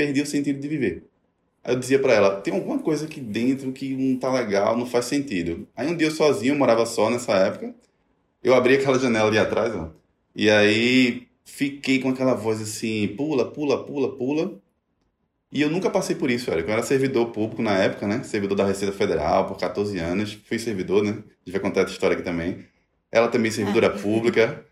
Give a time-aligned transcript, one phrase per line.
[0.00, 1.04] perdi o sentido de viver.
[1.62, 4.86] Aí eu dizia para ela, tem alguma coisa aqui dentro que não tá legal, não
[4.86, 5.68] faz sentido.
[5.76, 7.74] Aí um dia eu sozinho, eu morava só nessa época,
[8.42, 9.90] eu abri aquela janela ali atrás, ó,
[10.34, 14.58] e aí fiquei com aquela voz assim, pula, pula, pula, pula.
[15.52, 16.66] E eu nunca passei por isso, Eric.
[16.68, 18.22] Eu era servidor público na época, né?
[18.22, 20.38] Servidor da Receita Federal por 14 anos.
[20.44, 21.10] Fui servidor, né?
[21.10, 22.64] A gente vai contar essa história aqui também.
[23.10, 23.90] Ela também servidora é.
[23.90, 24.64] pública.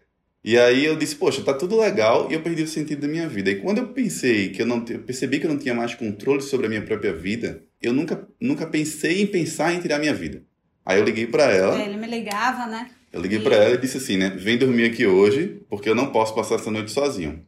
[0.44, 3.28] E aí eu disse, poxa, tá tudo legal e eu perdi o sentido da minha
[3.28, 3.50] vida.
[3.50, 6.40] E quando eu pensei que eu não eu percebi que eu não tinha mais controle
[6.40, 10.42] sobre a minha própria vida, eu nunca nunca pensei em pensar em tirar minha vida.
[10.86, 11.80] Aí eu liguei para ela.
[11.80, 12.90] É, ele me ligava, né?
[13.12, 13.42] Eu liguei e...
[13.42, 14.30] para ela e disse assim, né?
[14.30, 17.44] Vem dormir aqui hoje, porque eu não posso passar essa noite sozinho.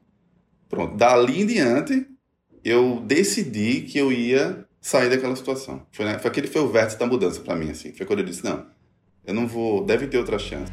[0.68, 0.96] Pronto.
[0.96, 2.06] Dali em diante,
[2.64, 5.86] eu decidi que eu ia sair daquela situação.
[5.92, 6.18] Foi, né?
[6.18, 7.92] foi aquele foi o vértice da mudança para mim, assim.
[7.92, 8.66] Foi quando eu disse, não,
[9.26, 10.70] eu não vou, deve ter outra chance.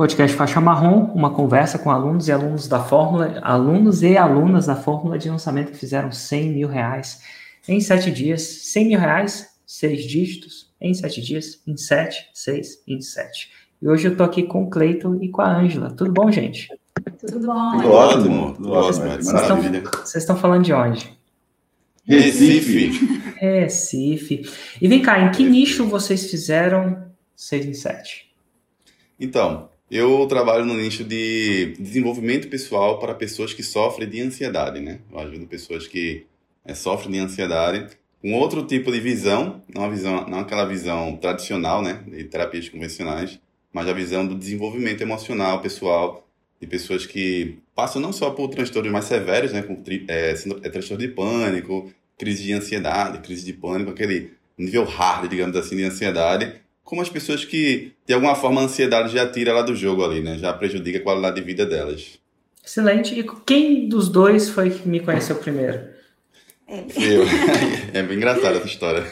[0.00, 4.74] Podcast Faixa Marrom, uma conversa com alunos e alunos da Fórmula, alunos e alunas da
[4.74, 7.20] Fórmula de lançamento que fizeram 100 mil reais
[7.68, 8.40] em sete dias.
[8.40, 13.50] 100 mil reais, seis dígitos, em sete dias, em sete, seis, em sete.
[13.82, 15.90] E hoje eu tô aqui com o Cleiton e com a Ângela.
[15.90, 16.68] Tudo bom, gente?
[17.18, 17.72] Tudo bom.
[17.76, 19.04] Tudo ótimo, tudo ótimo.
[20.02, 21.14] Vocês estão falando de onde?
[22.06, 22.90] Recife.
[23.36, 24.50] Recife.
[24.80, 27.04] E vem cá, em que nicho vocês fizeram
[27.36, 28.30] 6 em 7?
[29.20, 35.00] Então, eu trabalho no nicho de desenvolvimento pessoal para pessoas que sofrem de ansiedade, né?
[35.10, 36.26] Eu ajudo pessoas que
[36.64, 37.88] é, sofrem de ansiedade
[38.20, 42.68] com outro tipo de visão, não, a visão, não aquela visão tradicional, né, de terapias
[42.68, 43.40] convencionais,
[43.72, 46.26] mas a visão do desenvolvimento emocional pessoal
[46.60, 51.06] de pessoas que passam não só por transtornos mais severos, né, como é, é, transtorno
[51.06, 56.52] de pânico, crise de ansiedade, crise de pânico, aquele nível hard, digamos assim, de ansiedade,
[56.90, 60.20] como as pessoas que, de alguma forma, a ansiedade já tira ela do jogo ali,
[60.20, 60.36] né?
[60.36, 62.18] Já prejudica a qualidade de vida delas.
[62.66, 63.16] Excelente.
[63.16, 65.84] E quem dos dois foi que me conheceu primeiro?
[66.68, 67.22] Eu.
[67.94, 69.06] é bem engraçada essa história.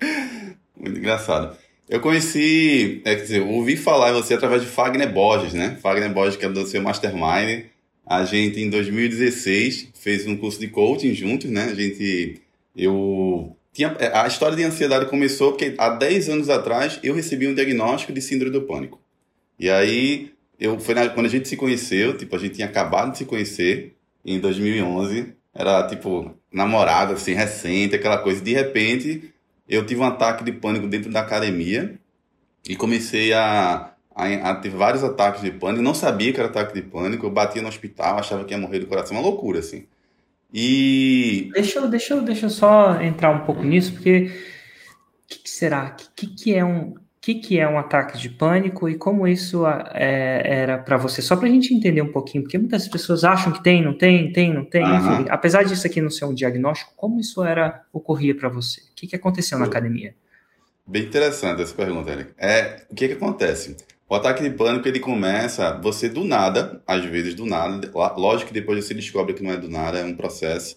[0.00, 0.54] É.
[0.76, 1.56] Muito engraçado.
[1.88, 5.78] Eu conheci, é, quer dizer, ouvi falar em você através de Fagner Borges, né?
[5.80, 7.66] Fagner Borges, que é do seu Mastermind.
[8.04, 11.66] A gente, em 2016, fez um curso de coaching juntos, né?
[11.66, 12.40] A gente,
[12.74, 17.46] eu tinha, é, a história de ansiedade começou porque há 10 anos atrás eu recebi
[17.46, 18.98] um diagnóstico de síndrome do pânico.
[19.58, 23.12] E aí, eu, foi na, quando a gente se conheceu, tipo, a gente tinha acabado
[23.12, 23.94] de se conhecer
[24.24, 28.40] em 2011, era tipo namorada, assim, recente, aquela coisa.
[28.40, 29.34] De repente,
[29.68, 31.98] eu tive um ataque de pânico dentro da academia
[32.66, 35.82] e comecei a, a, a ter vários ataques de pânico.
[35.82, 38.78] Não sabia que era ataque de pânico, eu batia no hospital, achava que ia morrer
[38.78, 39.84] do coração, uma loucura, assim.
[40.52, 41.50] E.
[41.52, 44.30] Deixa eu, deixa eu, deixa eu só entrar um pouco nisso, porque
[45.24, 45.94] o que, que, será?
[45.98, 46.94] O que, que, é um.
[47.20, 51.20] que, que é um ataque de pânico e como isso é, era para você?
[51.20, 54.32] Só para a gente entender um pouquinho, porque muitas pessoas acham que tem, não tem,
[54.32, 54.82] tem, não tem.
[54.82, 58.80] Enfim, apesar disso aqui não ser um diagnóstico, como isso era ocorria para você?
[58.80, 60.14] O que, que aconteceu na academia?
[60.86, 62.30] Bem interessante essa pergunta, Eric.
[62.38, 63.76] É, o que, que acontece?
[64.08, 67.90] O ataque de pânico ele começa você do nada, às vezes do nada.
[68.16, 70.76] Lógico que depois você descobre que não é do nada, é um processo.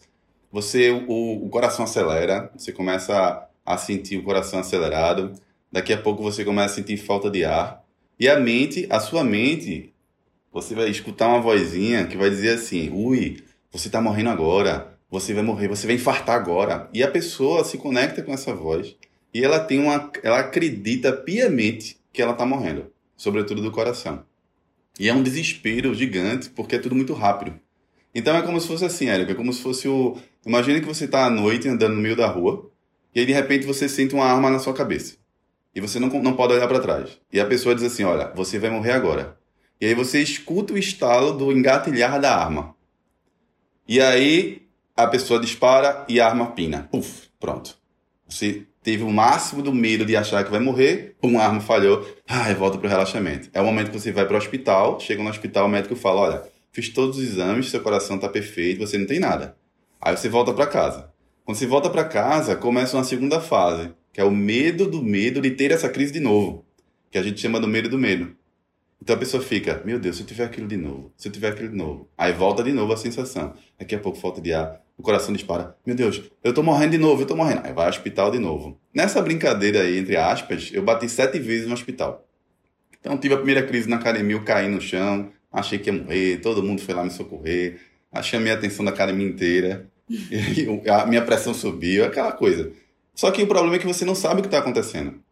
[0.52, 5.34] Você o, o coração acelera, você começa a sentir o coração acelerado.
[5.72, 7.84] Daqui a pouco você começa a sentir falta de ar.
[8.20, 9.94] E a mente, a sua mente,
[10.52, 14.98] você vai escutar uma vozinha que vai dizer assim: "Ui, você está morrendo agora.
[15.12, 16.90] Você vai morrer, você vai infartar agora".
[16.92, 18.96] E a pessoa se conecta com essa voz
[19.32, 24.24] e ela tem uma ela acredita piamente que ela está morrendo sobretudo do coração.
[24.98, 27.60] E é um desespero gigante, porque é tudo muito rápido.
[28.16, 30.18] Então é como se fosse assim, Érica, é como se fosse o...
[30.46, 32.72] Imagina que você está à noite andando no meio da rua,
[33.14, 35.18] e aí de repente você sente uma arma na sua cabeça.
[35.76, 37.20] E você não, não pode olhar para trás.
[37.32, 39.38] E a pessoa diz assim, olha, você vai morrer agora.
[39.82, 42.74] E aí você escuta o estalo do engatilhar da arma.
[43.86, 44.66] E aí
[44.96, 46.88] a pessoa dispara e a arma pina.
[46.90, 47.78] Puf, pronto.
[48.28, 52.56] Você teve o máximo do medo de achar que vai morrer, uma arma falhou, ai,
[52.56, 53.50] volta para o relaxamento.
[53.54, 56.22] É o momento que você vai para o hospital, chega no hospital, o médico fala,
[56.22, 59.56] olha, fiz todos os exames, seu coração está perfeito, você não tem nada.
[60.02, 61.12] Aí você volta para casa.
[61.44, 65.42] Quando você volta para casa, começa uma segunda fase, que é o medo do medo
[65.42, 66.66] de ter essa crise de novo,
[67.12, 68.36] que a gente chama do medo do medo.
[69.02, 71.50] Então a pessoa fica, meu Deus, se eu tiver aquilo de novo, se eu tiver
[71.50, 72.10] aquilo de novo.
[72.18, 73.54] Aí volta de novo a sensação.
[73.78, 75.78] Daqui a pouco falta de ar, o coração dispara.
[75.86, 77.62] Meu Deus, eu tô morrendo de novo, eu tô morrendo.
[77.64, 78.78] Aí vai ao hospital de novo.
[78.94, 82.28] Nessa brincadeira aí, entre aspas, eu bati sete vezes no hospital.
[83.00, 86.42] Então tive a primeira crise na academia, eu caí no chão, achei que ia morrer,
[86.42, 87.80] todo mundo foi lá me socorrer,
[88.22, 89.90] chamei a atenção da academia inteira,
[90.92, 92.70] a minha pressão subiu, aquela coisa.
[93.16, 95.24] Só que o problema é que você não sabe o que está acontecendo.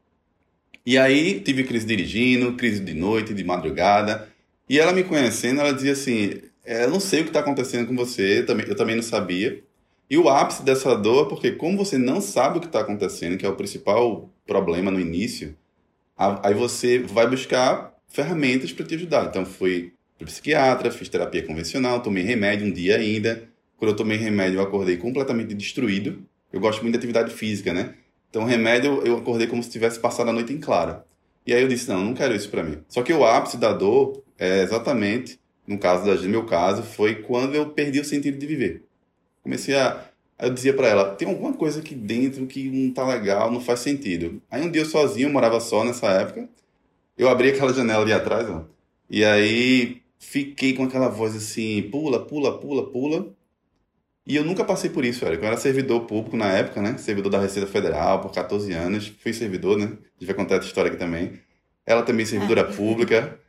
[0.86, 4.30] E aí tive crise dirigindo, crise de noite, de madrugada,
[4.70, 7.96] E ela me conhecendo, ela dizia assim: é, não sei o que está acontecendo com
[7.96, 9.64] você, eu também não sabia.
[10.10, 13.38] E o ápice dessa dor é porque, como você não sabe o que está acontecendo,
[13.38, 15.56] que é o principal problema no início,
[16.18, 19.28] aí você vai buscar ferramentas para te ajudar.
[19.28, 23.48] Então, fui para psiquiatra, fiz terapia convencional, tomei remédio um dia ainda.
[23.78, 26.22] Quando eu tomei remédio, eu acordei completamente destruído.
[26.52, 27.94] Eu gosto muito de atividade física, né?
[28.30, 31.06] Então, remédio, eu acordei como se tivesse passado a noite em clara.
[31.46, 32.80] E aí eu disse, não, não quero isso para mim.
[32.90, 37.16] Só que o ápice da dor é exatamente, no caso da no meu caso, foi
[37.16, 38.84] quando eu perdi o sentido de viver.
[39.44, 40.08] Comecei a
[40.40, 43.60] Aí eu dizia para ela, tem alguma coisa aqui dentro que não tá legal, não
[43.60, 44.40] faz sentido.
[44.52, 46.48] Aí um dia eu sozinho, eu morava só nessa época,
[47.18, 48.66] eu abri aquela janela ali atrás, ó,
[49.10, 53.34] e aí fiquei com aquela voz assim, pula, pula, pula, pula.
[54.28, 55.44] E eu nunca passei por isso, Érico.
[55.44, 56.98] Eu era servidor público na época, né?
[56.98, 59.08] Servidor da Receita Federal por 14 anos.
[59.22, 59.86] Fui servidor, né?
[59.86, 61.40] A gente vai contar essa história aqui também.
[61.86, 62.64] Ela também servidora é.
[62.66, 63.40] pública.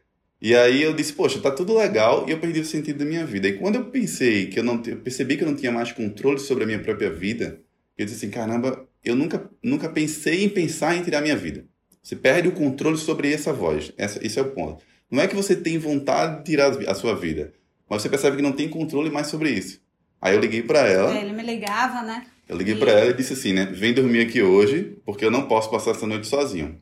[0.40, 3.26] E aí eu disse, poxa, tá tudo legal e eu perdi o sentido da minha
[3.26, 3.49] vida.
[3.49, 6.38] E quando eu pensei que eu não eu percebi que eu não tinha mais controle
[6.38, 7.61] sobre a minha própria vida,
[7.96, 11.64] eu disse assim, caramba, eu nunca nunca pensei em pensar em tirar a minha vida.
[12.02, 13.93] Você perde o controle sobre essa voz.
[13.99, 14.85] Essa, esse é o ponto.
[15.11, 17.52] Não é que você tem vontade de tirar a sua vida,
[17.88, 19.81] mas você percebe que não tem controle mais sobre isso.
[20.20, 21.17] Aí eu liguei para ela.
[21.17, 22.26] É, ele me ligava, né?
[22.49, 22.79] Eu liguei e...
[22.79, 23.67] para ela e disse assim, né?
[23.67, 26.81] Vem dormir aqui hoje, porque eu não posso passar essa noite sozinho.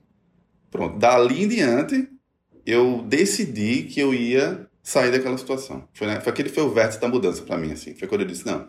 [0.70, 0.98] Pronto.
[0.98, 2.08] Dali em diante,
[2.66, 5.88] eu decidi que eu ia sair daquela situação.
[5.94, 6.20] Foi, né?
[6.20, 7.94] foi aquele foi o vértice da mudança para mim, assim.
[7.94, 8.68] Foi quando eu disse, não,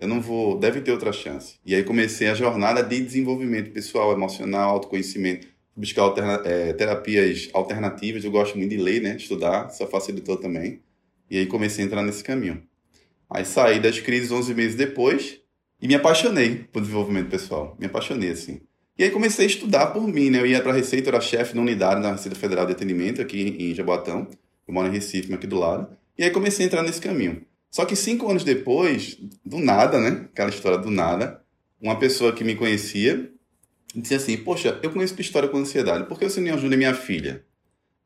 [0.00, 1.54] eu não vou, deve ter outra chance.
[1.64, 5.46] E aí comecei a jornada de desenvolvimento pessoal, emocional, autoconhecimento,
[5.76, 8.24] buscar alterna é, terapias alternativas.
[8.24, 9.16] Eu gosto muito de ler, né?
[9.16, 10.80] Estudar, sou facilitou também.
[11.30, 12.62] E aí comecei a entrar nesse caminho.
[13.30, 15.40] Aí saí das crises 11 meses depois
[15.80, 17.76] e me apaixonei por desenvolvimento pessoal.
[17.78, 18.60] Me apaixonei, assim.
[18.98, 20.40] E aí comecei a estudar por mim, né?
[20.40, 23.22] Eu ia para a Receita, eu era chefe na unidade da Receita Federal de Atendimento
[23.22, 24.26] aqui em Jaboatão.
[24.66, 25.88] Eu moro em Recife, aqui do lado.
[26.18, 27.42] E aí comecei a entrar nesse caminho.
[27.70, 30.26] Só que cinco anos depois, do nada, né?
[30.32, 31.40] Aquela história do nada,
[31.80, 33.30] uma pessoa que me conhecia
[33.94, 36.94] disse assim: Poxa, eu conheço tua história com ansiedade, por que você não ajuda minha
[36.94, 37.44] filha?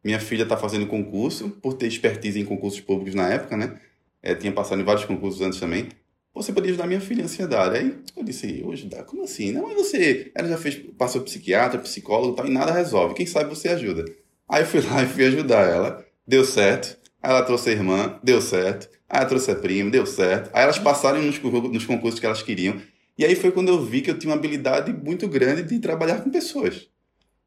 [0.05, 3.79] Minha filha está fazendo concurso, por ter expertise em concursos públicos na época, né?
[4.23, 5.89] é, tinha passado em vários concursos antes também.
[6.35, 7.77] Você podia ajudar minha filha em ansiedade.
[7.77, 9.05] Aí eu disse, eu ajudar?
[9.05, 9.53] Como assim?
[9.53, 13.15] Não, mas você, ela já fez, passou psiquiatra, psicólogo tal, e nada resolve.
[13.15, 14.05] Quem sabe você ajuda.
[14.49, 16.05] Aí eu fui lá e fui ajudar ela.
[16.27, 16.99] Deu certo.
[17.23, 18.89] Aí ela trouxe a irmã, deu certo.
[19.09, 20.51] Aí ela trouxe a prima, deu certo.
[20.55, 22.81] Aí elas passaram nos, nos concursos que elas queriam.
[23.19, 26.23] E aí foi quando eu vi que eu tinha uma habilidade muito grande de trabalhar
[26.23, 26.89] com pessoas.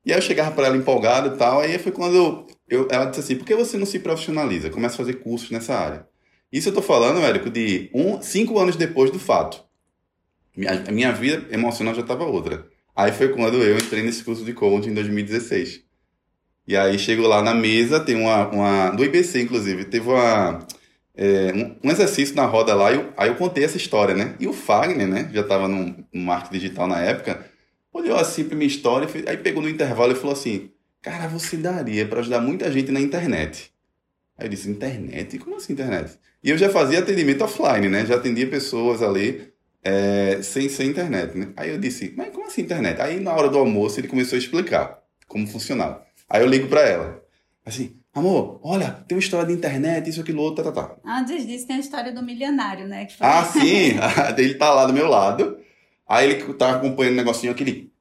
[0.05, 1.59] E aí eu chegava para ela empolgado e tal.
[1.59, 4.69] Aí foi quando eu, eu, ela disse assim: por que você não se profissionaliza?
[4.69, 6.07] Começa a fazer cursos nessa área.
[6.51, 9.63] Isso eu estou falando, Érico, de um, cinco anos depois do fato.
[10.87, 12.65] A minha vida emocional já estava outra.
[12.95, 15.81] Aí foi quando eu entrei nesse curso de coaching em 2016.
[16.67, 20.65] E aí chego lá na mesa, tem uma, uma do IBC inclusive, teve uma,
[21.13, 24.35] é, um, um, exercício na roda lá, eu, aí eu contei essa história, né?
[24.39, 27.45] E o Fagner, né, já estava no, no marketing digital na época,
[27.93, 30.71] olhou assim para minha história, fez, aí pegou no intervalo e falou assim,
[31.01, 33.71] cara, você daria para ajudar muita gente na internet.
[34.37, 35.37] Aí eu disse, internet?
[35.37, 36.17] Como assim internet?
[36.45, 38.05] E eu já fazia atendimento offline, né?
[38.05, 39.51] Já atendia pessoas ali
[39.83, 41.47] é, sem ser internet, né?
[41.57, 43.01] Aí eu disse, mas como assim internet?
[43.01, 46.05] Aí na hora do almoço ele começou a explicar como funcionava.
[46.29, 47.19] Aí eu ligo para ela,
[47.65, 50.95] assim, amor, olha, tem uma história de internet, isso, aquilo, outro, tá, tá, tá.
[51.03, 53.07] Antes disso tem a história do milionário, né?
[53.09, 53.25] Foi...
[53.25, 53.95] Ah, sim!
[54.37, 55.57] ele tá lá do meu lado.
[56.07, 57.91] Aí ele tá acompanhando o um negocinho, aquele,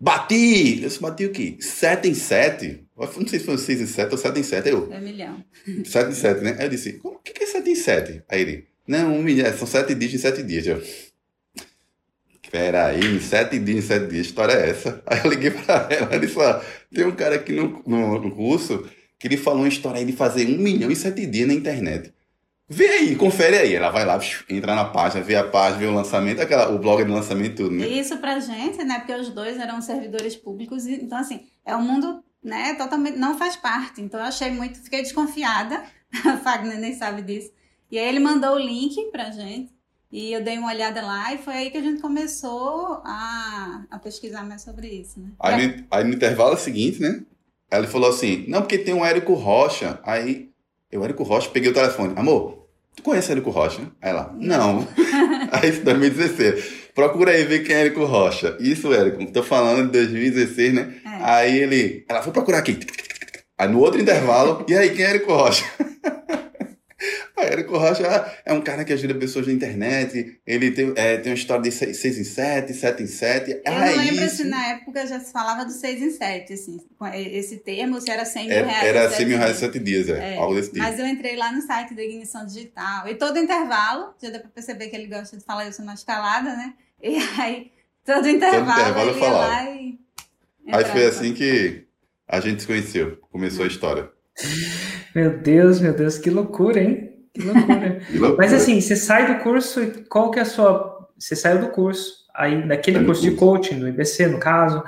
[0.00, 0.82] bati!
[0.82, 1.56] Eu disse, bati o quê?
[1.60, 2.84] Sete em sete?
[3.06, 4.68] Não sei se foi 6 em 7 ou 7 em 7.
[4.68, 5.44] Eu, é milhão.
[5.84, 6.56] 7 em 7, né?
[6.58, 8.22] Aí eu disse, o que, que é 7 em 7?
[8.28, 10.66] Aí ele, não, um milhão, são 7 dias em 7 dias.
[10.66, 10.82] Eu,
[12.50, 15.02] peraí, em 7 dias em 7 dias, história é essa?
[15.06, 16.60] Aí eu liguei pra ela, e disse, ó,
[16.92, 20.12] tem um cara aqui no, no, no curso que ele falou uma história aí de
[20.12, 22.12] fazer 1 milhão em 7 dias na internet.
[22.68, 23.74] Vê aí, confere aí.
[23.74, 24.18] Ela vai lá,
[24.48, 27.74] entra na página, vê a página, vê o lançamento, aquela, o blog do lançamento tudo,
[27.74, 27.86] né?
[27.86, 28.98] Isso pra gente, né?
[29.00, 33.56] Porque os dois eram servidores públicos, então assim, é um mundo né, totalmente não faz
[33.56, 34.00] parte.
[34.00, 35.82] Então eu achei muito, fiquei desconfiada.
[36.26, 37.50] A Fagner nem sabe disso.
[37.90, 39.72] E aí ele mandou o link pra gente.
[40.10, 43.98] E eu dei uma olhada lá e foi aí que a gente começou a, a
[43.98, 45.30] pesquisar mais sobre isso, né?
[45.40, 47.22] Aí, no, aí no intervalo seguinte, né?
[47.70, 49.98] Ela falou assim, não, porque tem um Érico Rocha.
[50.04, 50.50] Aí,
[50.90, 52.12] eu, Érico Rocha, peguei o telefone.
[52.14, 53.90] Amor, tu conhece o Érico Rocha?
[54.02, 54.86] Aí ela, não.
[55.50, 56.82] aí, isso 2016.
[56.94, 58.54] Procura aí ver quem é Érico Rocha.
[58.60, 60.94] Isso, Érico, tô falando de 2016, né?
[61.22, 61.30] É.
[61.30, 62.80] Aí ele, ela foi procurar aqui.
[63.58, 65.64] Aí no outro intervalo, e aí, quem é Érico Rocha?
[67.36, 68.04] Aí Érico Rocha
[68.44, 71.70] é um cara que ajuda pessoas na internet, ele tem, é, tem uma história de
[71.70, 73.62] 6 em 7, 7 em 7.
[73.64, 74.36] Eu não lembro isso.
[74.36, 76.80] se na época já se falava do 6 em 7, assim,
[77.14, 78.84] esse termo, se era 100 mil é, reais.
[78.84, 80.82] Era 100 mil reais em 7 dias, é, é, algo desse tipo.
[80.82, 84.50] Mas eu entrei lá no site da Ignição Digital, e todo intervalo, já deu pra
[84.50, 86.74] perceber que ele gosta de falar isso na escalada, né?
[87.02, 87.70] E aí,
[88.04, 89.91] todo intervalo, todo intervalo ele ia lá e...
[90.68, 91.86] Aí foi assim que
[92.28, 94.10] a gente se conheceu, começou a história.
[95.14, 97.12] Meu Deus, meu Deus, que loucura, hein?
[97.34, 98.00] Que loucura.
[98.10, 98.38] que loucura.
[98.38, 101.06] Mas assim, você sai do curso e qual que é a sua.
[101.18, 104.82] Você saiu do curso, aí naquele curso, curso de coaching, do IBC, no caso,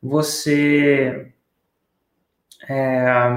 [0.00, 1.32] você
[2.68, 3.28] é,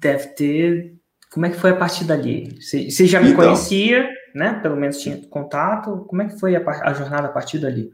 [0.00, 0.94] deve ter.
[1.30, 2.58] Como é que foi a partir dali?
[2.58, 4.58] Você, você já me então, conhecia, né?
[4.62, 6.06] Pelo menos tinha contato.
[6.08, 7.92] Como é que foi a, a jornada a partir dali?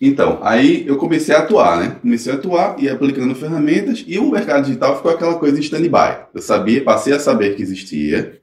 [0.00, 1.96] Então, aí eu comecei a atuar, né?
[2.00, 6.26] Comecei a atuar e aplicando ferramentas e o mercado digital ficou aquela coisa em stand-by.
[6.32, 8.40] Eu sabia, passei a saber que existia.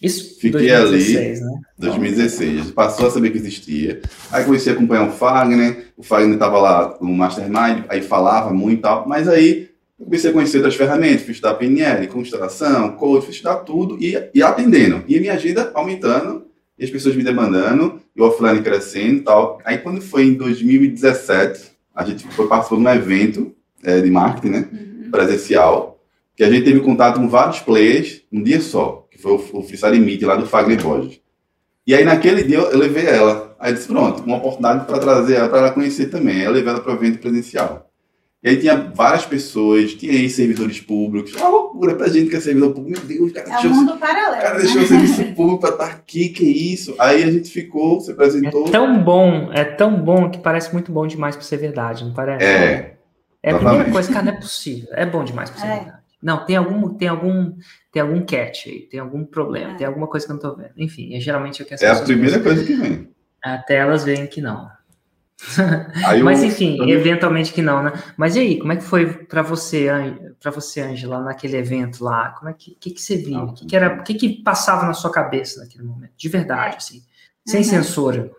[0.00, 1.60] Isso, Fiquei 2016, ali, né?
[1.78, 2.70] 2016.
[2.72, 4.02] Passou a saber que existia.
[4.30, 5.86] Aí comecei a acompanhar o Fagner.
[5.96, 9.08] O Fagner estava lá no Mastermind, aí falava muito e tal.
[9.08, 11.22] Mas aí comecei a conhecer outras ferramentas.
[11.22, 15.02] Fui estudar PNL, constelação, coach, fui estudar tudo e, e atendendo.
[15.08, 16.44] E a minha agenda aumentando
[16.78, 19.60] e as pessoas me demandando, e o offline crescendo e tal.
[19.64, 24.48] Aí quando foi em 2017, a gente foi, participou de um evento é, de marketing,
[24.48, 24.68] né?
[24.72, 25.10] Uhum.
[25.10, 26.00] Presencial,
[26.36, 29.62] que a gente teve contato com vários players um dia só, que foi o, o
[29.62, 31.20] Freestyle Meet lá do Fagner Borges.
[31.86, 33.54] E aí naquele dia eu, eu levei ela.
[33.58, 36.38] Aí eu disse, pronto, uma oportunidade para trazer ela para ela conhecer também.
[36.38, 37.90] Aí eu levei ela para o evento presencial.
[38.44, 41.34] E aí tinha várias pessoas, tinha aí servidores públicos.
[41.34, 43.00] Uma loucura pra gente que é servidor público.
[43.00, 44.42] Meu Deus, cara, é um mundo paralelo.
[44.42, 46.94] cara deixou o serviço público pra estar aqui, que isso?
[46.98, 48.68] Aí a gente ficou, se apresentou.
[48.68, 52.12] É tão bom, é tão bom que parece muito bom demais pra ser verdade, não
[52.12, 52.44] parece?
[52.44, 52.98] É.
[53.42, 54.88] É a primeira coisa, cara, não é possível.
[54.92, 55.76] É bom demais pra ser é.
[55.76, 55.98] verdade.
[56.22, 57.52] Não, tem algum, tem algum,
[57.90, 59.74] tem algum catch aí, tem algum problema, é.
[59.76, 60.72] tem alguma coisa que eu não tô vendo.
[60.76, 63.08] Enfim, é geralmente o que as É a primeira coisa que vem.
[63.42, 64.68] Até elas veem que não.
[66.22, 66.88] Mas enfim, eu...
[66.88, 67.92] eventualmente que não, né?
[68.16, 69.88] Mas e aí, como é que foi para você,
[70.40, 72.30] para você, Angela, naquele evento lá?
[72.30, 73.40] Como é que, que, que você viu?
[73.40, 76.12] O que, que, era, que, que passava na sua cabeça naquele momento?
[76.16, 76.78] De verdade, é.
[76.78, 77.04] assim,
[77.44, 77.68] sem uhum.
[77.68, 78.30] censura.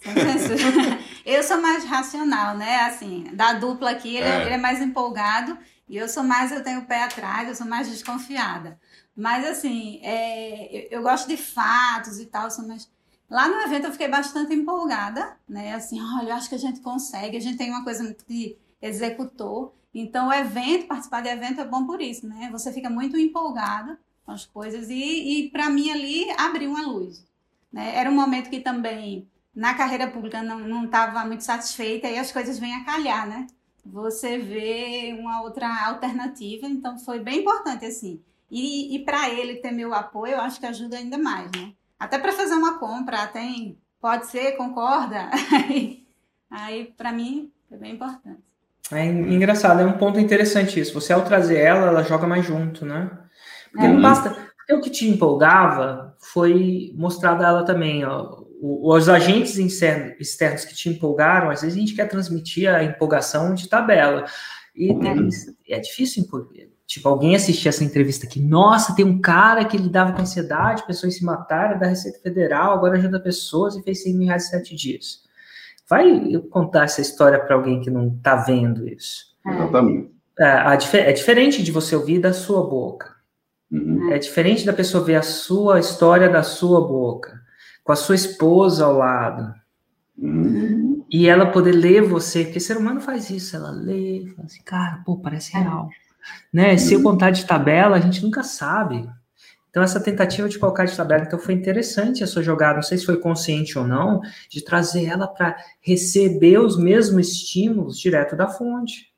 [0.00, 0.98] Sem censura.
[1.24, 2.82] eu sou mais racional, né?
[2.82, 4.42] Assim, da dupla aqui, ele é.
[4.42, 5.56] ele é mais empolgado
[5.88, 8.78] e eu sou mais, eu tenho o pé atrás, eu sou mais desconfiada.
[9.16, 12.88] Mas assim, é, eu, eu gosto de fatos e tal, sou mais
[13.30, 15.74] Lá no evento eu fiquei bastante empolgada, né?
[15.74, 18.56] Assim, olha, eu acho que a gente consegue, a gente tem uma coisa muito de
[18.80, 19.72] executor.
[19.92, 22.48] Então, o evento, participar de evento é bom por isso, né?
[22.52, 27.24] Você fica muito empolgada com as coisas e, e para mim ali abriu uma luz.
[27.72, 27.96] Né?
[27.96, 32.58] Era um momento que também na carreira pública não estava muito satisfeita e as coisas
[32.58, 33.46] vêm a calhar, né?
[33.84, 38.22] Você vê uma outra alternativa, então foi bem importante assim.
[38.50, 41.72] E, e para ele ter meu apoio, eu acho que ajuda ainda mais, né?
[41.98, 45.30] Até para fazer uma compra, tem, pode ser, concorda?
[45.52, 46.06] Aí,
[46.50, 48.42] aí para mim, é bem importante.
[48.90, 50.94] É engraçado, é um ponto interessante isso.
[50.94, 53.10] Você, ao trazer ela, ela joga mais junto, né?
[53.70, 53.88] Porque é.
[53.90, 54.30] não basta.
[54.30, 60.74] Porque o que te empolgava foi mostrado a ela também, ó, os agentes externos que
[60.74, 64.24] te empolgaram, às vezes a gente quer transmitir a empolgação de tabela.
[64.74, 65.28] E tem,
[65.68, 66.24] é difícil
[66.88, 71.14] Tipo, alguém assistir essa entrevista aqui, nossa, tem um cara que lidava com ansiedade, pessoas
[71.14, 74.74] se mataram da Receita Federal, agora ajuda pessoas e fez 100 mil reais em sete
[74.74, 75.22] dias.
[75.86, 79.36] Vai contar essa história para alguém que não está vendo isso.
[79.46, 80.10] Exatamente.
[80.38, 83.14] É, é, diferente de você ouvir da sua boca.
[83.70, 84.10] Uhum.
[84.10, 87.38] É diferente da pessoa ver a sua história da sua boca,
[87.84, 89.54] com a sua esposa ao lado.
[90.16, 91.04] Uhum.
[91.10, 95.02] E ela poder ler você, porque ser humano faz isso, ela lê, fala assim, cara,
[95.04, 95.90] pô, parece real.
[96.52, 96.76] Né?
[96.76, 99.08] Se eu contar de tabela, a gente nunca sabe.
[99.70, 102.96] Então, essa tentativa de colocar de tabela, então foi interessante a sua jogada, não sei
[102.98, 108.48] se foi consciente ou não, de trazer ela para receber os mesmos estímulos direto da
[108.48, 109.08] fonte.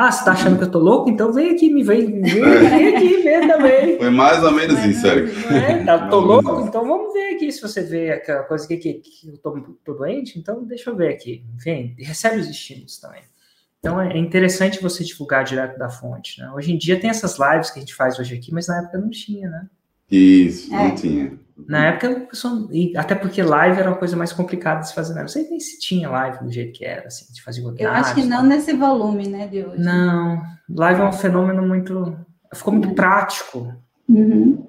[0.00, 1.10] Ah, você tá achando que eu tô louco?
[1.10, 3.98] Então vem aqui, me vem, vem, vem aqui, vem também.
[3.98, 5.32] Foi mais ou menos isso, Eric.
[5.52, 6.60] É, tá, tô louco?
[6.68, 9.94] Então vamos ver aqui se você vê aquela coisa que, que, que eu tô, tô
[9.94, 11.44] doente, então deixa eu ver aqui.
[11.56, 13.22] Vem, recebe os estímulos também.
[13.78, 16.40] Então é interessante você divulgar direto da fonte.
[16.40, 16.50] Né?
[16.50, 18.98] Hoje em dia tem essas lives que a gente faz hoje aqui, mas na época
[18.98, 19.66] não tinha, né?
[20.10, 20.88] Isso, é.
[20.88, 21.38] não tinha.
[21.66, 22.28] Na época,
[22.96, 25.14] até porque live era uma coisa mais complicada de se fazer.
[25.14, 25.22] Né?
[25.22, 27.94] Não sei nem se tinha live do jeito que era, assim, de fazer webinar.
[27.94, 29.82] Eu acho que não nesse volume, né, de hoje.
[29.82, 32.16] Não, live é um fenômeno muito.
[32.54, 33.74] Ficou muito prático.
[34.08, 34.66] Uhum.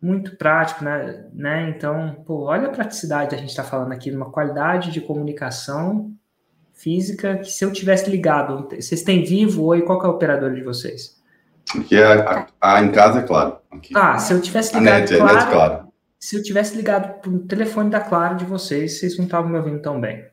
[0.00, 1.26] Muito prático, né?
[1.34, 1.70] né?
[1.70, 6.12] Então, pô, olha a praticidade a gente está falando aqui, uma qualidade de comunicação
[6.78, 10.62] física que se eu tivesse ligado, vocês têm vivo ou qual é o operador de
[10.62, 11.18] vocês?
[11.76, 13.58] Aqui é a, a, a em casa, é claro.
[13.70, 13.92] Aqui.
[13.94, 15.88] Ah, se eu tivesse ligado, a net, claro, net, claro.
[16.18, 19.58] se eu tivesse ligado para o telefone da Claro de vocês, vocês não estavam me
[19.58, 20.24] ouvindo tão bem.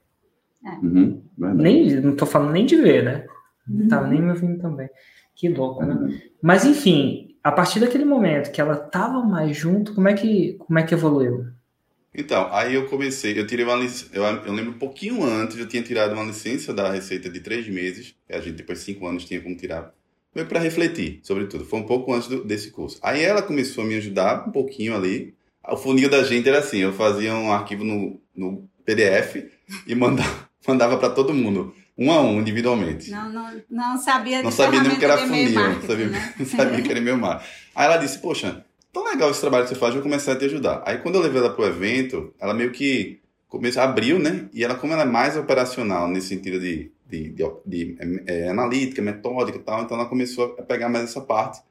[0.65, 0.69] É.
[0.81, 3.25] Uhum, nem, não estou falando nem de ver, né?
[3.67, 4.11] Não estava uhum.
[4.11, 4.89] nem me ouvindo tão bem.
[5.35, 5.93] Que louco, né?
[5.93, 6.19] Uhum.
[6.41, 10.79] Mas enfim, a partir daquele momento que ela estava mais junto, como é que como
[10.79, 11.45] é que evoluiu?
[12.17, 15.67] Então, aí eu comecei, eu tirei uma licença, eu, eu, lembro um pouquinho antes, eu
[15.67, 19.05] tinha tirado uma licença da Receita de três meses, que a gente depois de cinco
[19.05, 19.93] anos tinha como tirar,
[20.31, 22.99] foi para refletir sobre tudo, foi um pouco antes do, desse curso.
[23.01, 25.35] Aí ela começou a me ajudar um pouquinho ali,
[25.67, 29.49] o funil da gente era assim, eu fazia um arquivo no, no PDF
[29.85, 33.11] e mandava, mandava para todo mundo, um a um, individualmente.
[33.11, 36.33] Não, não, não sabia Não sabia nem o que era funil, não sabia, né?
[36.39, 37.45] não sabia que era meu mar.
[37.73, 38.63] Aí ela disse, poxa,
[38.95, 40.81] tão legal esse trabalho que você faz, eu vou começar a te ajudar.
[40.85, 44.47] Aí quando eu levei ela pro evento, ela meio que começou, abriu, né?
[44.53, 49.01] E ela, como ela é mais operacional nesse sentido de, de, de, de é, analítica,
[49.01, 51.61] metódica e tal, então ela começou a pegar mais essa parte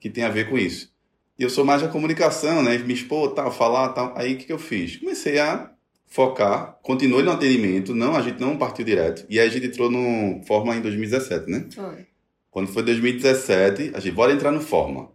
[0.00, 0.92] que tem a ver com isso.
[1.38, 2.76] E eu sou mais da comunicação, né?
[2.78, 4.12] Me expor, tal, falar, tal.
[4.16, 4.96] Aí o que, que eu fiz?
[4.96, 5.70] Comecei a
[6.08, 9.24] focar, continuei no atendimento, não, a gente não partiu direto.
[9.30, 11.68] E aí a gente entrou no Forma em 2017, né?
[11.72, 12.06] Foi.
[12.50, 15.13] Quando foi 2017, a gente, bora entrar no Forma.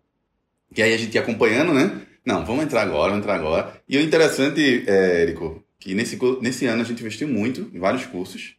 [0.74, 2.02] Que aí a gente ia acompanhando, né?
[2.26, 3.82] Não, vamos entrar agora, vamos entrar agora.
[3.88, 8.06] E o interessante, é, Érico, que nesse, nesse ano a gente investiu muito em vários
[8.06, 8.56] cursos,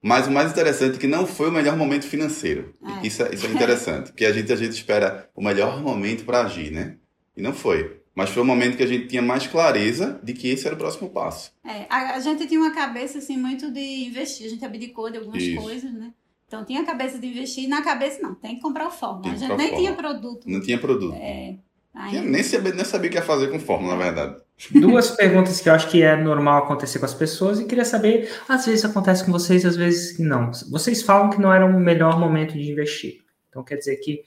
[0.00, 2.74] mas o mais interessante é que não foi o melhor momento financeiro.
[3.02, 3.06] É.
[3.06, 6.42] Isso, é, isso é interessante, porque a gente, a gente espera o melhor momento para
[6.42, 6.96] agir, né?
[7.36, 7.98] E não foi.
[8.14, 10.78] Mas foi o momento que a gente tinha mais clareza de que esse era o
[10.78, 11.52] próximo passo.
[11.64, 15.18] É, a, a gente tinha uma cabeça assim muito de investir, a gente abdicou de
[15.18, 15.60] algumas isso.
[15.60, 16.12] coisas, né?
[16.48, 19.30] Então tinha a cabeça de investir e na cabeça não, tem que comprar o fórmula.
[19.30, 20.48] A gente nem tinha produto.
[20.48, 21.14] Não tinha produto.
[21.14, 21.56] É,
[21.94, 22.20] aí...
[22.22, 24.36] nem, sabia, nem sabia o que ia fazer com fórmula, na verdade.
[24.72, 28.30] Duas perguntas que eu acho que é normal acontecer com as pessoas e queria saber,
[28.48, 30.50] às vezes acontece com vocês, às vezes não.
[30.70, 33.20] Vocês falam que não era o melhor momento de investir.
[33.50, 34.22] Então quer dizer que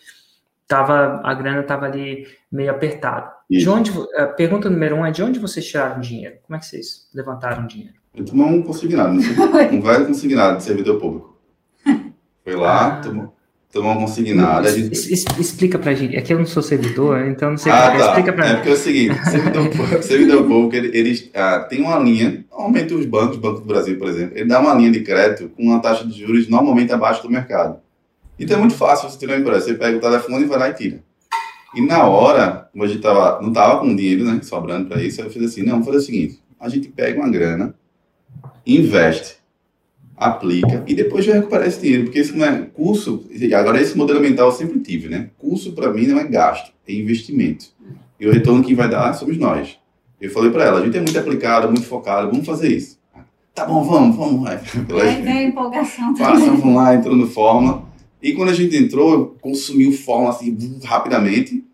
[0.67, 3.31] tava, a grana estava ali meio apertada.
[3.49, 6.35] De onde, a pergunta número um é de onde vocês tiraram dinheiro?
[6.43, 7.95] Como é que vocês levantaram dinheiro?
[8.13, 11.30] Eu tomei um consignado, um velho consignado de servidor público.
[12.43, 13.01] Foi lá, ah.
[13.01, 13.33] tomou,
[13.71, 14.71] tomou uma consignada.
[14.71, 15.13] Gente...
[15.39, 16.15] Explica pra gente.
[16.15, 17.71] É que eu não sou servidor, então não sei.
[17.71, 18.07] Ah, tá.
[18.07, 18.53] Explica pra é mim.
[18.53, 22.93] É porque é o seguinte: servidor, servidor público, ele, eles ah, tem uma linha, normalmente
[22.93, 25.63] os bancos, o Banco do Brasil, por exemplo, ele dá uma linha de crédito com
[25.63, 27.79] uma taxa de juros normalmente abaixo do mercado.
[28.39, 29.73] Então é muito fácil você tirar um empréstimo.
[29.73, 31.03] Você pega o telefone e vai lá e tira.
[31.73, 35.21] E na hora, como a gente tava, não tava com dinheiro, né, sobrando para isso,
[35.21, 37.73] eu fiz assim, não, vamos fazer o seguinte, a gente pega uma grana,
[38.65, 39.37] investe
[40.21, 43.25] aplica e depois vai recuperar esse dinheiro, porque isso não é curso.
[43.57, 45.31] Agora, esse modelo mental eu sempre tive, né?
[45.39, 47.65] Curso para mim não é gasto, é investimento.
[48.19, 49.79] E o retorno que vai dar somos nós.
[50.19, 52.99] Eu falei para ela: a gente é muito aplicado, muito focado, vamos fazer isso.
[53.55, 54.47] Tá bom, vamos, vamos.
[54.47, 54.59] Aí
[55.23, 56.33] vem a empolgação também.
[56.33, 57.89] Passamos lá, entrou no Forma.
[58.21, 61.65] E quando a gente entrou, eu consumi o Forma assim, rapidamente.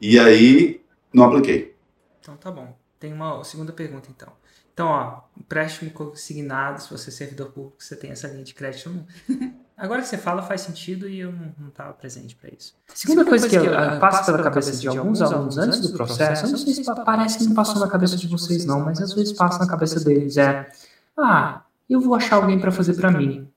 [0.00, 0.80] E aí,
[1.12, 1.74] não apliquei.
[2.20, 2.74] Então tá bom.
[2.98, 4.32] Tem uma segunda pergunta então.
[4.72, 8.90] Então, ó, empréstimo consignado, se você é servidor público, você tem essa linha de crédito.
[9.76, 12.74] Agora que você fala, faz sentido e eu não estava presente para isso.
[12.94, 15.92] Segunda, Segunda coisa, coisa que, eu, eu passo pela cabeça de alguns alunos antes do
[15.92, 19.00] processo, eu não sei se parece que não passou na cabeça de vocês não, mas
[19.00, 20.70] às vezes passa na cabeça deles, é,
[21.18, 23.48] ah, eu vou achar alguém para fazer para mim.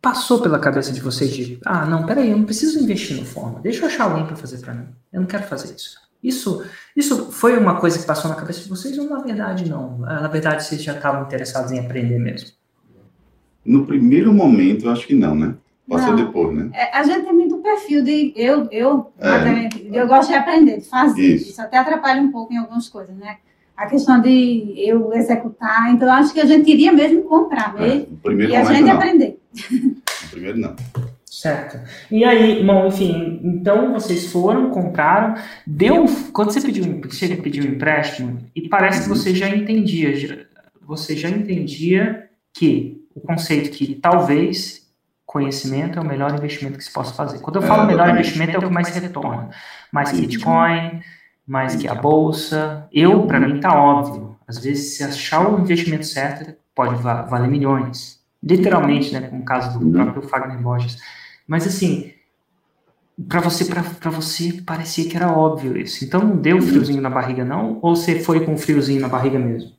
[0.00, 3.60] Passou pela cabeça de vocês de, ah, não, peraí, eu não preciso investir no forma,
[3.60, 4.88] deixa eu achar alguém para fazer para mim.
[5.12, 6.07] Eu não quero fazer isso.
[6.22, 6.64] Isso,
[6.96, 10.00] isso foi uma coisa que passou na cabeça de vocês ou na verdade não?
[10.04, 12.50] Ah, na verdade vocês já estavam interessados em aprender mesmo?
[13.64, 15.54] No primeiro momento, eu acho que não, né?
[15.88, 16.16] Passou não.
[16.16, 16.70] depois, né?
[16.74, 19.68] É, a gente tem muito perfil de eu, eu, é.
[19.92, 21.34] eu gosto de aprender, de fazer.
[21.36, 21.50] Isso.
[21.50, 23.38] Isso até atrapalha um pouco em algumas coisas, né?
[23.76, 28.32] A questão de eu executar, então acho que a gente iria mesmo comprar mesmo é,
[28.32, 28.92] e a gente não.
[28.92, 29.38] aprender.
[29.70, 30.74] No primeiro não.
[31.38, 31.78] Certo.
[32.10, 36.04] E aí, bom, enfim, então vocês foram, compraram, deu.
[36.32, 40.48] Quando você pediu, a pedir um empréstimo, e parece que você já entendia,
[40.82, 44.88] você já entendia que o conceito que talvez
[45.24, 47.38] conhecimento é o melhor investimento que se possa fazer.
[47.38, 49.50] Quando eu falo é, melhor investimento é o que mais retorna.
[49.92, 51.00] Mais que Bitcoin,
[51.46, 52.88] mais que a bolsa.
[52.92, 54.36] Eu, para mim, tá óbvio.
[54.44, 58.18] Às vezes, se achar o investimento certo, pode valer milhões.
[58.42, 60.98] Literalmente, né, como o caso do próprio Fagner Borges.
[61.48, 62.12] Mas assim,
[63.26, 66.04] para você, para você parecia que era óbvio isso.
[66.04, 67.78] Então não deu friozinho na barriga não?
[67.80, 69.72] Ou você foi com friozinho na barriga mesmo?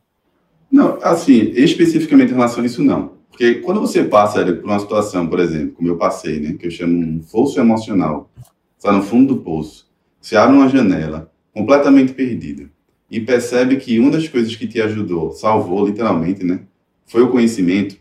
[0.72, 3.20] Não, assim, especificamente em relação a isso não.
[3.30, 6.72] Porque quando você passa por uma situação, por exemplo, como eu passei, né, que eu
[6.72, 8.30] chamo um fosso emocional,
[8.78, 9.88] está no fundo do poço,
[10.20, 12.70] você abre uma janela, completamente perdido,
[13.10, 16.62] e percebe que uma das coisas que te ajudou, salvou literalmente, né,
[17.06, 17.98] foi o conhecimento.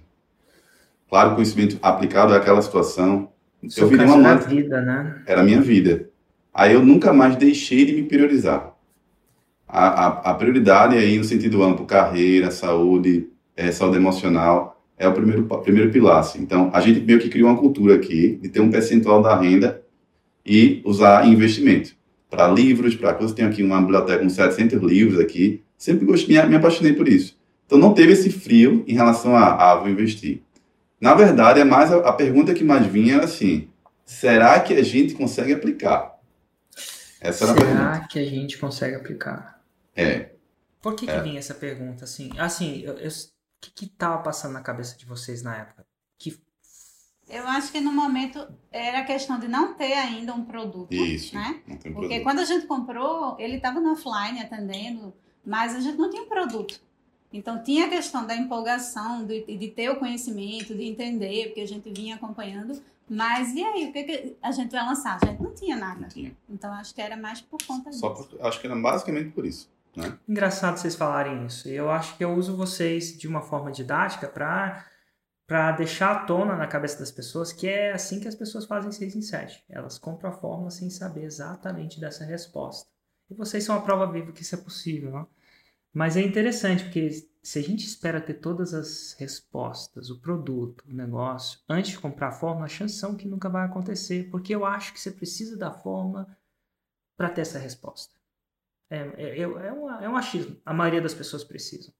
[1.09, 3.31] Claro, conhecimento aplicado àquela situação,
[3.77, 4.39] eu virei uma mãe.
[4.39, 5.23] vida, né?
[5.27, 6.09] Era a minha vida.
[6.53, 8.75] Aí eu nunca mais deixei de me priorizar.
[9.67, 15.13] a, a, a prioridade aí no sentido amplo, carreira, saúde, é, saúde emocional, é o
[15.13, 16.21] primeiro, primeiro pilar.
[16.21, 16.41] Assim.
[16.41, 19.83] Então, a gente meio que criou uma cultura aqui de ter um percentual da renda
[20.45, 21.97] e usar investimento.
[22.31, 23.35] Para livros, para coisas.
[23.35, 25.63] Tenho aqui uma biblioteca com 700 livros aqui.
[25.77, 27.39] Sempre gostei, me, me apaixonei por isso.
[27.67, 30.43] Então, não teve esse frio em relação a, ah, vou investir.
[31.01, 33.71] Na verdade, é mais a, a pergunta que mais vinha era assim,
[34.05, 36.19] será que a gente consegue aplicar?
[37.21, 38.09] Essa será pergunta.
[38.09, 39.63] que a gente consegue aplicar?
[39.95, 40.31] É.
[40.81, 41.21] Por que, que é.
[41.21, 42.31] vinha essa pergunta assim?
[42.39, 45.85] Assim, eu, eu o que estava passando na cabeça de vocês na época?
[46.17, 46.39] Que...
[47.29, 50.95] Eu acho que no momento era a questão de não ter ainda um produto.
[50.95, 51.35] Isso.
[51.35, 51.61] Né?
[51.67, 52.23] Porque produto.
[52.23, 55.13] quando a gente comprou, ele estava no offline atendendo,
[55.45, 56.81] mas a gente não tinha um produto.
[57.33, 61.67] Então tinha a questão da empolgação, de, de ter o conhecimento, de entender, porque a
[61.67, 62.81] gente vinha acompanhando.
[63.09, 65.19] Mas e aí, o que, que a gente vai lançar?
[65.23, 66.01] A gente não tinha nada.
[66.01, 66.37] Não tinha.
[66.49, 68.29] Então acho que era mais por conta Só disso.
[68.29, 69.71] Por, acho que era basicamente por isso.
[69.97, 70.19] Né?
[70.29, 71.69] Engraçado vocês falarem isso.
[71.69, 74.85] Eu acho que eu uso vocês de uma forma didática para
[75.47, 78.93] para deixar à tona na cabeça das pessoas que é assim que as pessoas fazem
[78.93, 79.65] 6 em 7.
[79.71, 82.87] Elas compram a fórmula sem saber exatamente dessa resposta.
[83.31, 85.11] E vocês são a prova viva que isso é possível.
[85.11, 85.27] Não?
[85.99, 87.11] Mas é interessante porque
[87.43, 92.29] se a gente espera ter todas as respostas, o produto, o negócio, antes de comprar
[92.29, 95.57] a fórmula, a chance são que nunca vai acontecer, porque eu acho que você precisa
[95.57, 96.39] da fórmula
[97.17, 98.15] para ter essa resposta.
[98.89, 100.57] É, é, é, um, é um achismo.
[100.65, 101.93] A maioria das pessoas precisam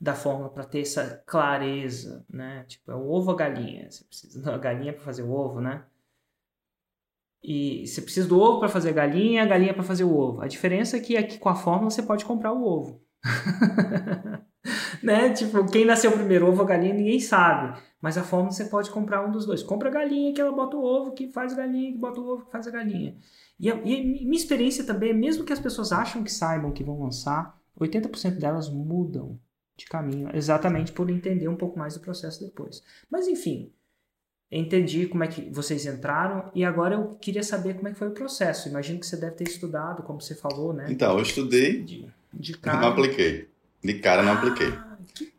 [0.00, 2.62] da fórmula para ter essa clareza, né?
[2.68, 3.90] Tipo, é o ovo ou a galinha.
[3.90, 5.84] Você precisa da galinha para fazer o ovo, né?
[7.42, 10.42] E você precisa do ovo para fazer a galinha, a galinha para fazer o ovo.
[10.42, 13.04] A diferença é que aqui com a fórmula você pode comprar o ovo.
[15.02, 15.30] né?
[15.30, 17.78] Tipo, quem nasceu primeiro, ovo ou galinha, ninguém sabe.
[18.00, 19.62] Mas a fórmula você pode comprar um dos dois.
[19.62, 22.28] Compra a galinha que ela bota o ovo, que faz a galinha, que bota o
[22.28, 23.16] ovo, que faz a galinha.
[23.58, 26.84] E, a, e minha experiência também é, mesmo que as pessoas acham que saibam que
[26.84, 29.38] vão lançar, 80% delas mudam
[29.76, 32.82] de caminho, exatamente por entender um pouco mais do processo depois.
[33.10, 33.70] Mas enfim,
[34.50, 38.08] entendi como é que vocês entraram e agora eu queria saber como é que foi
[38.08, 38.68] o processo.
[38.68, 40.86] Imagino que você deve ter estudado, como você falou, né?
[40.88, 42.80] Então, eu estudei, de, cara.
[42.80, 43.48] não apliquei.
[43.82, 44.72] De cara não apliquei.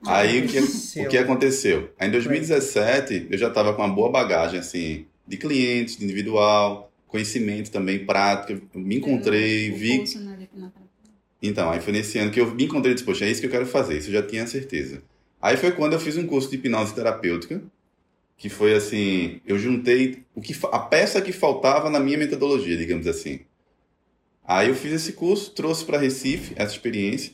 [0.06, 1.94] Ah, Aí o que, o que aconteceu?
[2.00, 6.92] Aí, em 2017 eu já estava com uma boa bagagem assim de clientes, de individual,
[7.08, 8.54] conhecimento também, prática.
[8.54, 10.04] Eu me encontrei, vi.
[11.42, 13.48] Então, aí foi nesse ano que eu me encontrei e disse, poxa, é isso que
[13.48, 15.04] eu quero fazer, isso eu já tinha certeza.
[15.42, 17.62] Aí foi quando eu fiz um curso de hipnose terapêutica,
[18.38, 23.08] que foi assim, eu juntei o que a peça que faltava na minha metodologia, digamos
[23.08, 23.42] assim.
[24.48, 27.34] Aí eu fiz esse curso, trouxe para Recife essa experiência,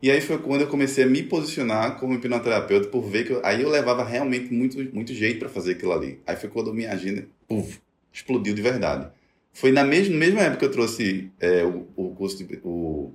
[0.00, 3.40] e aí foi quando eu comecei a me posicionar como hipnoterapeuta, por ver que eu,
[3.44, 6.20] aí eu levava realmente muito, muito jeito para fazer aquilo ali.
[6.26, 7.80] Aí foi quando minha agenda, puf,
[8.12, 9.08] explodiu de verdade.
[9.52, 13.12] Foi na mesma, mesma época que eu trouxe é, o, o curso de, o,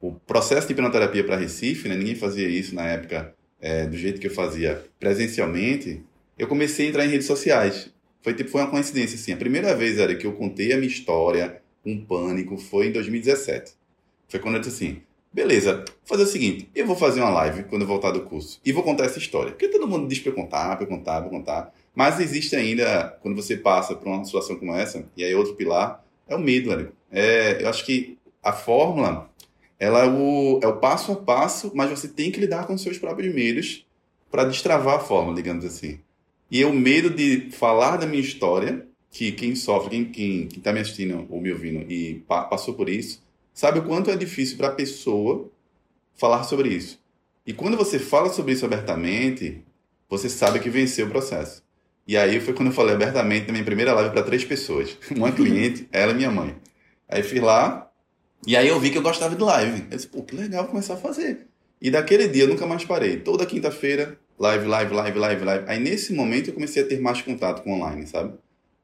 [0.00, 1.96] o processo de hipnoterapia para Recife, né?
[1.96, 6.02] ninguém fazia isso na época é, do jeito que eu fazia presencialmente.
[6.38, 7.90] Eu comecei a entrar em redes sociais.
[8.22, 9.32] Foi tipo foi uma coincidência assim.
[9.32, 13.72] A primeira vez era que eu contei a minha história, um pânico, foi em 2017.
[14.28, 17.64] Foi quando eu disse assim: beleza, vou fazer o seguinte, eu vou fazer uma live
[17.64, 19.52] quando eu voltar do curso e vou contar essa história.
[19.52, 21.74] Porque todo mundo diz para eu contar, para eu contar, para eu contar.
[21.94, 26.04] Mas existe ainda, quando você passa por uma situação como essa, e aí outro pilar,
[26.28, 26.92] é o medo, Érico.
[27.10, 29.28] É, eu acho que a fórmula,
[29.78, 32.98] ela é o, é o passo a passo, mas você tem que lidar com seus
[32.98, 33.86] próprios medos
[34.30, 35.98] para destravar a fórmula, digamos assim.
[36.50, 40.62] E o medo de falar da minha história, que quem sofre, quem está quem, quem
[40.62, 44.16] tá me assistindo ou me ouvindo e pa passou por isso, sabe o quanto é
[44.16, 45.50] difícil para a pessoa
[46.16, 47.00] falar sobre isso.
[47.46, 49.62] E quando você fala sobre isso abertamente,
[50.08, 51.62] você sabe que venceu o processo.
[52.06, 54.96] E aí foi quando eu falei abertamente na minha primeira live para três pessoas.
[55.14, 56.56] Uma cliente, ela e minha mãe.
[57.08, 57.90] Aí fui lá,
[58.46, 59.86] e aí eu vi que eu gostava de live.
[59.90, 61.46] Eu disse, pô, que legal começar a fazer.
[61.80, 63.18] E daquele dia eu nunca mais parei.
[63.18, 65.64] Toda quinta-feira, live, live, live, live, live.
[65.68, 68.34] Aí nesse momento eu comecei a ter mais contato com online, sabe?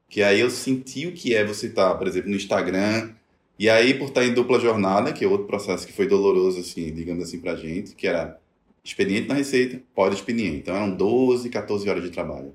[0.09, 3.11] Que aí eu senti o que é você estar, tá, por exemplo, no Instagram.
[3.59, 6.59] E aí, por estar tá em dupla jornada, que é outro processo que foi doloroso,
[6.59, 8.39] assim, digamos assim, pra gente, que era
[8.83, 10.57] expediente na receita, pós-expediente.
[10.57, 12.53] Então eram 12, 14 horas de trabalho.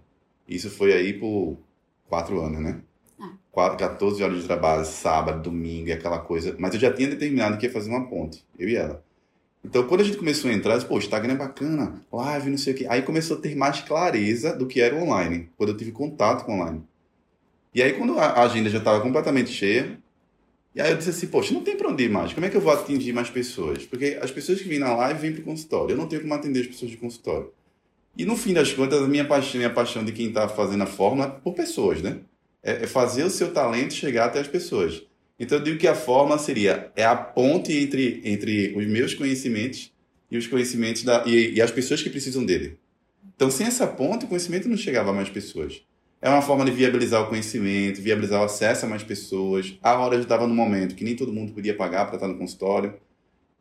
[0.48, 1.58] Isso foi aí por
[2.08, 2.80] quatro anos, né?
[3.20, 3.76] Ah.
[3.76, 6.56] 14 horas de trabalho, sábado, domingo e aquela coisa.
[6.58, 9.04] Mas eu já tinha determinado que ia fazer uma ponte, eu e ela.
[9.64, 12.58] Então, quando a gente começou a entrar, eu disse, pô, Instagram é bacana, live, não
[12.58, 12.86] sei o quê.
[12.88, 16.44] Aí começou a ter mais clareza do que era o online, quando eu tive contato
[16.44, 16.82] com online.
[17.74, 19.98] E aí, quando a agenda já estava completamente cheia,
[20.74, 22.32] e aí eu disse assim, poxa, não tem para onde ir mais.
[22.32, 23.84] Como é que eu vou atingir mais pessoas?
[23.84, 25.92] Porque as pessoas que vêm na live vêm para o consultório.
[25.92, 27.52] Eu não tenho como atender as pessoas de consultório.
[28.16, 30.82] E no fim das contas, a minha paixão e a paixão de quem está fazendo
[30.82, 32.18] a fórmula é por pessoas, né?
[32.62, 35.02] É, é fazer o seu talento chegar até as pessoas.
[35.38, 39.90] Então eu digo que a fórmula seria é a ponte entre, entre os meus conhecimentos
[40.30, 42.78] e os conhecimentos da, e, e as pessoas que precisam dele.
[43.34, 45.82] Então, sem essa ponte, o conhecimento não chegava a mais pessoas.
[46.22, 49.76] É uma forma de viabilizar o conhecimento, viabilizar o acesso a mais pessoas.
[49.82, 52.38] A hora já estava no momento que nem todo mundo podia pagar para estar no
[52.38, 52.94] consultório.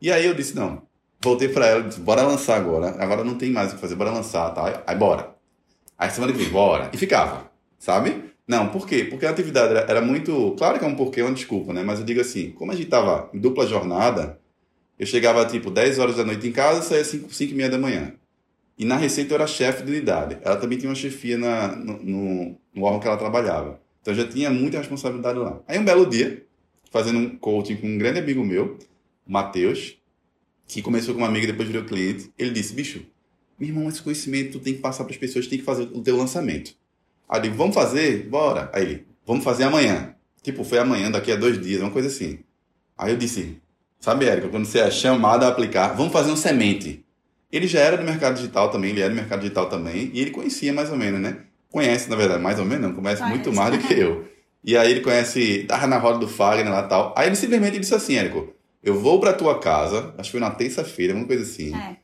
[0.00, 0.82] E aí eu disse, não,
[1.20, 2.94] voltei para ela, disse, bora lançar agora.
[3.02, 4.80] Agora não tem mais o que fazer, bora lançar, tá?
[4.86, 5.34] Aí bora.
[5.98, 6.88] Aí semana que vem, bora.
[6.92, 8.30] E ficava, sabe?
[8.46, 9.04] Não, por quê?
[9.10, 10.54] Porque a atividade era, era, muito.
[10.56, 11.82] Claro que é um porquê, é uma desculpa, né?
[11.82, 14.38] Mas eu digo assim, como a gente tava em dupla jornada,
[14.98, 17.78] eu chegava tipo 10 horas da noite em casa saía 5, 5 e meia da
[17.78, 18.14] manhã.
[18.78, 20.38] E na Receita eu era chefe de unidade.
[20.42, 23.80] Ela também tinha uma chefia na, no, no, no órgão que ela trabalhava.
[24.00, 25.60] Então eu já tinha muita responsabilidade lá.
[25.68, 26.44] Aí um belo dia,
[26.90, 28.78] fazendo um coaching com um grande amigo meu,
[29.26, 29.98] Matheus,
[30.66, 33.04] que começou como amigo e depois virou cliente, ele disse: bicho,
[33.58, 36.02] meu irmão, esse conhecimento tu tem que passar para as pessoas, tem que fazer o
[36.02, 36.74] teu lançamento.
[37.28, 38.28] Aí eu digo, vamos fazer?
[38.28, 38.70] Bora.
[38.74, 40.14] Aí ele, vamos fazer amanhã.
[40.42, 42.40] Tipo, foi amanhã, daqui a dois dias, uma coisa assim.
[42.98, 43.60] Aí eu disse,
[44.00, 47.04] sabe, Érica, quando você é chamado a aplicar, vamos fazer um semente.
[47.52, 50.30] Ele já era do mercado digital também, ele era do mercado digital também, e ele
[50.30, 51.36] conhecia mais ou menos, né?
[51.70, 54.26] Conhece, na verdade, mais ou menos não, conhece, muito mais do que eu.
[54.64, 57.14] E aí ele conhece, tava na roda do Fagner lá e tal.
[57.16, 60.50] Aí ele simplesmente disse assim, Érico, eu vou pra tua casa, acho que foi na
[60.50, 61.74] terça-feira, uma coisa assim.
[61.74, 61.96] É.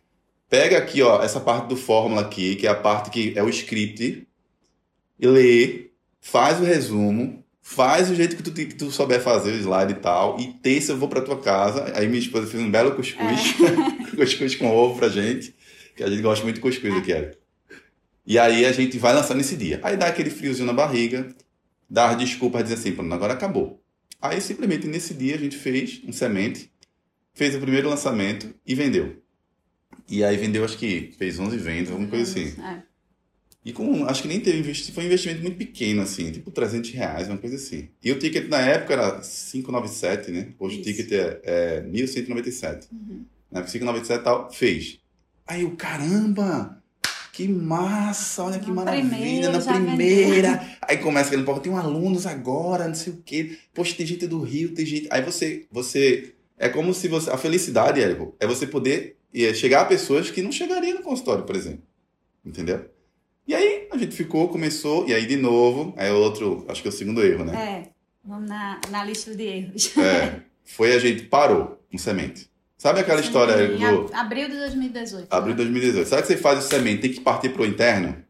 [0.51, 3.49] Pega aqui, ó, essa parte do fórmula aqui, que é a parte que é o
[3.49, 4.27] script,
[5.19, 9.55] e lê, faz o resumo, faz o jeito que tu, que tu souber fazer o
[9.55, 11.93] slide e tal, e terça eu vou pra tua casa.
[11.95, 14.17] Aí minha esposa fez um belo cuscuz, é.
[14.17, 15.55] cuscuz com ovo pra gente,
[15.95, 17.37] que a gente gosta muito de cuscuz aqui, Eric.
[18.27, 19.81] E aí a gente vai lançar nesse dia.
[19.83, 21.29] Aí dá aquele friozinho na barriga,
[21.89, 23.83] dá as desculpas, dizer assim, pronto, agora acabou.
[24.21, 26.73] Aí simplesmente nesse dia a gente fez um semente,
[27.35, 29.23] fez o primeiro lançamento e vendeu.
[30.09, 32.55] E aí vendeu, acho que fez 11 vendas, alguma coisa assim.
[32.63, 32.83] É.
[33.65, 36.91] E com, acho que nem teve investimento, foi um investimento muito pequeno, assim, tipo 300
[36.91, 37.89] reais, uma coisa assim.
[38.03, 40.49] E o ticket na época era 597, né?
[40.59, 40.83] Hoje Isso.
[40.83, 42.87] o ticket é, é 1.197.
[42.93, 43.25] Uhum.
[43.51, 43.63] Né?
[43.63, 44.99] 597 e tal, fez.
[45.47, 46.79] Aí o caramba!
[47.33, 50.77] Que massa, olha que na maravilha, primeira, na primeira.
[50.83, 53.57] Aí começa aquele pouco, tem um alunos agora, não sei o quê.
[53.73, 55.07] Poxa, tem gente do Rio, tem gente.
[55.09, 56.35] Aí você, você.
[56.59, 57.31] É como se você.
[57.31, 61.45] A felicidade, Érico, é você poder é, chegar a pessoas que não chegariam no consultório,
[61.45, 61.83] por exemplo.
[62.45, 62.91] Entendeu?
[63.49, 66.91] E aí a gente ficou, começou, e aí de novo, é outro, acho que é
[66.91, 67.57] o segundo erro, né?
[67.57, 67.89] É,
[68.23, 69.97] vamos na, na lista de erros.
[69.97, 72.51] É, foi a gente parou no semente.
[72.77, 74.15] Sabe aquela Sim, história do...
[74.15, 75.33] Abril de 2018.
[75.33, 76.07] Abril de 2018.
[76.07, 78.23] Sabe que você faz o semente, tem que partir pro interno?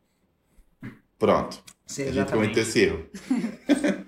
[1.19, 1.65] Pronto.
[1.85, 3.07] Sim, a gente cometeu esse erro.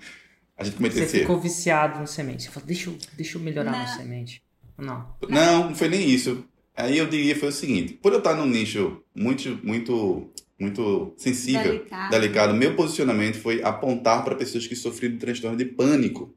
[0.57, 1.27] a gente cometeu você esse erro.
[1.27, 2.43] Você ficou viciado no semente.
[2.43, 3.81] Você falou, deixa eu, deixa eu melhorar não.
[3.81, 4.41] no semente.
[4.77, 5.13] Não.
[5.27, 6.45] Não, não foi nem isso.
[6.73, 11.63] Aí eu diria foi o seguinte, por eu estar num nicho muito, muito muito sensível,
[11.63, 12.11] delicado.
[12.11, 12.53] delicado.
[12.53, 16.35] Meu posicionamento foi apontar para pessoas que sofriam de transtorno de pânico,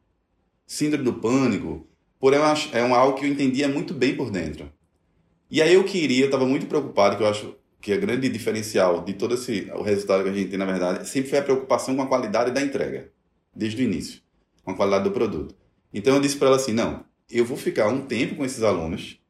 [0.67, 1.87] síndrome do pânico,
[2.19, 2.41] porém
[2.73, 4.73] é um algo que eu entendia muito bem por dentro.
[5.51, 9.05] E aí eu queria, eu estava muito preocupado, que eu acho que a grande diferencial
[9.05, 11.95] de todo esse o resultado que a gente tem, na verdade, sempre foi a preocupação
[11.95, 13.13] com a qualidade da entrega,
[13.55, 14.23] desde o início,
[14.65, 15.55] com a qualidade do produto.
[15.93, 19.21] Então eu disse para ela assim, não, eu vou ficar um tempo com esses alunos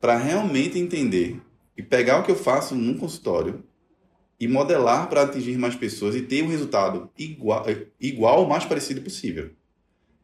[0.00, 1.38] para realmente entender
[1.76, 3.62] e pegar o que eu faço num consultório
[4.38, 7.64] e modelar para atingir mais pessoas e ter um resultado igual,
[8.00, 9.50] igual ou mais parecido possível.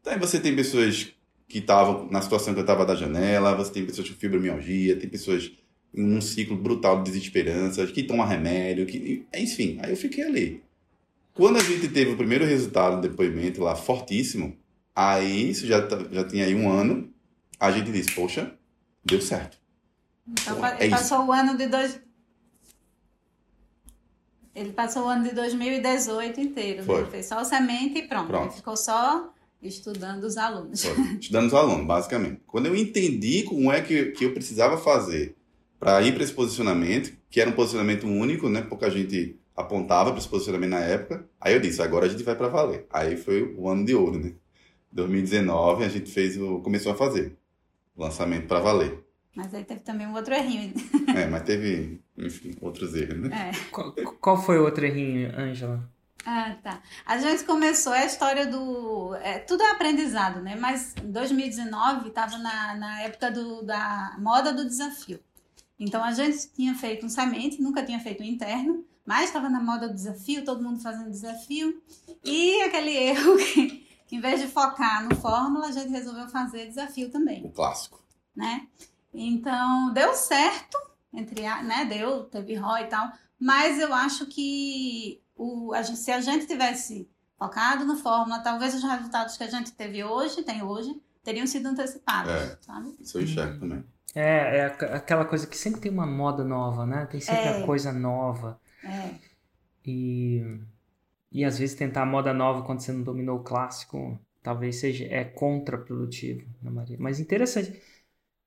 [0.01, 1.13] Então aí você tem pessoas
[1.47, 5.09] que estavam na situação que eu estava da janela, você tem pessoas com fibromialgia, tem
[5.09, 5.51] pessoas
[5.93, 10.63] em um ciclo brutal de desesperança, que tomam remédio, que, enfim, aí eu fiquei ali.
[11.33, 14.55] Quando a gente teve o primeiro resultado do depoimento lá fortíssimo,
[14.95, 17.09] aí isso já, tá, já tinha aí um ano,
[17.59, 18.51] a gente disse, poxa,
[19.05, 19.57] deu certo.
[20.27, 21.27] Então, Porra, é passou isso.
[21.27, 21.99] o ano de dois,
[24.55, 26.79] ele passou o ano de 2018 inteiro.
[26.79, 26.83] Né?
[26.83, 27.01] Foi.
[27.01, 28.27] Ele fez só o semente e pronto.
[28.27, 28.45] pronto.
[28.45, 30.83] Ele ficou só estudando os alunos.
[30.83, 30.93] Foi.
[31.19, 32.41] Estudando os alunos, basicamente.
[32.45, 35.35] Quando eu entendi como é que, que eu precisava fazer
[35.79, 38.61] para ir para esse posicionamento, que era um posicionamento único, né?
[38.61, 41.27] Pouca gente apontava para esse posicionamento na época.
[41.39, 42.85] Aí eu disse, agora a gente vai para valer.
[42.89, 44.33] Aí foi o ano de ouro, né?
[44.91, 47.35] 2019 a gente fez o começou a fazer
[47.95, 49.02] o lançamento para valer.
[49.35, 50.73] Mas aí teve também um outro errinho.
[51.15, 53.49] É, mas teve, enfim, outros erros, né?
[53.49, 53.69] É.
[53.71, 55.89] Qual, qual foi o outro errinho, Ângela?
[56.25, 56.81] Ah, tá.
[57.05, 59.13] A gente começou a história do.
[59.15, 60.55] É, tudo é aprendizado, né?
[60.55, 65.19] Mas em 2019 estava na, na época do, da moda do desafio.
[65.77, 69.61] Então a gente tinha feito um semente, nunca tinha feito um interno, mas estava na
[69.61, 71.81] moda do desafio, todo mundo fazendo desafio.
[72.23, 76.67] E aquele erro que, que, em vez de focar no fórmula, a gente resolveu fazer
[76.67, 77.43] desafio também.
[77.45, 78.01] O clássico.
[78.33, 78.67] Né?
[79.13, 80.77] Então, deu certo,
[81.13, 85.99] entre a, né, deu, teve ROI e tal, mas eu acho que o, a gente,
[85.99, 90.43] se a gente tivesse focado no Fórmula, talvez os resultados que a gente teve hoje,
[90.43, 92.57] tem hoje, teriam sido antecipados, É.
[92.61, 92.95] sabe?
[92.99, 93.83] Isso eu enxergo também.
[94.15, 97.05] É, é aqu- aquela coisa que sempre tem uma moda nova, né?
[97.07, 97.63] Tem sempre É.
[97.63, 98.59] a coisa nova.
[98.83, 99.15] É.
[99.85, 100.41] E,
[101.31, 105.05] e às vezes tentar a moda nova quando você não dominou o clássico, talvez seja
[105.05, 106.97] é contraprodutivo, né, Maria?
[106.99, 107.81] Mas interessante.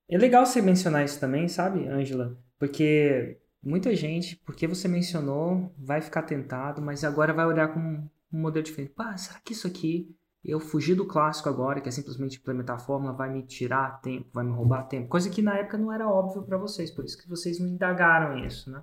[0.09, 2.39] É legal você mencionar isso também, sabe, Ângela?
[2.59, 8.41] Porque muita gente, porque você mencionou, vai ficar tentado, mas agora vai olhar com um
[8.41, 8.93] modelo diferente.
[8.93, 10.15] Pá, será que isso aqui,
[10.45, 14.29] eu fugir do clássico agora, que é simplesmente implementar a fórmula, vai me tirar tempo,
[14.33, 15.09] vai me roubar tempo?
[15.09, 18.39] Coisa que na época não era óbvio para vocês, por isso que vocês não indagaram
[18.39, 18.83] isso, né?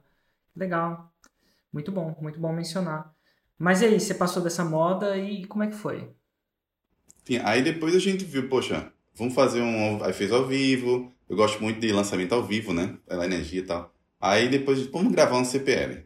[0.55, 1.09] Legal.
[1.71, 3.12] Muito bom, muito bom mencionar.
[3.57, 6.13] Mas e aí, você passou dessa moda e como é que foi?
[7.23, 10.04] Sim, aí depois a gente viu, poxa, vamos fazer um.
[10.04, 11.12] Aí fez ao vivo.
[11.30, 12.97] Eu gosto muito de lançamento ao vivo, né?
[13.08, 13.93] Pela energia e tal.
[14.19, 16.06] Aí depois, vamos gravar um CPL.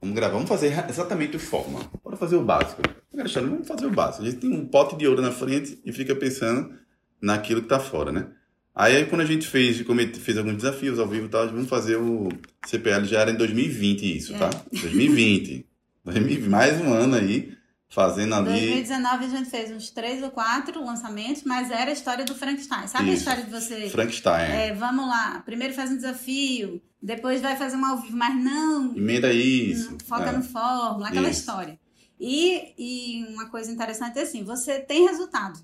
[0.00, 1.80] Vamos gravar, vamos fazer exatamente o forma.
[2.02, 2.80] Bora fazer o básico.
[3.12, 4.22] Alexandre, vamos fazer o básico.
[4.22, 6.72] A gente tem um pote de ouro na frente e fica pensando
[7.20, 8.28] naquilo que tá fora, né?
[8.74, 9.84] Aí, aí quando a gente fez,
[10.18, 12.28] fez alguns desafios ao vivo e tal, vamos fazer o
[12.64, 14.48] CPL, já era em 2020 isso, tá?
[14.72, 15.66] 2020.
[16.04, 16.48] 2020.
[16.48, 17.52] Mais um ano aí,
[17.90, 18.50] fazendo Em ali.
[18.70, 22.86] 2019 a gente fez uns três ou quatro lançamentos, mas era a história do Frankenstein.
[22.86, 23.18] Sabe a Isso.
[23.22, 24.42] história de você Frankenstein.
[24.50, 28.96] É, vamos lá, primeiro faz um desafio, depois vai fazer um ao vivo, mas não,
[28.96, 29.90] Emenda isso.
[29.90, 30.32] não foca É.
[30.32, 31.40] no fórmula, aquela Isso.
[31.40, 31.78] história.
[32.18, 35.58] E, e uma coisa interessante é assim, você tem resultado,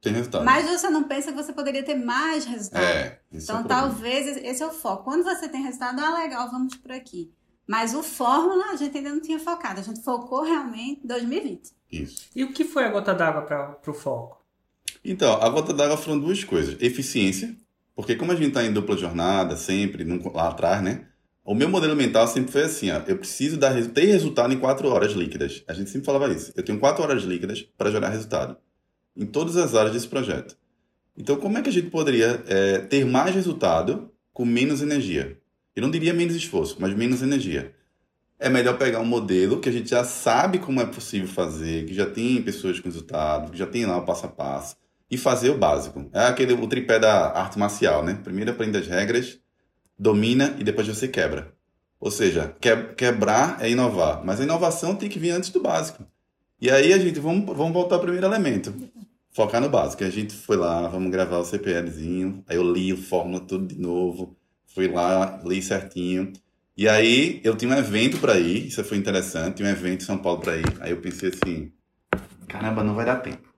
[0.00, 0.44] Tem resultado.
[0.44, 2.82] mas você não pensa que você poderia ter mais resultado.
[2.84, 3.82] É, é então problema.
[3.82, 5.02] talvez esse é o foco.
[5.04, 7.32] Quando você tem resultado, ah, legal, vamos por aqui.
[7.66, 11.70] Mas o fórmula a gente ainda não tinha focado, a gente focou realmente em 2020.
[11.90, 12.26] Isso.
[12.34, 14.44] E o que foi a gota d'água para o foco?
[15.04, 16.76] Então, a gota d'água foram duas coisas.
[16.80, 17.56] Eficiência,
[17.94, 21.06] porque como a gente está em dupla jornada, sempre, lá atrás, né?
[21.44, 24.88] O meu modelo mental sempre foi assim, ó, eu preciso dar, ter resultado em quatro
[24.88, 25.62] horas líquidas.
[25.68, 26.52] A gente sempre falava isso.
[26.56, 28.56] Eu tenho quatro horas líquidas para gerar resultado.
[29.16, 30.56] Em todas as áreas desse projeto.
[31.16, 35.40] Então, como é que a gente poderia é, ter mais resultado com menos energia?
[35.76, 37.74] Eu não diria menos esforço, mas menos energia.
[38.38, 41.92] É melhor pegar um modelo que a gente já sabe como é possível fazer, que
[41.92, 44.76] já tem pessoas com resultado, que já tem lá o passo a passo,
[45.10, 46.08] e fazer o básico.
[46.14, 48.18] É aquele o tripé da arte marcial, né?
[48.24, 49.38] Primeiro aprende as regras,
[49.98, 51.54] domina e depois você quebra.
[52.00, 56.06] Ou seja, que- quebrar é inovar, mas a inovação tem que vir antes do básico.
[56.60, 58.72] E aí a gente, vamos, vamos voltar ao primeiro elemento.
[59.30, 60.02] Focar no básico.
[60.04, 63.78] A gente foi lá, vamos gravar o CPLzinho, aí eu li o fórmula tudo de
[63.78, 64.34] novo,
[64.76, 66.34] fui lá, li certinho.
[66.76, 70.04] E aí eu tinha um evento para ir, isso foi interessante, tinha um evento em
[70.04, 70.66] São Paulo para ir.
[70.80, 71.72] Aí eu pensei assim,
[72.46, 73.48] caramba, não vai dar tempo.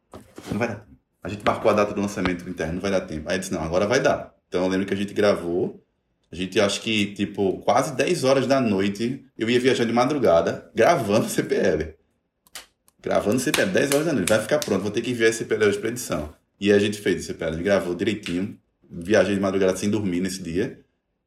[0.52, 0.96] Não vai dar tempo.
[1.20, 3.28] A gente marcou a data do lançamento interno, não vai dar tempo.
[3.28, 4.33] Aí eu disse, não, agora vai dar.
[4.46, 5.85] Então eu lembro que a gente gravou,
[6.31, 10.70] a gente acho que, tipo, quase 10 horas da noite, eu ia viajar de madrugada,
[10.72, 11.96] gravando CPL.
[13.02, 15.64] Gravando CPL, 10 horas da noite, vai ficar pronto, vou ter que enviar esse CPL
[15.64, 16.33] hoje pra edição.
[16.61, 18.57] E aí a gente fez o CPL, a gente gravou direitinho,
[18.88, 20.78] viajei de madrugada sem dormir nesse dia.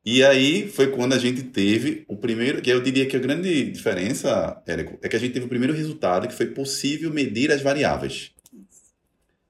[0.03, 3.71] E aí foi quando a gente teve o primeiro, que eu diria que a grande
[3.71, 7.61] diferença, Érico, é que a gente teve o primeiro resultado que foi possível medir as
[7.61, 8.31] variáveis.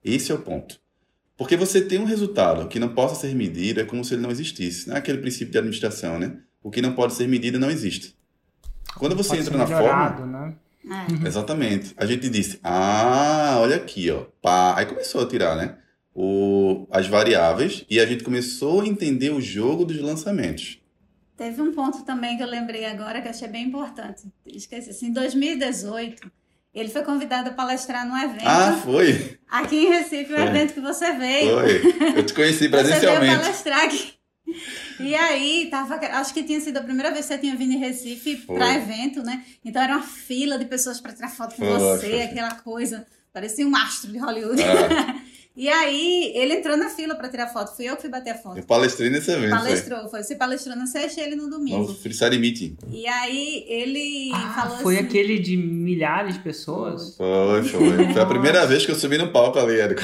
[0.03, 0.79] Esse é o ponto.
[1.37, 4.29] Porque você tem um resultado que não possa ser medido é como se ele não
[4.29, 4.87] existisse.
[4.89, 6.37] Não é aquele princípio de administração, né?
[6.61, 8.15] O que não pode ser medido não existe.
[8.95, 10.55] Quando você Pode entra ser na forma, né?
[10.85, 11.27] É.
[11.27, 11.93] Exatamente.
[11.95, 14.25] A gente disse, ah, olha aqui, ó.
[14.41, 14.77] Pá.
[14.77, 15.77] Aí começou a tirar, né?
[16.13, 20.80] O, as variáveis e a gente começou a entender o jogo dos lançamentos.
[21.38, 24.24] Teve um ponto também que eu lembrei agora que achei bem importante.
[24.45, 24.89] Esqueci.
[24.89, 26.30] Assim, em 2018,
[26.74, 29.39] ele foi convidado a palestrar num evento Ah, foi?
[29.50, 30.45] aqui em Recife, o Foi.
[30.47, 31.60] evento que você veio.
[31.60, 32.17] Foi.
[32.17, 33.36] Eu te conheci Você veio presencialmente.
[33.41, 34.13] palestrar aqui.
[35.00, 37.78] E aí, tava, acho que tinha sido a primeira vez que você tinha vindo em
[37.80, 39.43] Recife para evento, né?
[39.63, 42.21] Então era uma fila de pessoas para tirar foto com Foi, você, foi.
[42.21, 44.62] aquela coisa, parecia um astro de Hollywood.
[44.62, 45.15] Ah,
[45.55, 48.35] E aí, ele entrou na fila para tirar foto, fui eu que fui bater a
[48.37, 48.57] foto.
[48.57, 49.49] eu palestrei nesse evento.
[49.51, 50.23] Palestrou, foi.
[50.23, 51.51] Você palestrou na sexta e ele no Foi.
[51.51, 51.87] domingo.
[51.89, 52.77] No Freestyle Meeting.
[52.89, 55.05] E aí, ele Ah, falou foi assim...
[55.05, 57.17] aquele de milhares de pessoas?
[57.17, 58.13] Foi, foi.
[58.13, 60.01] Foi a primeira vez que eu subi no palco ali, Érico.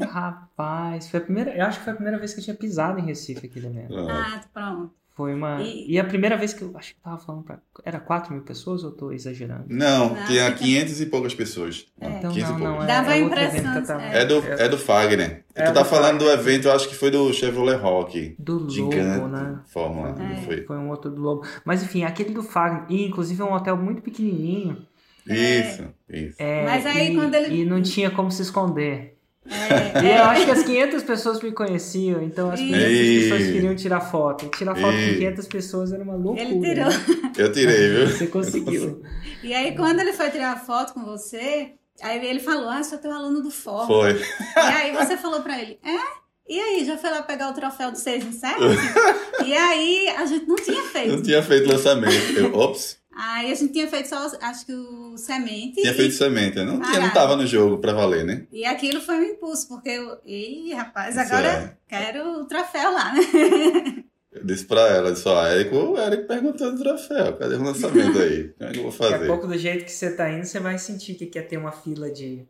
[0.00, 1.56] Rapaz, foi a primeira.
[1.56, 3.96] Eu acho que foi a primeira vez que eu tinha pisado em Recife aquele evento.
[3.96, 4.92] Ah, Ah, pronto.
[5.14, 5.60] Foi uma.
[5.60, 7.58] E- E, a primeira vez que eu acho que eu tava falando pra.
[7.84, 9.64] Era 4 mil pessoas ou eu tô exagerando?
[9.68, 11.86] Não, Não, tinha fica- 500 e poucas pessoas.
[12.00, 12.08] É.
[12.08, 12.84] Então 15 e não, não, poucas.
[12.84, 15.44] é, Dava é outro impressão, evento que eu tava- É do, é do Fagner.
[15.54, 16.40] É tu tá do falando do Fagner.
[16.46, 18.34] evento, eu acho que foi do Chevrolet Rock.
[18.38, 19.58] Do Lobo, né?
[19.66, 20.08] Fórmula.
[20.18, 20.28] É.
[20.36, 20.62] não Foi.
[20.64, 21.46] Foi um outro do Lobo.
[21.64, 24.78] Mas enfim, aquele do Fagner, e inclusive é um hotel muito pequenininho.
[25.26, 26.36] Isso, isso.
[26.38, 29.11] É, Mas aí e, quando ele- e não tinha como se esconder.
[29.44, 33.20] É, eu acho que as 500 pessoas me conheciam, então as 500 Ih.
[33.22, 34.48] pessoas queriam tirar foto.
[34.56, 36.42] Tirar foto com 500 pessoas era uma loucura.
[36.42, 36.88] Ele tirou.
[36.88, 37.32] né?
[37.36, 38.06] Eu tirei, viu?
[38.06, 39.02] Você conseguiu.
[39.42, 42.98] E aí, quando ele foi tirar a foto com você, Aí ele falou, ah, sou
[42.98, 43.86] teu aluno do Fórum.
[43.86, 44.20] Foi.
[44.20, 46.22] E aí você falou pra ele, é?
[46.48, 48.56] E aí, já foi lá pegar o troféu do 6 em 7?
[49.46, 51.12] e aí, a gente não tinha feito.
[51.16, 52.32] Não tinha feito lançamento.
[52.36, 52.98] Eu, ops.
[53.14, 55.74] Aí a gente tinha feito só, acho que o semente.
[55.80, 56.56] Tinha e, feito semente.
[56.62, 58.46] Não, tinha, não tava no jogo pra valer, né?
[58.50, 61.76] e aquilo foi um impulso, porque eu, ih, rapaz, Isso agora é.
[61.86, 63.20] quero o troféu lá, né?
[64.34, 67.36] Eu disse pra ela, eu disse, ó, Érico, o Érico perguntando do troféu.
[67.36, 68.48] Cadê o lançamento aí?
[68.58, 69.26] Como é que eu vou Daqui a fazer?
[69.26, 72.10] pouco, do jeito que você tá indo, você vai sentir que quer ter uma fila
[72.10, 72.46] de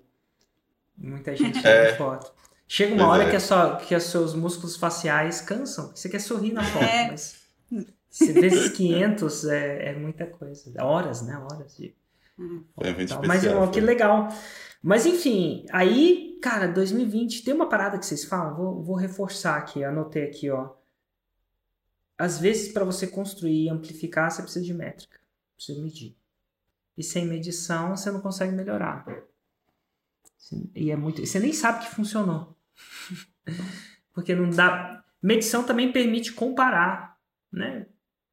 [0.96, 1.86] muita gente É.
[1.86, 2.32] tirando foto.
[2.68, 3.30] Chega uma Pois hora é.
[3.30, 5.86] que, é só, que os seus músculos faciais cansam.
[5.86, 7.10] porque Você quer sorrir na foto, É.
[7.10, 7.34] mas
[8.12, 10.70] se vezes 500 é, é muita coisa.
[10.84, 11.34] Horas, né?
[11.38, 11.96] Horas de
[12.36, 13.22] Foi um evento Tal.
[13.22, 13.26] especial.
[13.26, 13.88] Mas ó, que foi.
[13.88, 14.28] legal.
[14.82, 19.82] Mas enfim, aí, cara, 2020, tem uma parada que vocês falam, vou, vou reforçar aqui,
[19.82, 20.74] anotei aqui, ó.
[22.18, 25.18] Às vezes, para você construir e amplificar, você precisa de métrica,
[25.56, 26.14] precisa medir.
[26.98, 29.06] E sem medição, você não consegue melhorar.
[30.74, 31.24] E é muito.
[31.24, 32.54] Você nem sabe que funcionou.
[34.12, 35.02] Porque não dá.
[35.22, 37.16] Medição também permite comparar,
[37.50, 37.86] né?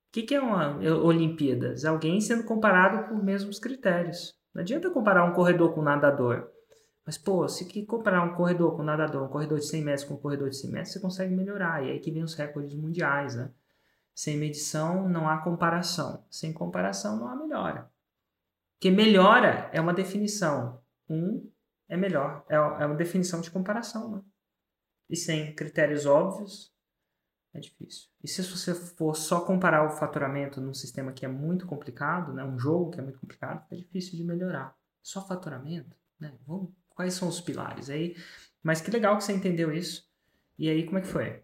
[0.10, 1.86] O que, que é uma Olimpíadas?
[1.86, 4.34] Alguém sendo comparado por mesmos critérios.
[4.51, 6.49] Não adianta comparar um corredor com um nadador.
[7.05, 10.03] Mas, pô, se que comparar um corredor com um nadador, um corredor de 100 metros
[10.05, 11.84] com um corredor de 100 metros, você consegue melhorar.
[11.84, 13.51] E aí que vem os recordes mundiais, né?
[14.16, 16.26] Sem medição não há comparação.
[16.30, 17.89] Sem comparação não há melhora.
[18.76, 20.82] Porque melhora é uma definição.
[21.07, 21.47] Um
[21.88, 22.43] é melhor.
[22.49, 24.22] É é uma definição de comparação, né?
[25.07, 26.72] E sem critérios óbvios,
[27.54, 28.10] é difícil.
[28.24, 32.43] E se você for só comparar o faturamento num sistema que é muito complicado, né,
[32.43, 34.76] um jogo que é muito complicado, é difícil de melhorar.
[35.02, 36.34] Só faturamento, né?
[36.45, 38.16] Vamos, quais são os pilares aí?
[38.62, 40.08] Mas que legal que você entendeu isso.
[40.58, 41.41] E aí como é que foi?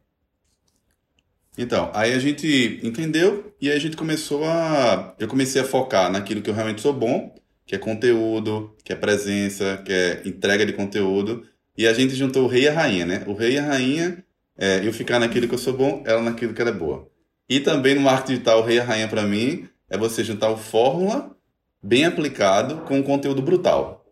[1.57, 5.15] Então, aí a gente entendeu e aí a gente começou a.
[5.17, 7.33] Eu comecei a focar naquilo que eu realmente sou bom,
[7.65, 11.47] que é conteúdo, que é presença, que é entrega de conteúdo.
[11.77, 13.23] E a gente juntou o rei e a rainha, né?
[13.25, 14.24] O rei e a rainha,
[14.57, 17.09] é, eu ficar naquilo que eu sou bom, ela naquilo que ela é boa.
[17.47, 20.49] E também no marketing digital, o rei e a rainha, para mim, é você juntar
[20.49, 21.35] o fórmula
[21.81, 24.05] bem aplicado com um conteúdo brutal.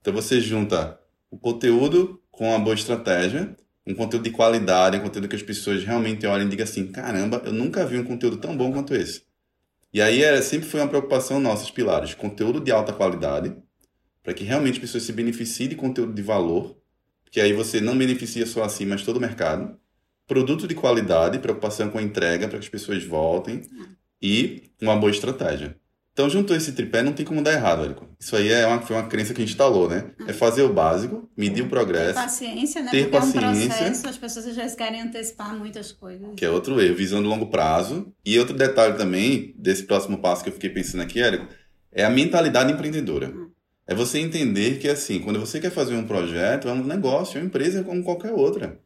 [0.00, 0.98] Então você junta
[1.30, 3.54] o conteúdo com uma boa estratégia,
[3.86, 7.42] um conteúdo de qualidade, um conteúdo que as pessoas realmente olhem e digam assim, caramba,
[7.44, 9.22] eu nunca vi um conteúdo tão bom quanto esse.
[9.92, 13.54] E aí era, sempre foi uma preocupação nossa, os pilares, conteúdo de alta qualidade,
[14.22, 16.76] para que realmente as pessoas se beneficiem de conteúdo de valor,
[17.24, 19.78] porque aí você não beneficia só assim, mas todo o mercado.
[20.28, 23.62] Produto de qualidade, preocupação com a entrega para que as pessoas voltem
[24.22, 25.74] e uma boa estratégia.
[26.12, 28.08] Então, juntou esse tripé, não tem como dar errado, Érico.
[28.18, 30.10] Isso aí é uma, foi uma crença que a gente instalou, né?
[30.26, 32.90] É fazer o básico, medir o Ter progresso, paciência, né?
[32.90, 33.68] ter Porque é um paciência.
[33.68, 36.28] processo, as pessoas vezes querem antecipar muitas coisas.
[36.36, 38.12] que é outro erro, visão de longo prazo.
[38.26, 41.46] E outro detalhe também, desse próximo passo que eu fiquei pensando aqui, Érico,
[41.92, 43.32] é a mentalidade empreendedora.
[43.86, 47.40] É você entender que, assim, quando você quer fazer um projeto, é um negócio, é
[47.40, 48.78] uma empresa como qualquer outra.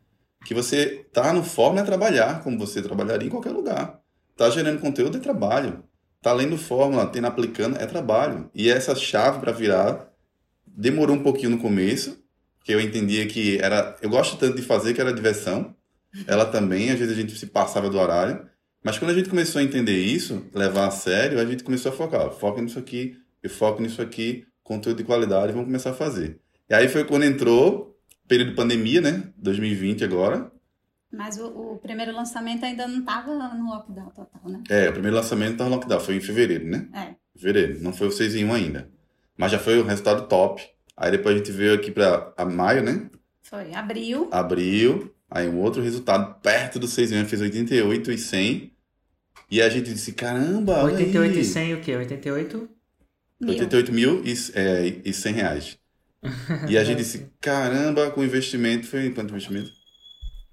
[0.45, 4.01] Que você tá no fórum é trabalhar, como você trabalharia em qualquer lugar.
[4.36, 5.84] Tá gerando conteúdo é trabalho.
[6.20, 8.51] Tá lendo fórmula, tendo aplicando é trabalho.
[8.55, 10.09] E essa chave para virar
[10.66, 12.22] demorou um pouquinho no começo,
[12.59, 13.97] porque eu entendia que era.
[14.01, 15.74] Eu gosto tanto de fazer que era diversão.
[16.26, 18.47] Ela também, às vezes a gente se passava do horário.
[18.84, 21.95] Mas quando a gente começou a entender isso, levar a sério, a gente começou a
[21.95, 22.30] focar.
[22.32, 26.40] Foca nisso aqui, eu foco nisso aqui, conteúdo de qualidade, vamos começar a fazer.
[26.68, 27.91] E aí foi quando entrou
[28.33, 29.24] período de pandemia, né?
[29.37, 30.51] 2020 agora.
[31.12, 34.62] Mas o, o primeiro lançamento ainda não estava no lockdown total, né?
[34.70, 36.89] É, o primeiro lançamento tá no lockdown, foi em fevereiro, né?
[36.95, 37.14] É.
[37.39, 38.89] Fevereiro, não foi o 6 em 1 ainda.
[39.37, 40.66] Mas já foi o resultado top.
[40.97, 43.11] Aí depois a gente veio aqui para maio, né?
[43.43, 44.28] Foi abril.
[44.33, 48.72] Abril, aí um outro resultado perto do 6 em 1, fez 88 e 100.
[49.51, 51.41] E a gente disse, caramba, olha 88 aí.
[51.41, 51.97] e 100 o quê?
[51.97, 52.70] 88?
[53.39, 53.51] Mil.
[53.51, 55.82] 88 mil e, é, e 100 reais.
[56.68, 59.70] E a gente disse, caramba, com investimento, foi quanto investimento?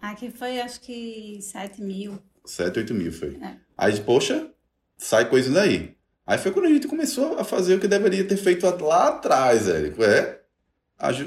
[0.02, 2.20] Aqui foi acho que 7 mil.
[2.46, 3.38] 7, 8 mil foi.
[3.42, 3.58] É.
[3.78, 4.50] Aí, poxa,
[4.98, 5.96] sai coisa daí.
[6.26, 9.68] Aí foi quando a gente começou a fazer o que deveria ter feito lá atrás,
[9.68, 10.04] Érico.
[10.04, 10.40] É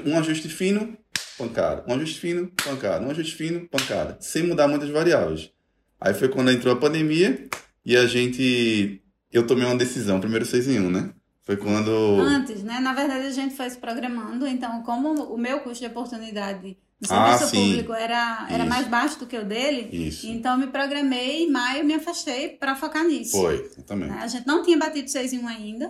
[0.05, 0.97] um ajuste fino,
[1.37, 1.83] pancada.
[1.87, 3.05] Um ajuste fino, pancada.
[3.05, 4.17] Um ajuste fino, pancada.
[4.21, 5.51] Sem mudar muitas variáveis.
[5.99, 7.47] Aí foi quando entrou a pandemia
[7.85, 9.01] e a gente.
[9.31, 11.13] Eu tomei uma decisão, primeiro 6 em 1, né?
[11.43, 11.89] Foi quando.
[12.21, 12.79] Antes, né?
[12.79, 14.47] Na verdade, a gente foi se programando.
[14.47, 17.69] Então, como o meu custo de oportunidade no Ah, serviço sim.
[17.69, 18.69] público era, era Isso.
[18.69, 20.25] mais baixo do que o dele, Isso.
[20.27, 23.31] então me programei em maio me afastei para focar nisso.
[23.41, 24.11] Foi, exatamente.
[24.11, 24.19] né?
[24.21, 25.87] A gente não tinha batido 6 em 1 ainda.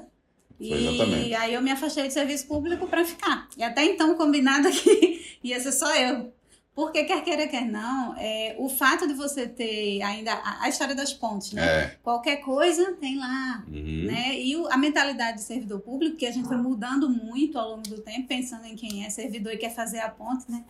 [0.57, 1.35] Foi, E exatamente.
[1.35, 3.47] aí eu me afastei do serviço público para ficar.
[3.55, 6.33] E até então, combinado aqui, ia ser só eu.
[6.75, 10.95] Porque quer queira, quer não, é, o fato de você ter ainda a, a história
[10.95, 11.61] das pontes, né?
[11.63, 11.97] É.
[12.01, 14.05] Qualquer coisa tem lá, Uhum.
[14.07, 14.39] né?
[14.39, 17.83] E o- a mentalidade de servidor público, que a gente foi mudando muito ao longo
[17.83, 20.63] do tempo, pensando em quem é servidor e quer fazer a ponte, né?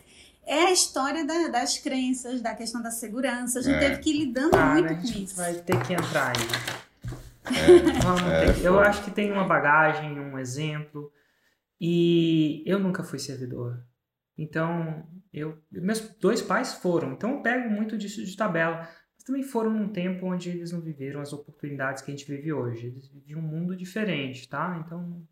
[0.46, 3.60] É a história da- das crenças, da questão da segurança.
[3.60, 3.80] A gente É.
[3.88, 5.36] teve que ir lidando Cara, muito a com gente isso.
[5.36, 7.54] vai ter que entrar aí.
[7.56, 8.00] É.
[8.02, 11.10] Vamos É, eu acho que tem uma bagagem, um exemplo.
[11.80, 13.82] E eu nunca fui servidor.
[14.36, 17.12] Então, eu, meus dois pais foram.
[17.12, 18.88] Então, eu pego muito disso de tabela.
[19.14, 22.52] Mas também foram num tempo onde eles não viveram as oportunidades que a gente vive
[22.52, 22.86] hoje.
[22.86, 24.82] Eles viviam um mundo diferente, tá?
[24.84, 25.26] Então,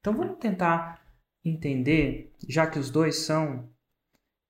[0.00, 1.00] então vamos tentar
[1.44, 3.68] entender, já que os dois são,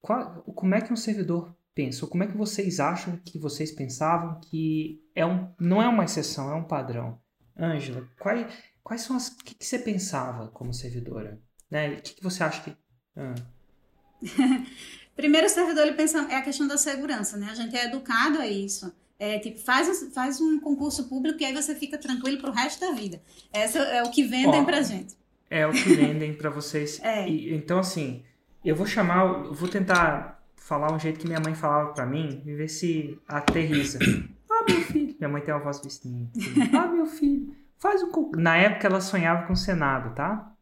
[0.01, 2.05] qual- como é que um servidor pensa?
[2.05, 6.05] Ou como é que vocês acham que vocês pensavam que é um, não é uma
[6.05, 7.21] exceção, é um padrão?
[7.57, 9.29] Ângela, quais, quais são as.
[9.29, 11.41] O que, que você pensava como servidora?
[11.71, 11.95] Né?
[11.95, 12.77] O que, que você acha que.
[13.17, 13.35] Ah,
[15.17, 17.49] Primeiro, o servidor ele pensa é a questão da segurança, né?
[17.51, 18.93] A gente é educado a isso.
[19.19, 22.81] É tipo, faz, um- faz um concurso público e aí você fica tranquilo pro resto
[22.81, 23.21] da vida.
[23.53, 25.17] Essa é o que vendem Ó, pra gente.
[25.51, 27.01] é o que vendem pra vocês.
[27.03, 27.29] É.
[27.29, 28.23] E- então, assim,
[28.65, 29.25] eu vou chamar.
[29.47, 33.19] Eu vou tentar falar um jeito que minha mãe falava pra mim e ver se
[33.27, 33.99] aterriza.
[34.51, 35.15] Ah, meu filho.
[35.21, 36.29] Minha mãe tem uma voz vestinha.
[36.77, 37.55] Ah, meu filho.
[37.79, 38.41] Faz um concurso.
[38.43, 40.53] Na época ela sonhava com o Senado, tá?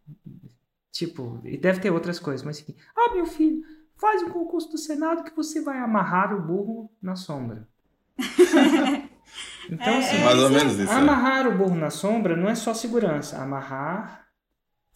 [0.96, 2.74] Tipo, e deve ter outras coisas, mas enfim.
[2.96, 3.62] Ah, meu filho,
[3.96, 7.68] faz um concurso do Senado que você vai amarrar o burro na sombra.
[9.70, 10.90] então, É, assim, é Mais ou menos isso.
[10.90, 10.94] é.
[10.96, 13.36] Amarrar o burro na sombra não é só segurança.
[13.42, 14.26] Amarrar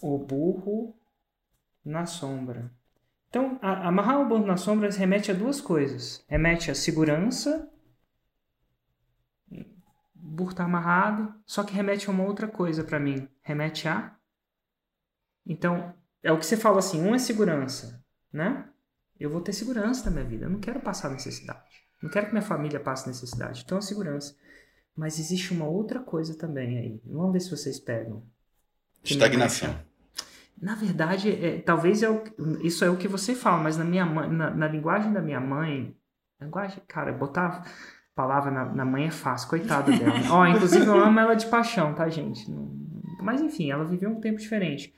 [0.01, 0.95] o burro
[1.85, 2.71] na sombra.
[3.29, 6.25] Então, a- amarrar o burro na sombra remete a duas coisas.
[6.29, 7.71] Remete a segurança.
[9.53, 9.67] O
[10.15, 11.35] burro tá amarrado.
[11.45, 13.29] Só que remete a uma outra coisa para mim.
[13.43, 14.17] Remete a.
[15.47, 18.64] Então, é o que você fala assim: um é segurança, né?
[19.18, 20.47] Eu vou ter segurança na minha vida.
[20.47, 21.68] Eu não quero passar necessidade.
[22.03, 23.62] Não quero que minha família passe necessidade.
[23.64, 24.34] Então, a segurança.
[24.97, 27.01] Mas existe uma outra coisa também aí.
[27.05, 28.22] Vamos ver se vocês pegam.
[29.05, 29.74] Estagnação.
[30.61, 32.22] Na verdade, é, talvez é o,
[32.62, 35.41] isso é o que você fala, mas na minha mãe, na, na linguagem da minha
[35.41, 35.97] mãe,
[36.41, 37.64] linguagem, cara, botar
[38.14, 40.18] palavra na, na mãe é fácil, coitada dela.
[40.18, 40.28] né?
[40.30, 42.51] Ó, inclusive eu amo ela de paixão, tá, gente?
[42.51, 42.70] Não-
[43.22, 44.95] mas enfim, ela viveu um tempo diferente.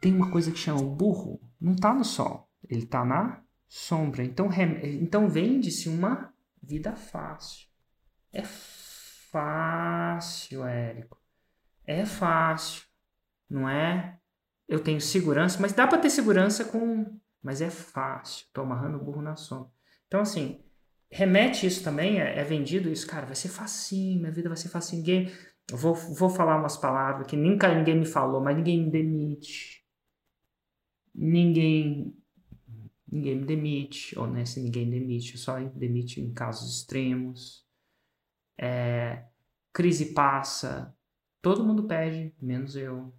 [0.00, 4.24] Tem uma coisa que chama o burro, não tá no sol, ele tá na sombra.
[4.24, 4.48] Então,
[4.82, 6.32] então vende-se uma
[6.62, 7.68] vida fácil.
[8.32, 11.18] É fácil, Érico.
[11.84, 12.84] É fácil.
[13.48, 14.18] Não é?
[14.68, 17.18] Eu tenho segurança, mas dá pra ter segurança com.
[17.42, 18.46] Mas é fácil.
[18.52, 19.70] Tô amarrando o burro na sombra.
[20.06, 20.62] Então, assim,
[21.10, 24.68] remete isso também, é, é vendido isso, cara, vai ser facinho, minha vida vai ser
[24.68, 25.00] facinho.
[25.00, 25.32] Ninguém.
[25.70, 29.77] Vou, vou falar umas palavras que nunca ninguém me falou, mas ninguém me demite.
[31.14, 32.16] Ninguém.
[33.10, 34.18] Ninguém me demite.
[34.18, 37.66] Ou né, se ninguém demite, só demite em casos extremos.
[38.58, 39.24] É,
[39.72, 40.94] crise passa.
[41.40, 43.12] Todo mundo pede, menos eu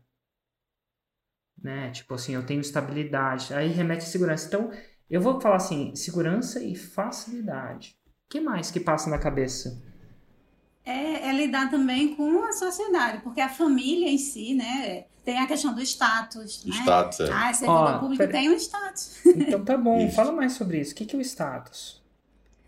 [1.64, 1.92] né?
[1.92, 3.54] Tipo assim, eu tenho estabilidade.
[3.54, 4.48] Aí remete a segurança.
[4.48, 4.72] Então,
[5.10, 7.98] eu vou falar assim, segurança e facilidade.
[8.26, 9.82] O que mais que passa na cabeça?
[10.86, 15.06] É, é lidar também com a sociedade, porque a família em si, né?
[15.24, 16.76] Tem a questão do status, né?
[16.82, 17.32] Status, é.
[17.32, 19.17] Ah, servidor Ó, público pera- tem um status.
[19.26, 20.15] Então tá bom, Isso.
[20.15, 20.93] fala mais sobre isso.
[20.93, 22.01] O que, que é o status?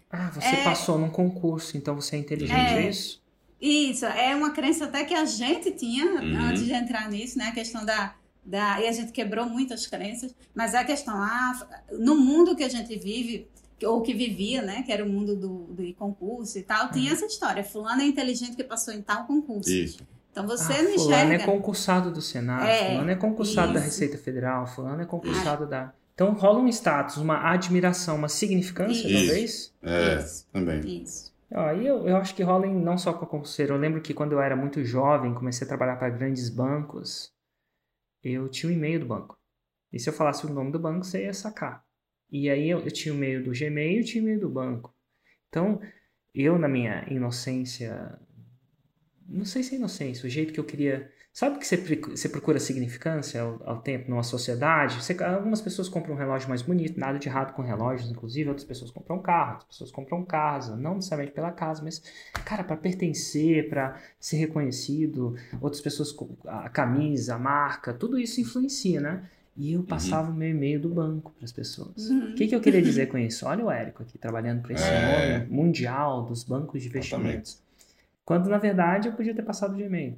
[0.09, 2.89] Ah, você É- passou num concurso, então você é inteligente, é, É.
[2.89, 3.21] isso?
[3.59, 6.41] Isso, é uma crença até que a gente tinha Uhum.
[6.49, 7.45] antes de entrar nisso, né?
[7.45, 8.81] A questão da, da.
[8.81, 12.95] E a gente quebrou muitas crenças, mas a questão, ah, no mundo que a gente
[12.97, 13.47] vive,
[13.83, 14.81] ou que vivia, né?
[14.83, 16.91] Que era o mundo do, do concurso e tal, Uhum.
[16.91, 17.63] tinha essa história.
[17.63, 19.69] Fulano é inteligente que passou em tal concurso.
[19.71, 19.99] Isso.
[20.31, 21.43] Então você ah, não fulano enxerga.
[21.43, 23.87] é concursado do Senado, É, fulano é concursado da isso.
[23.89, 25.93] Receita Federal, fulano é concursado da...
[26.13, 29.27] Então rola um status, uma admiração, uma significância, Isso.
[29.27, 29.73] talvez?
[29.81, 30.47] É, Isso.
[30.51, 31.01] também.
[31.01, 31.31] Isso.
[31.53, 33.73] Aí eu, eu acho que rola em, não só com a concurseira.
[33.73, 37.33] Eu lembro que quando eu era muito jovem, comecei a trabalhar para grandes bancos,
[38.23, 39.37] eu tinha um e-mail do banco.
[39.91, 41.83] E se eu falasse o nome do banco, você ia sacar.
[42.31, 44.95] E aí eu, eu tinha o e-mail do Gmail e tinha o e-mail do banco.
[45.49, 45.81] Então,
[46.33, 48.17] eu na minha inocência,
[49.27, 51.09] não sei se é inocência, o jeito que eu queria...
[51.33, 55.01] Sabe que você, você procura significância ao, ao tempo numa sociedade?
[55.01, 58.49] Você- algumas pessoas compram um relógio mais bonito, nada de errado com relógios, inclusive.
[58.49, 60.75] Outras pessoas compram um carro, outras pessoas compram casa.
[60.75, 62.03] Não necessariamente pela casa, mas,
[62.43, 65.35] cara, para pertencer, para ser reconhecido.
[65.61, 69.23] Outras pessoas, com a camisa, a marca, tudo isso influencia, né?
[69.55, 72.09] E eu passava o meu e-mail do banco para as pessoas.
[72.09, 72.31] Uhum.
[72.31, 73.45] O que, que eu queria dizer com isso?
[73.45, 75.39] Olha o Érico aqui trabalhando para esse É.
[75.39, 77.61] nome mundial dos bancos de investimentos.
[78.25, 80.17] Quando, na verdade, eu podia ter passado de e-mail.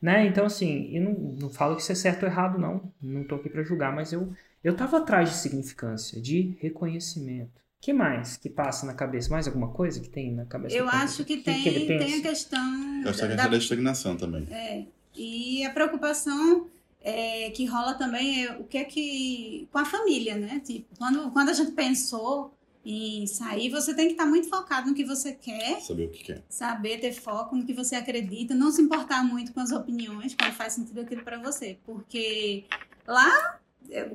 [0.00, 0.26] Né?
[0.26, 2.92] Então, assim, eu não, não falo que isso é certo ou errado, não.
[3.00, 4.32] Não tô aqui para julgar, mas eu,
[4.62, 7.60] Eu estava atrás de significância, de reconhecimento.
[7.80, 9.30] que mais que passa na cabeça?
[9.30, 10.76] Mais alguma coisa que tem na cabeça?
[10.76, 13.02] Eu acho que, que tem, que tem a questão.
[13.02, 14.46] Eu acho que a questão da estagnação também.
[14.50, 14.84] É.
[15.16, 16.66] E a preocupação
[17.02, 19.68] é, que rola também é o que é que.
[19.72, 20.60] com a família, né?
[20.64, 22.52] Tipo, quando, quando a gente pensou
[22.84, 25.80] em sair, você tem que estar muito focado no que você quer.
[25.80, 26.42] Saber o que quer.
[26.48, 30.52] Saber ter foco no que você acredita, não se importar muito com as opiniões, quando
[30.52, 31.78] faz sentido aquilo para você.
[31.84, 32.64] Porque
[33.06, 33.60] lá,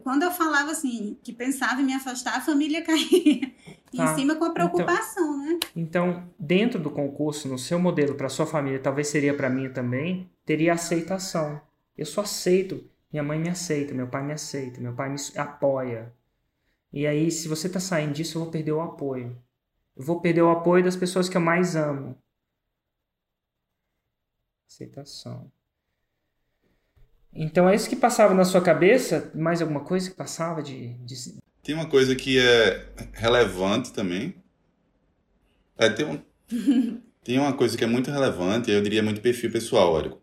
[0.04, 3.52] quando eu falava assim, que pensava em me afastar, a família caía
[3.96, 4.04] tá.
[4.04, 5.60] em cima com a preocupação, então, né?
[5.76, 10.30] Então, dentro do concurso, no seu modelo para sua família, talvez seria para mim também,
[10.44, 11.62] teria aceitação.
[11.98, 12.84] Eu só aceito.
[13.12, 16.12] Minha mãe me aceita, meu pai me aceita, meu pai me apoia.
[16.96, 19.38] E aí, se você está saindo disso, eu vou perder o apoio.
[19.98, 22.18] Eu vou perder o apoio das pessoas que eu mais amo.
[24.66, 25.52] Aceitação.
[27.34, 29.30] Então é isso que passava na sua cabeça?
[29.36, 30.94] Mais alguma coisa que passava de.
[31.00, 31.38] de...
[31.62, 34.34] Tem uma coisa que é relevante também.
[35.78, 36.22] É, tem, um...
[37.26, 40.22] tem uma coisa que é muito relevante, eu diria muito perfil pessoal, Érico.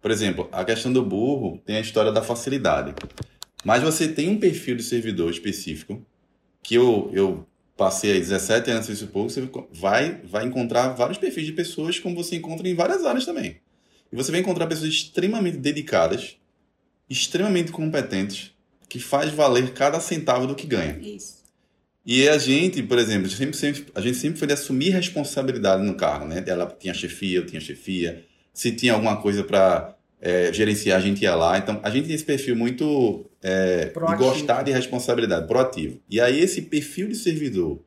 [0.00, 2.94] Por exemplo, a questão do burro tem a história da facilidade.
[3.64, 6.04] Mas você tem um perfil de servidor específico,
[6.62, 7.46] que eu, eu
[7.76, 12.14] passei aí 17 anos nesse pouco, você vai, vai encontrar vários perfis de pessoas como
[12.14, 13.56] você encontra em várias áreas também.
[14.12, 16.36] E você vai encontrar pessoas extremamente dedicadas,
[17.08, 18.52] extremamente competentes,
[18.88, 20.98] que faz valer cada centavo do que ganha.
[21.00, 21.38] Isso.
[22.04, 25.94] E a gente, por exemplo, sempre, sempre, a gente sempre foi de assumir responsabilidade no
[25.94, 26.42] carro, né?
[26.46, 28.24] Ela tinha chefia, eu tinha chefia
[28.58, 31.58] se tinha alguma coisa para é, gerenciar, a gente ia lá.
[31.58, 36.00] Então, a gente tem esse perfil muito é, de gostar de responsabilidade, proativo.
[36.08, 37.80] E aí, esse perfil de servidor,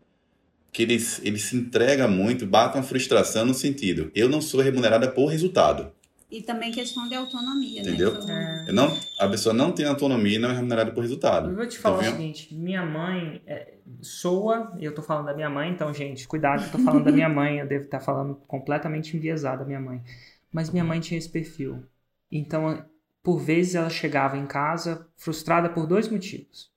[0.72, 5.10] que ele, ele se entrega muito, bate uma frustração no sentido, eu não sou remunerada
[5.10, 5.92] por resultado.
[6.32, 7.90] E também questão de autonomia, né?
[7.90, 8.14] Entendeu?
[8.24, 8.66] né?
[8.70, 8.72] É.
[8.72, 11.50] Não, a pessoa não tem autonomia e não é remunerada por resultado.
[11.50, 15.34] Eu vou te falar então, o seguinte, minha mãe é, soa, eu tô falando da
[15.34, 18.36] minha mãe, então, gente, cuidado, eu tô falando da minha mãe, eu devo estar falando
[18.48, 20.02] completamente enviesada da minha mãe.
[20.54, 21.84] Mas minha mãe tinha esse perfil.
[22.32, 22.84] Então,
[23.22, 26.72] por vezes ela chegava em casa frustrada por dois motivos.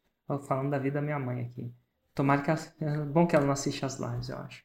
[0.47, 1.73] Falando da vida da minha mãe aqui.
[2.15, 4.65] Tomara que ela, é bom que ela não assiste as lives, eu acho.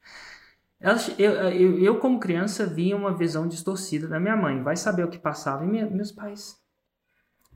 [0.80, 4.64] Ela, eu, eu, eu, como criança, via uma visão distorcida da minha mãe.
[4.64, 5.66] Vai saber o que passava.
[5.66, 6.58] E minha, meus pais.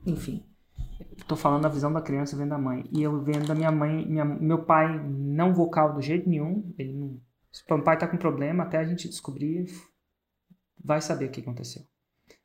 [0.04, 0.44] Enfim.
[1.16, 2.84] Estou falando da visão da criança vendo da mãe.
[2.92, 4.06] E eu vendo da minha mãe.
[4.06, 6.74] Minha, meu pai não vocal do jeito nenhum.
[6.76, 7.18] Ele não.
[7.50, 9.66] Se o pai tá com problema, até a gente descobrir,
[10.82, 11.82] vai saber o que aconteceu.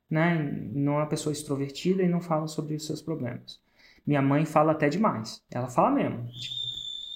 [0.10, 0.36] Né?
[0.74, 3.60] Não é uma pessoa extrovertida e não fala sobre os seus problemas.
[4.06, 5.44] Minha mãe fala até demais.
[5.52, 6.28] Ela fala mesmo.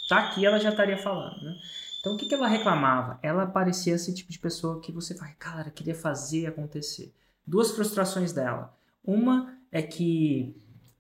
[0.08, 1.56] Tá aqui, ela já estaria falando, né?
[2.00, 3.18] Então, o que, que ela reclamava?
[3.24, 7.14] Ela parecia esse tipo de pessoa que você fala, cara, queria fazer acontecer.
[7.48, 8.78] Duas frustrações dela.
[9.04, 10.56] Uma é que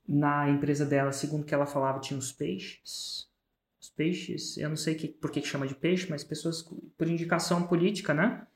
[0.08, 3.30] na empresa dela, segundo que ela falava, tinha os peixes.
[3.80, 6.64] Os peixes, eu não sei que, por que chama de peixe, mas pessoas
[6.98, 8.48] por indicação política, né?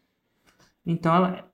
[0.85, 1.51] Então, ela,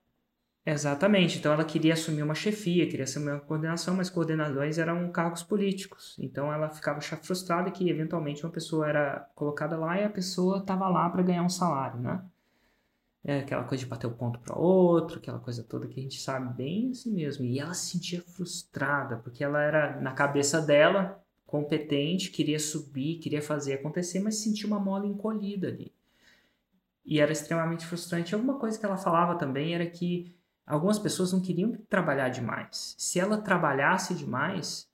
[0.66, 1.39] Exatamente.
[1.39, 6.16] Então ela queria assumir uma chefia, queria assumir uma coordenação, mas coordenadores eram cargos políticos.
[6.20, 10.88] Então ela ficava frustrada que eventualmente uma pessoa era colocada lá e a pessoa estava
[10.88, 12.24] lá para ganhar um salário, né?
[13.26, 16.20] É aquela coisa de bater o ponto para outro, aquela coisa toda que a gente
[16.20, 17.45] sabe bem assim mesmo.
[17.45, 23.41] E ela se sentia frustrada, porque ela era, na cabeça dela, competente, queria subir, queria
[23.41, 25.93] fazer acontecer, mas sentia uma mola encolhida ali.
[27.05, 28.34] E era extremamente frustrante.
[28.34, 30.34] Alguma coisa que ela falava também era que
[30.66, 32.95] algumas pessoas não queriam trabalhar demais.
[32.97, 34.88] Se ela trabalhasse demais,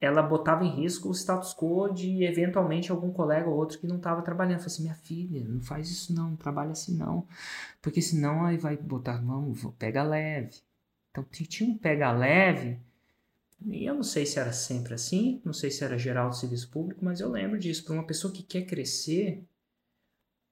[0.00, 3.96] ela botava em risco o status quo de eventualmente algum colega ou outro que não
[3.96, 4.58] estava trabalhando.
[4.60, 7.26] Falei assim, minha filha, não faz isso não, não trabalha assim não,
[7.82, 10.60] porque senão aí vai botar, não, pega leve.
[11.10, 12.78] Então tinha um pega leve,
[13.66, 16.70] e eu não sei se era sempre assim, não sei se era geral do serviço
[16.70, 17.84] público, mas eu lembro disso.
[17.84, 19.42] Para uma pessoa que quer crescer,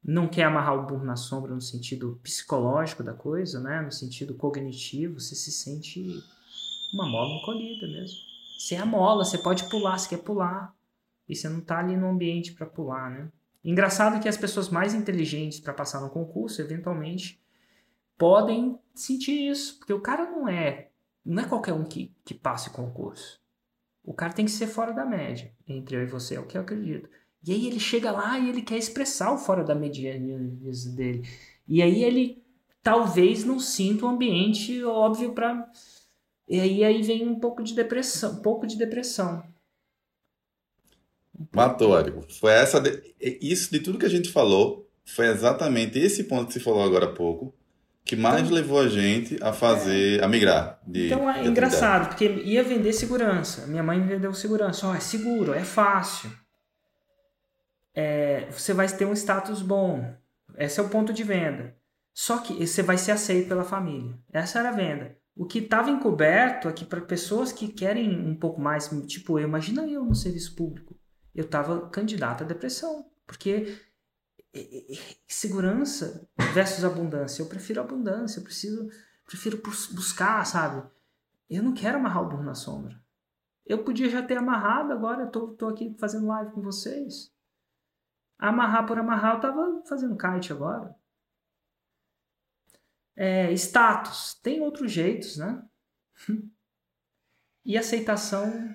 [0.07, 3.81] não quer amarrar o burro na sombra no sentido psicológico da coisa, né?
[3.81, 6.23] no sentido cognitivo, você se sente
[6.95, 8.17] uma mola encolhida mesmo.
[8.57, 10.73] Você é a mola, você pode pular, você quer pular.
[11.29, 13.29] E você não está ali no ambiente para pular, né?
[13.65, 17.43] Engraçado que as pessoas mais inteligentes para passar no concurso, eventualmente,
[18.17, 19.77] podem sentir isso.
[19.79, 20.91] Porque o cara não é.
[21.25, 23.41] Não é qualquer um que, que passe concurso.
[24.05, 25.53] O cara tem que ser fora da média.
[25.67, 27.11] Entre eu e você, é o que eu acredito.
[27.47, 30.51] E aí ele chega lá e ele quer expressar o fora da mediana
[30.95, 31.23] dele.
[31.69, 32.43] E aí ele
[32.83, 35.69] talvez não sinta um ambiente óbvio para
[36.49, 39.43] e aí, aí vem um pouco de depressão, um pouco de depressão.
[41.53, 42.25] Matou, Érico.
[42.33, 43.03] Foi essa de...
[43.21, 47.07] isso de tudo que a gente falou, foi exatamente esse ponto que você falou agora
[47.07, 47.53] há pouco,
[48.05, 52.27] que mais levou a gente a fazer, a migrar de Então é de engraçado, porque
[52.27, 53.67] ia vender segurança.
[53.67, 54.87] Minha mãe vendeu segurança.
[54.87, 56.31] Ó, é seguro, é fácil.
[57.99, 60.15] É, você vai ter um status bom.
[60.59, 61.75] Esse é o ponto de venda.
[62.13, 64.19] Só que você vai ser aceito pela família.
[64.31, 65.17] Essa era a venda.
[65.35, 69.49] O que estava encoberto é que para pessoas que querem um pouco mais, tipo eu,
[69.49, 70.95] imagina eu no serviço público.
[71.35, 73.11] Eu estava candidato à depressão.
[73.27, 73.79] Porque
[74.55, 77.43] é, é, segurança versus abundância.
[77.43, 78.89] Eu prefiro abundância, eu preciso,
[79.27, 80.87] prefiro bus- buscar, sabe?
[81.49, 82.99] Eu não quero amarrar o burro na sombra.
[83.65, 87.35] Eu podia já ter amarrado, agora eu tô, tô aqui fazendo live com vocês.
[88.39, 90.95] Amarrar por amarrar, eu tava fazendo kite agora.
[93.15, 95.63] É, status, tem outros jeitos, né?
[97.69, 98.73] E aceitação,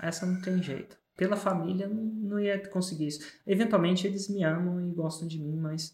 [0.00, 0.96] essa não tem jeito.
[1.14, 3.20] Pela família, não, não ia conseguir isso.
[3.46, 5.92] Eventualmente eles me amam e gostam de mim, mas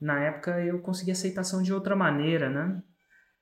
[0.00, 2.80] na época eu consegui aceitação de outra maneira, né?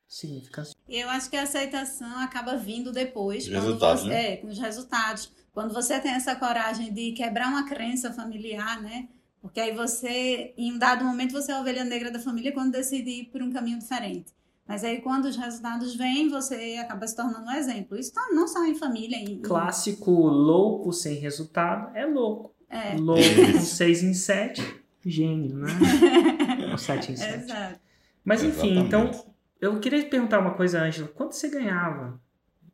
[0.08, 3.46] Significa E eu acho que a aceitação acaba vindo depois.
[3.46, 4.32] Resultados, você- né?
[4.32, 5.30] É, com os resultados.
[5.52, 9.08] Quando você tem essa coragem de quebrar uma crença familiar, né?
[9.42, 12.72] Porque aí você, em um dado momento, você é a ovelha negra da família quando
[12.72, 14.32] decide ir por um caminho diferente.
[14.68, 17.98] Mas aí, quando os resultados vêm, você acaba se tornando um exemplo.
[17.98, 19.16] Isso tá- não só em família.
[19.16, 22.54] Em, clássico louco sem resultado é louco.
[22.68, 22.94] É.
[22.96, 23.22] Louco
[23.52, 23.58] com.
[23.60, 24.62] 6 em 7,
[25.04, 25.66] gênio, né?
[26.70, 27.34] Ou 7 em 7.
[27.44, 27.80] Exato.
[28.24, 28.86] Mas enfim, Exatamente.
[29.16, 31.08] então eu queria te perguntar uma coisa, Ângela.
[31.08, 32.20] Quanto você ganhava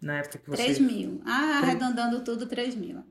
[0.00, 0.62] na época que você.
[0.64, 1.20] 3 mil.
[1.24, 3.02] Ah, arredondando tudo, 3 mil.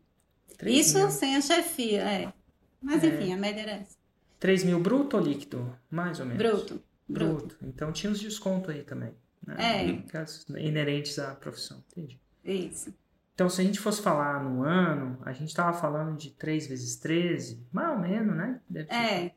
[0.58, 1.10] Três Isso mil.
[1.10, 2.34] sem a chefia, é.
[2.82, 3.08] Mas É.
[3.08, 3.98] enfim, a média era essa.
[4.40, 5.78] 3 mil bruto ou líquido?
[5.90, 6.42] Mais ou menos.
[6.42, 6.82] Bruto.
[7.08, 7.48] Bruto.
[7.48, 7.58] Bruto.
[7.64, 9.14] Então tinha os descontos aí também.
[9.46, 9.56] Né?
[9.58, 9.90] É.
[10.08, 11.84] Aquelas Inerentes à profissão.
[11.92, 12.20] Entendi.
[12.44, 12.94] Isso.
[13.34, 16.96] Então, se a gente fosse falar no ano, a gente estava falando de 3 vezes
[16.96, 18.62] 13, mais ou menos, né?
[18.70, 18.96] Deve ser.
[18.96, 19.36] É.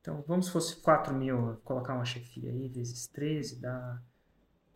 [0.00, 4.00] Então, vamos se fosse 4 mil, colocar uma chefia aí, vezes 13 dá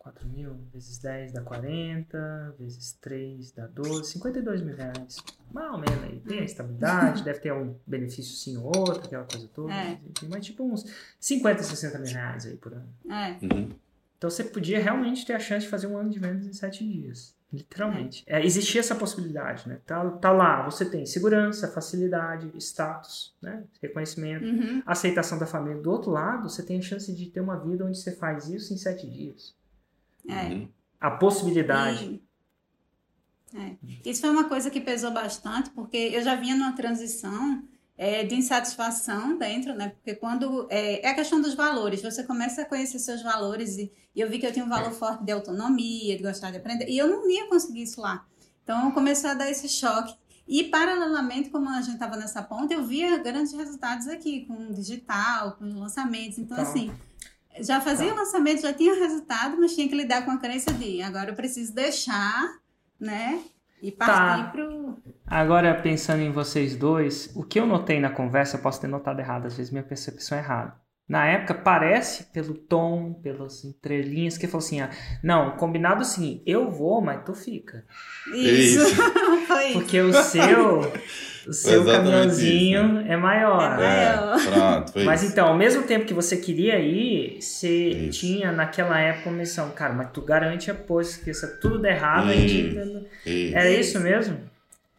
[0.01, 5.17] 4 mil, vezes 10 dá 40, vezes 3 dá 12, 52 mil reais.
[5.53, 6.19] Mais ou menos aí.
[6.21, 9.71] Tem a estabilidade, deve ter um benefício sim ou outro, aquela coisa toda.
[9.71, 9.99] É.
[10.09, 10.85] Enfim, Mas tipo uns
[11.19, 12.89] 50, 60 mil reais aí por ano.
[13.07, 13.37] É.
[13.43, 13.69] Uhum.
[14.17, 16.83] Então você podia realmente ter a chance de fazer um ano de vendas em 7
[16.83, 17.35] dias.
[17.53, 18.23] Literalmente.
[18.25, 19.79] É, existia essa possibilidade, né?
[19.85, 23.65] Tá, tá lá, você tem segurança, facilidade, status, né?
[23.81, 24.81] Reconhecimento Uhum.
[24.85, 25.79] aceitação da família.
[25.79, 28.73] Do outro lado, você tem a chance de ter uma vida onde você faz isso
[28.73, 29.53] em sete dias.
[30.27, 30.43] É.
[30.53, 30.67] Uhum.
[30.99, 32.21] A possibilidade.
[33.53, 33.75] E- é.
[34.05, 37.63] Isso foi uma coisa que pesou bastante, porque eu já vinha numa transição
[37.97, 39.89] é, de insatisfação dentro, né?
[39.89, 40.67] Porque quando.
[40.69, 44.29] É, é a questão dos valores, você começa a conhecer seus valores, e, e eu
[44.29, 47.07] vi que eu tinha um valor forte de autonomia, de gostar de aprender, e eu
[47.07, 48.25] não ia conseguir isso lá.
[48.63, 50.15] Então começou a dar esse choque.
[50.47, 55.53] E, paralelamente, como a gente estava nessa ponta, eu via grandes resultados aqui, com digital,
[55.53, 56.37] com os lançamentos.
[56.39, 56.63] Então, Tá.
[56.63, 56.91] assim,
[57.59, 61.01] já fazia o lançamento, já tinha resultado, mas tinha que lidar com a crença de
[61.01, 62.49] agora eu preciso deixar,
[62.99, 63.39] né?
[63.81, 64.49] E partir Tá.
[64.51, 64.97] pro.
[65.25, 69.19] Agora, pensando em vocês dois, o que eu notei na conversa, eu posso ter notado
[69.19, 70.79] errado, às vezes minha percepção é errada.
[71.09, 74.89] Na época, parece, pelo tom, pelas entrelinhas, que falou assim: ah,
[75.21, 77.83] não, combinado assim, eu vou, mas tu fica.
[78.33, 78.81] Isso.
[78.85, 78.95] Isso.
[79.47, 79.73] Foi isso.
[79.73, 80.81] Porque o seu,
[81.47, 83.79] o seu caminhãozinho é maior.
[83.79, 85.31] É É, pronto, foi Mas isso.
[85.31, 88.19] então, ao mesmo tempo que você queria ir, você Isso.
[88.19, 92.29] tinha naquela época uma missão, cara, mas tu garante após que se tudo der errado,
[92.29, 92.77] a gente.
[93.25, 93.55] Isso.
[93.55, 94.39] Era isso mesmo?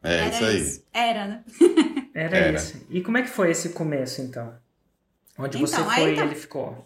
[0.02, 0.56] É Era isso aí.
[0.60, 0.84] isso.
[0.92, 1.44] Era, né?
[2.14, 2.56] Era, Era.
[2.58, 2.86] isso.
[2.90, 4.52] E como é que foi esse começo, então?
[5.38, 6.84] Onde você Então, aí foi e tá- ele ficou?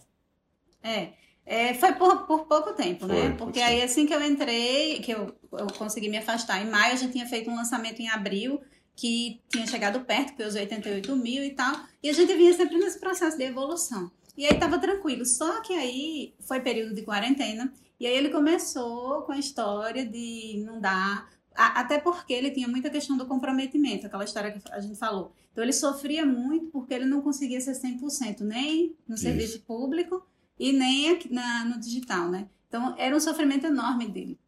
[0.83, 1.09] É.
[1.49, 3.29] É, foi por, por pouco tempo, Foi, né?
[3.31, 6.93] por Porque aí assim que eu entrei, que eu, eu consegui me afastar em maio,
[6.93, 8.61] a gente tinha feito um lançamento em abril
[8.97, 12.79] que tinha chegado perto, que os 88 mil e tal, e a gente vinha sempre
[12.79, 14.11] nesse processo de evolução.
[14.37, 19.23] E aí tava tranquilo, só que aí foi período de quarentena, e aí ele começou
[19.23, 24.07] com a história de não dar, a- até porque ele tinha muita questão do comprometimento,
[24.07, 25.33] aquela história que a gente falou.
[25.53, 29.25] Então ele sofria muito porque ele não conseguia ser 100%, nem no Isso.
[29.25, 30.27] serviço público,
[30.59, 32.47] e nem aqui na, no digital, né?
[32.69, 34.39] Então era um sofrimento enorme dele.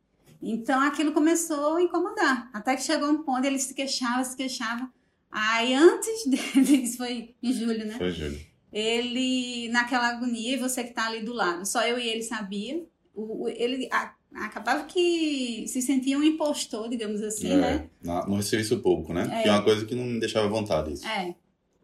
[0.42, 4.88] Então aquilo começou a incomodar, até que chegou um ponto ele se queixava, se queixava.
[5.30, 7.94] Aí antes de, isso foi em julho, né?
[7.98, 8.38] Foi, Júlio.
[8.72, 12.84] Ele naquela agonia e você que tá ali do lado, só eu e ele sabia.
[13.14, 17.88] O, o- ele a- acabava que se sentia um impostor, digamos assim, né?
[18.02, 19.28] É, na- no serviço público, né?
[19.40, 19.42] É.
[19.42, 21.06] Que é uma coisa que não me deixava à vontade isso.
[21.06, 21.34] É.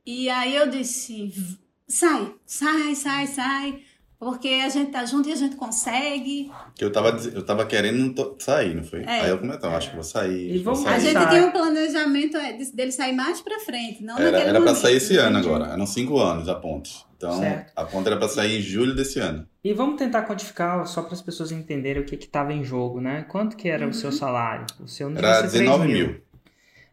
[0.07, 1.33] E aí eu disse,
[1.89, 3.83] sai, sai, sai, sai.
[4.25, 6.51] Porque a gente tá junto e a gente consegue.
[6.75, 9.03] Que eu tava, eu tava querendo sair, não foi?
[9.03, 9.21] É.
[9.21, 10.55] Aí eu comentei, acho que vou sair.
[10.57, 11.01] E vou vamos A sair.
[11.03, 11.29] gente Sai.
[11.31, 14.61] tem um planejamento é, de- dele sair mais pra frente, não Era, naquele era pra
[14.69, 15.67] momento, sair esse ano agora.
[15.67, 17.05] Eram cinco anos a ponte.
[17.17, 17.73] Então, Certo.
[17.77, 19.47] a ponte era pra sair em julho desse ano.
[19.63, 23.25] E vamos tentar codificar só para as pessoas entenderem o que estava em jogo, né?
[23.29, 24.67] Quanto que era o seu salário?
[24.81, 26.21] O seu não Era devia ser 3 19 mil.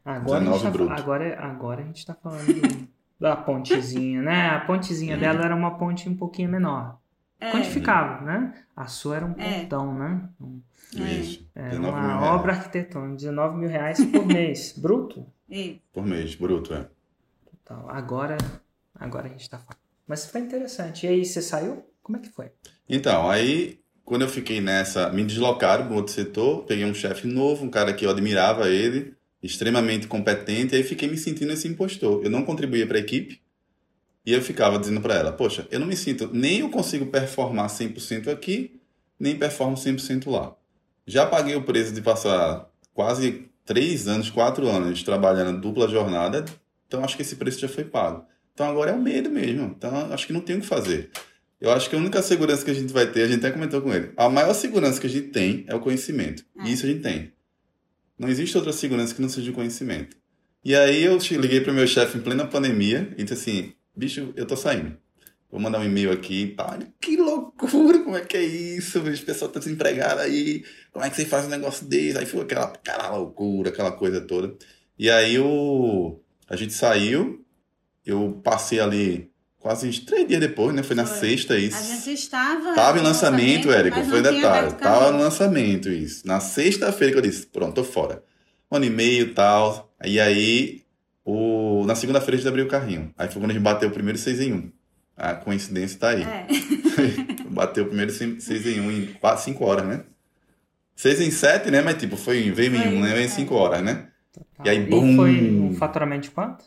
[0.04, 0.92] Agora, a gente 19 tá, bruto.
[0.94, 2.88] agora, agora a gente tá falando do-
[3.20, 4.48] da pontezinha, né?
[4.50, 6.98] A pontezinha dela era uma ponte um pouquinho menor.
[7.42, 8.54] É, Quantificável, né?
[8.76, 9.62] A sua era um É.
[9.62, 10.30] pontão, né?
[10.40, 10.62] Um-
[10.98, 11.14] É.
[11.20, 11.50] Isso.
[11.56, 14.74] Era 19 mil uma reais obra arquitetônica, 19 mil reais por mês.
[14.78, 15.26] Bruto?
[15.50, 15.76] é.
[15.92, 16.88] por mês, bruto, é.
[17.64, 18.38] Então, agora,
[18.96, 19.78] agora a gente tá falando.
[20.08, 21.06] Mas foi interessante.
[21.06, 21.86] E aí, você saiu?
[22.04, 22.52] Como é que foi?
[22.88, 27.66] Então, aí, quando eu fiquei nessa, me deslocaram para outro setor, peguei um chefe novo,
[27.66, 32.24] um cara que eu admirava ele, extremamente competente, e aí fiquei me sentindo esse impostor.
[32.24, 33.41] Eu não contribuía para a equipe,
[34.26, 37.68] e eu ficava dizendo para ela, poxa, eu não me sinto, nem eu consigo performar
[37.68, 38.80] 100% aqui,
[39.20, 40.56] nem performo 100% lá.
[41.08, 46.46] Já paguei o preço de passar quase três anos, quatro anos trabalhando dupla jornada,
[46.88, 48.26] então acho que esse preço já foi pago.
[48.54, 51.10] Então agora é o medo mesmo, então acho que não tem o que fazer.
[51.60, 53.82] Eu acho que a única segurança que a gente vai ter, a gente até comentou
[53.82, 56.44] com ele, a maior segurança que a gente tem é o conhecimento.
[56.60, 56.68] É.
[56.68, 57.32] E isso a gente tem.
[58.18, 60.16] Não existe outra segurança que não seja o conhecimento.
[60.64, 64.34] E aí eu liguei para o meu chefe em plena pandemia e disse assim, bicho,
[64.36, 64.98] eu tô saindo.
[65.52, 69.00] Vou mandar um e-mail aqui, pá, que loucura, como é que é isso?
[69.00, 70.64] O pessoal tá desempregado aí,
[70.94, 72.18] como é que você faz um negócio desse?
[72.18, 74.56] Aí foi aquela, aquela loucura, aquela coisa toda.
[74.98, 77.44] E aí o, a gente saiu,
[78.06, 79.32] eu passei ali
[79.62, 80.84] quase uns três dias depois, né?
[80.84, 81.30] Foi na Foi.
[81.30, 81.78] sexta isso.
[81.78, 82.74] A gente estava.
[82.74, 84.74] Tava em no lançamento, Érico, foi detalhe.
[84.74, 86.26] Tava no lançamento isso.
[86.26, 88.24] Na sexta-feira que eu disse, pronto, tô fora.
[88.72, 89.94] Um ano e meio e tal.
[90.04, 90.81] E aí,
[91.26, 91.84] o...
[91.86, 93.14] na segunda-feira a gente abriu o carrinho.
[93.18, 94.72] Aí foi quando a gente bateu o primeiro 6 em 1.
[95.18, 96.24] A coincidência tá aí.
[96.24, 96.48] É.
[97.52, 100.04] Bateu o primeiro 6 em 1 em 5 horas, né?
[100.96, 101.82] 6 em 7, né?
[101.82, 103.10] Mas tipo, foi, veio em Foi, 1, né?
[103.10, 103.28] Veio em é.
[103.28, 104.08] 5 horas, né?
[104.32, 104.64] Tá.
[104.66, 105.16] E aí, bum!
[105.16, 106.64] foi um faturamento de quanto?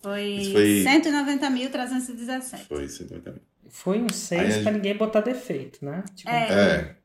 [0.00, 2.66] Foi, foi- 190.317.
[2.68, 3.40] Foi 180 mil.
[3.68, 6.02] Foi um Aí 6 a pra ninguém botar defeito, né?
[6.14, 6.48] Tipo, É.
[6.50, 6.96] É,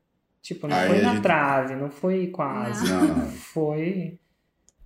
[0.42, 2.88] tipo não Aí foi na gente- trave, não foi quase.
[2.88, 3.30] não, não.
[3.30, 4.18] Foi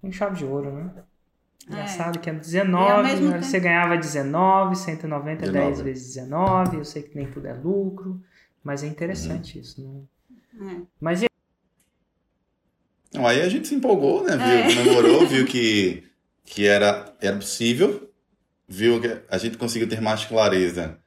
[0.03, 0.91] um chave de ouro, né?
[1.69, 1.73] É.
[1.73, 3.33] Engraçado que é E ao 19, mesmo né?
[3.35, 5.83] tempo- você ganhava 19, 190 é 10 19.
[5.83, 8.21] vezes 19, eu sei que nem tudo é lucro,
[8.65, 9.61] mas é interessante Uhum.
[9.63, 10.07] isso.
[10.61, 10.73] Né?
[10.75, 10.83] É.
[11.01, 11.27] Mas e
[13.15, 14.37] Não, aí a gente se empolgou, né?
[14.37, 14.75] Viu, É.
[14.75, 16.03] comemorou, viu que,
[16.45, 18.11] que era, era possível,
[18.67, 20.99] viu que a gente conseguiu ter mais clareza.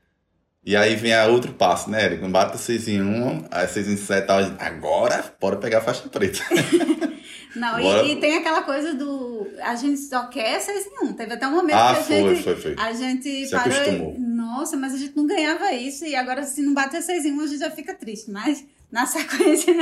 [0.64, 2.28] E aí vem a outro passo, né, Eric?
[2.30, 5.82] Bate 6 em 1, aí 6 em 7, tal, a gente, agora bora pegar a
[5.82, 6.40] faixa preta.
[7.56, 8.04] Não, Bora.
[8.04, 9.48] e, e tem aquela coisa do.
[9.62, 11.14] A gente só quer 6 em 1.
[11.14, 12.44] Teve até um momento ah, que a foi, gente.
[12.44, 12.76] foi, foi.
[12.78, 14.20] A gente Se parou acostumou.
[14.20, 16.06] Nossa, mas a gente não ganhava isso.
[16.06, 18.30] E agora, se não bater 6 em 1, a gente já fica triste.
[18.30, 19.74] Mas na sequência,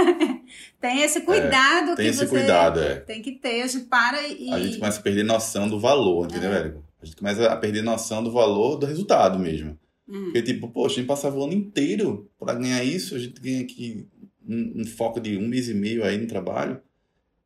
[0.80, 2.96] tem esse cuidado É, Tem que esse você cuidado, é.
[2.96, 3.62] tem que ter.
[3.62, 4.52] A gente para e.
[4.52, 6.60] A gente começa a perder noção do valor, entendeu, É.
[6.60, 6.84] Érico?
[7.02, 9.78] A gente começa a perder noção do valor do resultado mesmo.
[10.08, 10.26] Hum.
[10.26, 13.62] Porque, tipo, poxa, a gente passava o ano inteiro para ganhar isso, a gente ganha
[13.62, 14.08] aqui
[14.48, 16.80] um, um foco de um mês e meio aí no trabalho.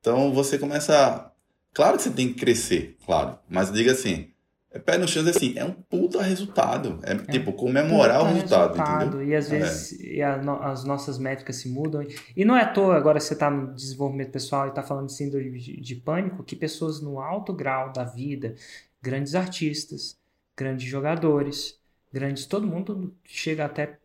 [0.08, 1.32] Então você começa.
[1.74, 3.38] Claro que você tem que crescer, claro.
[3.50, 4.30] Mas diga assim,
[4.72, 7.00] é pé no chão assim, é um puta resultado.
[7.04, 9.28] É, tipo, comemorar o resultado, resultado, entendeu?
[9.28, 9.60] E às É.
[9.60, 12.06] vezes e a no- as nossas métricas se mudam.
[12.36, 15.14] E não é à toa, agora você está no desenvolvimento pessoal e está falando de
[15.14, 18.56] síndrome de, de pânico, que pessoas no alto grau da vida,
[19.02, 20.18] grandes artistas,
[20.56, 21.78] grandes jogadores,
[22.14, 22.46] grandes.
[22.46, 23.98] Todo mundo chega até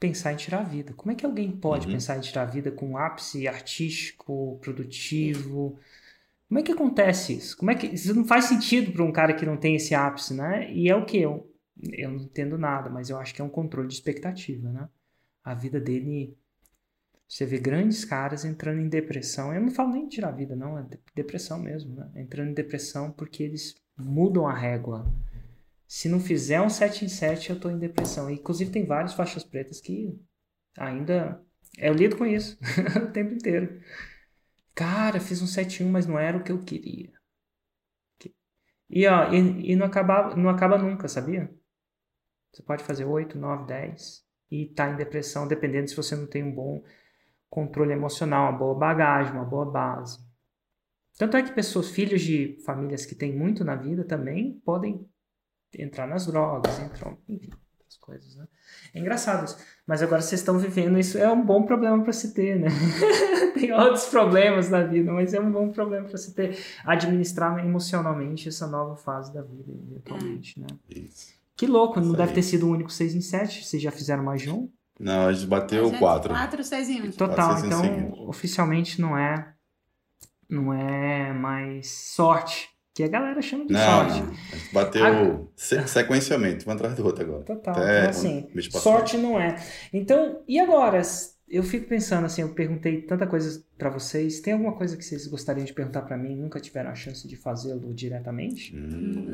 [0.00, 0.92] pensar em tirar a vida.
[0.94, 1.92] Como é que alguém pode Uhum.
[1.92, 5.78] pensar em tirar a vida com um ápice artístico, produtivo?
[6.48, 7.56] Como é que acontece isso?
[7.56, 10.34] Como é que isso não faz sentido para um cara que não tem esse ápice,
[10.34, 10.72] né?
[10.72, 11.50] E é o que eu
[11.92, 14.88] eu não entendo nada, mas eu acho que é um controle de expectativa, né?
[15.44, 16.36] A vida dele
[17.28, 19.52] você vê grandes caras entrando em depressão.
[19.54, 22.10] Eu não falo nem de tirar a vida, não, é de- depressão mesmo, né?
[22.16, 25.06] Entrando em depressão porque eles mudam a régua.
[25.86, 28.30] Se não fizer um 7 em 7, eu tô em depressão.
[28.30, 30.18] E, Inclusive tem várias faixas pretas que
[30.76, 31.40] ainda
[31.78, 32.58] eu lido com isso
[33.02, 33.80] o tempo inteiro.
[34.74, 37.12] Cara, fiz um 7 em 1, mas não era o que eu queria.
[38.88, 41.52] E, ó, e, e não, acaba, não acaba nunca, sabia?
[42.52, 46.42] Você pode fazer 8, 9, 10 e tá em depressão, dependendo se você não tem
[46.42, 46.82] um bom
[47.48, 50.18] controle emocional, uma boa bagagem, uma boa base.
[51.18, 55.08] Tanto é que pessoas, filhos de famílias que têm muito na vida também podem
[55.78, 58.46] entrar nas drogas, entram, enfim, outras coisas, né?
[58.94, 59.58] É engraçado isso.
[59.86, 62.68] Mas agora vocês estão vivendo isso, é um bom problema para se ter, né?
[63.54, 66.58] Tem outros problemas na vida, mas é um bom problema para se ter.
[66.84, 70.66] Administrar emocionalmente essa nova fase da vida, eventualmente, né?
[70.90, 71.34] Isso.
[71.56, 72.34] Que louco, não Isso deve aí.
[72.34, 73.64] ter sido o único 6 em 7.
[73.64, 74.70] Vocês já fizeram mais de um?
[74.98, 76.30] Não, a gente bateu Gente, 4.
[76.30, 77.10] 4, 6 e 1.
[77.12, 79.52] Total, então oficialmente não é
[80.48, 84.20] não é mais sorte, que a galera chama de Não, sorte.
[84.22, 84.30] não.
[84.30, 85.46] A gente bateu Ah.
[85.54, 87.42] se- sequencialmente, um atrás do outro agora.
[87.44, 89.56] Total, Até então assim, sorte não é.
[89.92, 91.00] Então, e agora?
[91.48, 95.26] Eu fico pensando assim, eu perguntei tanta coisa pra vocês, tem alguma coisa que vocês
[95.28, 98.74] gostariam de perguntar pra mim e nunca tiveram a chance de fazê-lo diretamente?
[98.74, 99.30] Hum,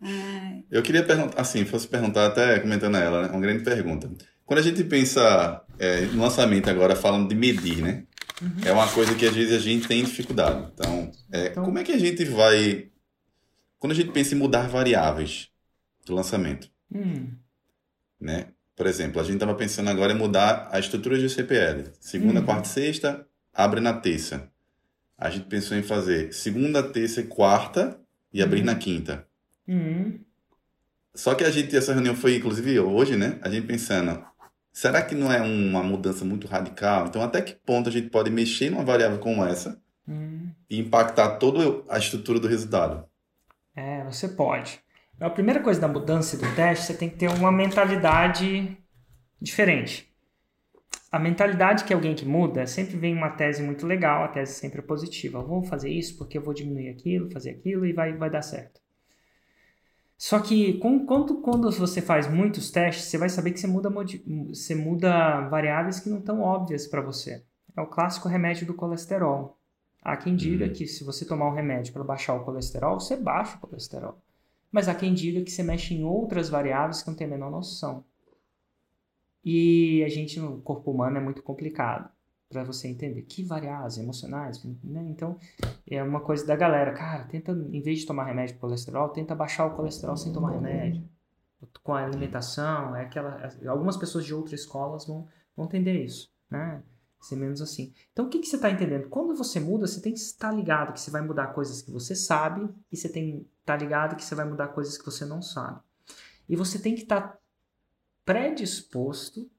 [0.00, 3.28] Ai, Eu queria perguntar, assim, fosse perguntar até comentando a ela, né?
[3.30, 4.10] Uma grande pergunta.
[4.44, 8.04] Quando a gente pensa é, no lançamento agora, falando de medir, né?
[8.64, 10.70] É uma coisa que às vezes a gente tem dificuldade.
[10.74, 12.88] Então, é, Então- como é que a gente vai.
[13.78, 15.48] Quando a gente pensa em mudar variáveis
[16.06, 17.32] do lançamento, Hum,
[18.20, 18.48] né?
[18.76, 21.90] Por exemplo, a gente estava pensando agora em mudar a estrutura de CPL.
[22.00, 22.46] Segunda, Uhum.
[22.46, 24.50] quarta e sexta, abre na terça.
[25.16, 27.98] A gente pensou em fazer segunda, terça e quarta
[28.32, 28.66] e abrir Uhum.
[28.66, 29.26] na quinta.
[29.68, 30.18] hum,
[31.14, 33.38] Só que a gente, essa reunião foi, inclusive, hoje, né?
[33.42, 34.20] A gente pensando,
[34.74, 37.06] será que não é uma mudança muito radical?
[37.06, 40.50] Então, até que ponto a gente pode mexer numa variável como essa hum.
[40.68, 43.08] e impactar toda a estrutura do resultado?
[43.74, 44.80] É, você pode.
[45.20, 48.76] A primeira coisa da mudança do teste, você tem que ter uma mentalidade
[49.40, 50.12] diferente.
[51.10, 54.80] A mentalidade que alguém que muda sempre vem uma tese muito legal, a tese sempre
[54.80, 55.38] é positiva.
[55.38, 58.42] Eu vou fazer isso porque eu vou diminuir aquilo, fazer aquilo e vai, vai dar
[58.42, 58.80] certo.
[60.26, 63.90] Só que com- quando, quando você faz muitos testes, você vai saber que você muda,
[64.48, 67.44] você muda variáveis que não estão óbvias para você.
[67.76, 69.58] É o clássico remédio do colesterol.
[70.00, 70.72] Há quem diga Uhum.
[70.72, 74.18] que se você tomar um remédio para baixar o colesterol, você baixa o colesterol.
[74.72, 77.50] Mas há quem diga que você mexe em outras variáveis que não tem a menor
[77.50, 78.02] noção.
[79.44, 82.08] E a gente, no corpo humano, é muito complicado
[82.54, 83.22] para você entender.
[83.22, 84.62] Que variáveis emocionais?
[84.84, 85.04] Né?
[85.08, 85.36] Então,
[85.90, 86.92] é uma coisa da galera.
[86.92, 90.52] Cara, tenta, em vez de tomar remédio para colesterol, tenta baixar o colesterol sem tomar
[90.52, 91.02] remédio.
[91.82, 93.50] Com a alimentação, é aquela.
[93.66, 95.26] Algumas pessoas de outras escolas vão,
[95.56, 96.80] vão entender isso, né?
[97.20, 97.92] Ser menos assim.
[98.12, 99.08] Então, o que, que você está entendendo?
[99.08, 102.14] Quando você muda, você tem que estar ligado que você vai mudar coisas que você
[102.14, 105.42] sabe e você tem que estar ligado que você vai mudar coisas que você não
[105.42, 105.80] sabe.
[106.48, 107.38] E você tem que estar
[108.24, 109.50] predisposto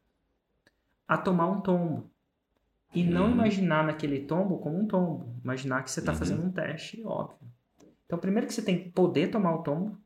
[1.08, 2.10] a tomar um tombo.
[2.96, 3.32] E não Uhum.
[3.34, 5.36] imaginar naquele tombo como um tombo.
[5.44, 6.18] Imaginar que você está Uhum.
[6.18, 7.38] fazendo um teste, óbvio.
[8.06, 9.98] Então, primeiro que você tem que poder tomar o tombo.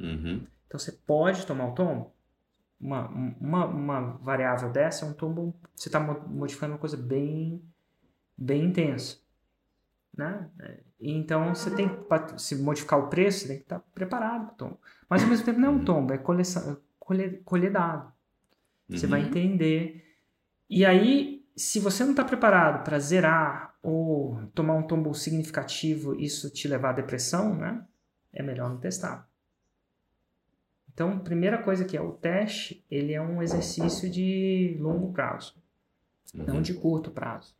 [0.00, 0.46] Uhum.
[0.66, 2.12] Então, você pode tomar o tombo.
[2.80, 5.54] Uma, uma, uma variável dessa é um tombo.
[5.74, 7.62] Você está modificando uma coisa bem,
[8.36, 9.18] bem intensa.
[10.16, 10.48] Né?
[10.60, 14.52] É, Então, você tem que, se modificar o preço, você tem que estar preparado para
[14.54, 14.80] o tombo.
[15.08, 18.12] Mas, ao mesmo tempo, não é um tombo, é coleção, colher, colher dado.
[18.88, 19.10] Você Uhum.
[19.10, 20.04] vai entender.
[20.68, 26.50] E aí, se você não está preparado para zerar ou tomar um tombo significativo, isso
[26.50, 27.84] te levar à depressão, né?
[28.32, 29.28] É melhor não testar.
[30.92, 35.56] Então, primeira coisa que é o teste, ele é um exercício de longo prazo,
[36.32, 36.62] não Uhum.
[36.62, 37.54] de curto prazo.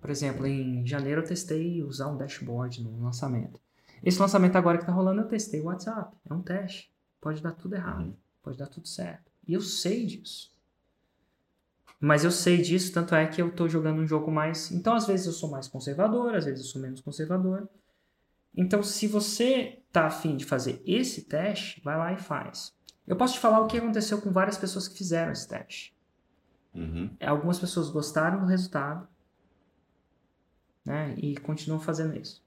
[0.00, 3.60] Por exemplo, em janeiro eu testei usar um dashboard no lançamento.
[4.02, 6.16] Esse lançamento agora que está rolando, eu testei o WhatsApp.
[6.28, 6.90] É um teste.
[7.20, 8.14] Pode dar tudo errado, Uhum.
[8.42, 9.30] pode dar tudo certo.
[9.46, 10.54] E eu sei disso.
[11.98, 14.70] Mas eu sei disso, tanto é que eu tô jogando um jogo mais.
[14.70, 17.68] Então, às vezes eu sou mais conservador, às vezes eu sou menos conservador.
[18.54, 22.74] Então, se você tá afim de fazer esse teste, vai lá e faz.
[23.06, 25.96] Eu posso te falar o que aconteceu com várias pessoas que fizeram esse teste.
[26.74, 27.16] Uhum.
[27.20, 29.08] Algumas pessoas gostaram do resultado,
[30.84, 31.14] né?
[31.16, 32.44] E continuam fazendo isso.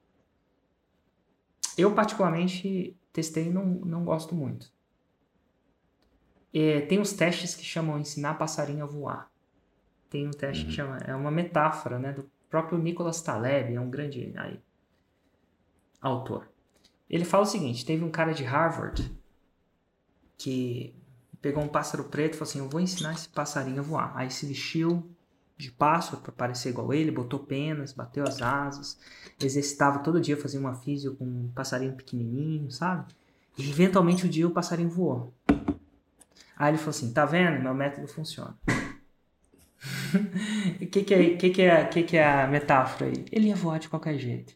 [1.78, 4.72] Eu, particularmente, testei e não, não gosto muito.
[6.54, 9.29] É, tem os testes que chamam ensinar passarinho a voar.
[10.10, 10.76] Tem um teste que Uhum.
[10.76, 10.97] chama.
[11.05, 12.12] É uma metáfora, né?
[12.14, 14.60] Do próprio Nicholas Taleb, é um grande aí,
[16.01, 16.47] autor.
[17.10, 19.12] Ele fala o seguinte: teve um cara de Harvard
[20.38, 20.95] que
[21.41, 24.12] pegou um pássaro preto e falou assim: Eu vou ensinar esse passarinho a voar.
[24.16, 25.10] Aí se vestiu
[25.57, 28.97] de pássaro para parecer igual ele, botou penas, bateu as asas,
[29.43, 33.14] exercitava todo dia, fazia uma físio com um passarinho pequenininho, sabe?
[33.57, 35.34] E eventualmente um dia o passarinho voou.
[36.55, 37.62] Aí ele falou assim: Tá vendo?
[37.62, 38.55] Meu método funciona.
[40.82, 43.26] O que, que, é, que, que, é, que, que é a metáfora aí?
[43.32, 44.53] Ele ia voar de qualquer jeito.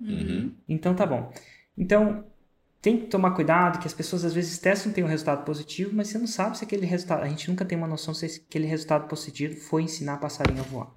[0.00, 0.52] Uhum.
[0.68, 1.32] Então tá bom.
[1.76, 2.24] Então
[2.82, 6.08] tem que tomar cuidado que as pessoas às vezes testam tem um resultado positivo, mas
[6.08, 7.22] você não sabe se aquele resultado.
[7.22, 10.92] A gente nunca tem uma noção se aquele resultado positivo foi ensinar passarinho a voar.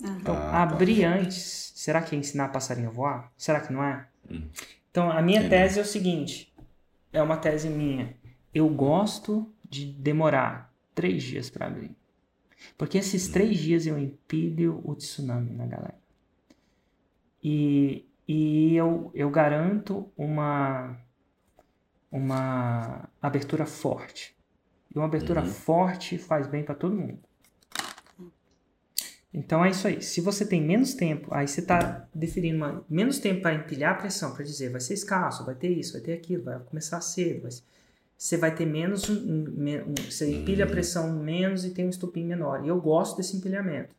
[0.00, 0.62] Então, Ah, tá.
[0.62, 3.32] abrir antes, será que é ensinar passarinho a voar?
[3.36, 4.06] Será que não é?
[4.30, 4.42] Hum.
[4.90, 5.50] Então, a minha Entendi.
[5.50, 6.52] tese é o seguinte:
[7.12, 8.14] é uma tese minha.
[8.54, 11.90] Eu gosto de demorar três dias para abrir.
[12.76, 15.98] Porque esses três dias eu empilho o tsunami na galera.
[17.42, 20.96] E, e eu, eu garanto uma,
[22.10, 24.36] uma abertura forte.
[24.94, 25.46] E uma abertura Uhum.
[25.46, 27.18] forte faz bem para todo mundo.
[29.32, 30.00] Então é isso aí.
[30.02, 33.98] Se você tem menos tempo, aí você está definindo uma- menos tempo para empilhar a
[33.98, 37.42] pressão, para dizer vai ser escasso, vai ter isso, vai ter aquilo, vai começar cedo.
[37.42, 37.62] vai ser-
[38.16, 42.24] Você vai ter menos, um- um- você empilha a pressão menos e tem um estupim
[42.24, 42.64] menor.
[42.64, 43.94] E eu gosto desse empilhamento.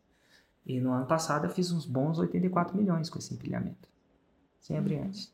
[0.65, 3.88] E no ano passado eu fiz uns bons 84 milhões com esse empilhamento.
[4.59, 5.32] Sem abrir antes.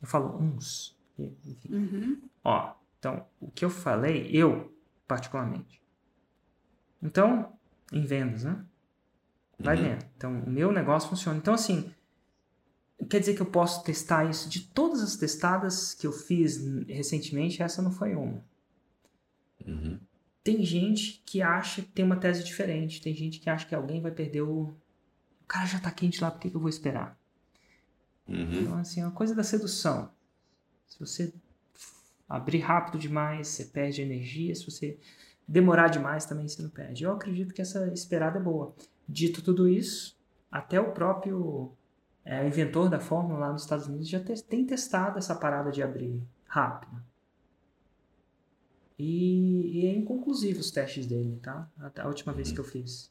[0.00, 0.96] Eu falo uns.
[1.18, 1.74] Enfim.
[1.74, 2.18] Uhum.
[2.44, 4.72] Ó, então, o que eu falei, eu,
[5.06, 5.82] particularmente.
[7.02, 7.52] Então,
[7.92, 8.64] em vendas, né?
[9.58, 9.82] Vai Uhum.
[9.82, 10.04] vendo.
[10.16, 11.36] Então, o meu negócio funciona.
[11.36, 11.92] Então, assim,
[13.08, 14.48] quer dizer que eu posso testar isso?
[14.48, 18.44] De todas as testadas que eu fiz recentemente, essa não foi uma.
[19.66, 19.98] Uhum.
[20.42, 23.02] Tem gente que acha que tem uma tese diferente.
[23.02, 24.74] Tem gente que acha que alguém vai perder o.
[25.42, 27.18] O cara já tá quente lá, por que, que eu vou esperar?
[28.28, 28.60] Uhum.
[28.60, 30.10] Então, assim, é uma coisa da sedução.
[30.86, 31.34] Se você
[32.28, 34.54] abrir rápido demais, você perde energia.
[34.54, 34.98] Se você
[35.46, 37.02] demorar demais, também você não perde.
[37.02, 38.74] Eu acredito que essa esperada é boa.
[39.08, 40.16] Dito tudo isso,
[40.50, 41.72] até o próprio
[42.24, 45.82] é, inventor da fórmula lá nos Estados Unidos já te- tem testado essa parada de
[45.82, 47.00] abrir rápido.
[48.98, 51.68] E, e é inconclusivo os testes dele, tá?
[51.78, 53.10] Até a última vez que eu fiz.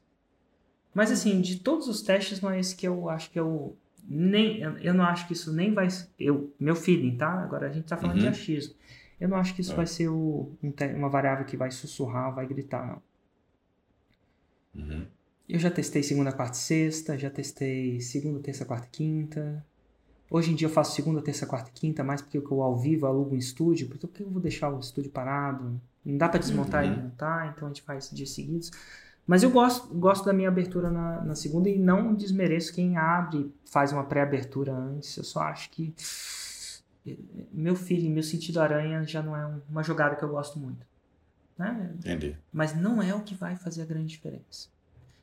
[0.93, 3.76] Mas assim, de todos os testes, não é esse que eu acho que é o
[4.07, 5.88] nem eu, eu não acho que isso nem vai
[6.20, 8.32] eu meu feeling tá agora a gente tá falando de Uhum.
[8.32, 8.74] achismo
[9.20, 9.76] eu não acho que isso É.
[9.76, 13.01] vai ser o, um uma variável que vai sussurrar vai gritar não
[14.84, 15.05] Uhum.
[15.50, 19.66] Eu já testei segunda quarta e sexta já testei segunda terça quarta e quinta
[20.30, 23.06] hoje em dia eu faço segunda terça quarta e quinta mais porque eu ao vivo
[23.08, 26.39] alugo um estúdio porque por que eu vou deixar o estúdio parado não dá para
[26.39, 26.93] desmontar Uhum.
[26.93, 28.72] e montar então a gente faz dias seguidos
[29.28, 33.54] mas eu gosto, gosto da minha abertura na, na segunda e não desmereço quem abre,
[33.64, 35.16] faz uma pré-abertura antes.
[35.18, 35.93] Eu só acho que
[37.54, 40.84] meu feeling, meu sentido aranha já não é um- uma jogada que eu gosto muito.
[41.56, 41.91] Né?
[42.00, 42.36] Entendi.
[42.52, 44.68] Mas não é o que vai fazer a grande diferença.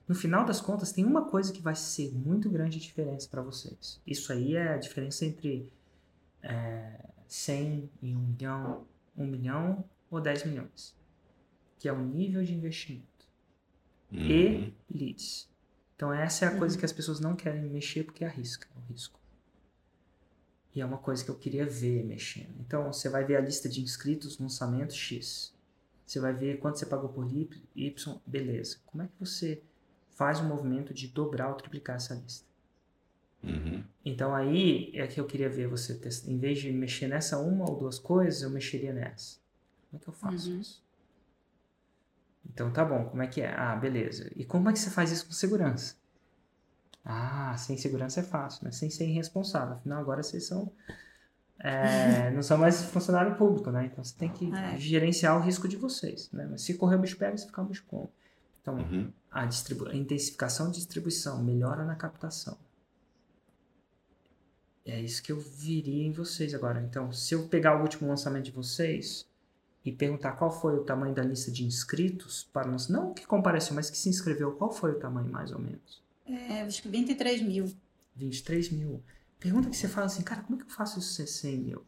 [0.09, 4.01] No final das contas, tem uma coisa que vai ser muito grande diferença para vocês.
[4.07, 5.69] Isso aí é a diferença entre
[6.43, 8.87] é, 100 e 1 milhão,
[9.17, 10.95] 1 milhão ou 10 milhões.
[11.79, 13.17] Que é o nível de investimento
[14.13, 14.21] Uhum.
[14.21, 15.49] e leads.
[15.97, 18.93] Então essa é a coisa que as pessoas não querem mexer porque arrisca, é o
[18.93, 19.19] risco.
[20.75, 22.55] E é uma coisa que eu queria ver mexendo.
[22.61, 25.55] Então você vai ver a lista de inscritos no lançamento X.
[26.07, 28.79] Você vai ver quanto você pagou por Y, Y, beleza.
[28.87, 29.61] Como é que você
[30.17, 32.45] faz o movimento de dobrar ou triplicar essa lista?
[33.45, 33.85] Uhum.
[34.05, 36.29] Então aí é que eu queria ver você testar.
[36.31, 39.39] Em vez de mexer nessa uma ou duas coisas, eu mexeria nessa.
[39.91, 40.61] Como é que eu faço Uhum.
[40.61, 40.85] isso?
[42.49, 43.53] Então tá bom, como é que é?
[43.55, 44.31] Ah, beleza.
[44.35, 45.95] E como é que você faz isso com segurança?
[47.05, 48.73] Ah, sem segurança é fácil, né?
[48.73, 49.75] Sem ser irresponsável.
[49.77, 50.73] Afinal, agora vocês são.
[51.59, 53.87] é, não são mais funcionário público, né?
[53.87, 54.77] Então você tem que É.
[54.79, 56.47] gerenciar o risco de vocês, né?
[56.51, 58.09] Mas se correr o bicho pega, se ficar o bicho come.
[58.63, 59.13] Então, Uhum.
[59.43, 62.57] A, distribu- a intensificação de distribuição, melhora na captação.
[64.85, 66.81] É isso que eu viria em vocês agora.
[66.81, 69.27] Então, se eu pegar o último lançamento de vocês
[69.85, 73.75] e perguntar qual foi o tamanho da lista de inscritos para lançamento, não que compareceu,
[73.75, 76.03] mas que se inscreveu, qual foi o tamanho mais ou menos?
[76.25, 77.73] É, acho que 23 mil.
[78.15, 79.03] 23 mil.
[79.41, 81.85] Pergunta que você fala assim, cara, como é que eu faço isso ser 100 mil?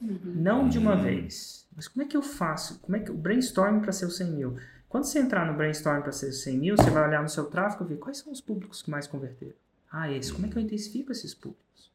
[0.00, 0.18] Uhum.
[0.36, 1.02] Não de uma Hum.
[1.02, 1.66] vez.
[1.76, 2.78] Mas como é que eu faço?
[2.78, 4.56] Como é que o brainstorm para ser o 100 mil?
[4.90, 7.46] Quando você entrar no brainstorm para ser o 100 mil, você vai olhar no seu
[7.46, 9.54] tráfego e ver quais são os públicos que mais converteram.
[9.88, 10.32] Ah, esse.
[10.32, 11.92] Como é que eu intensifico esses públicos?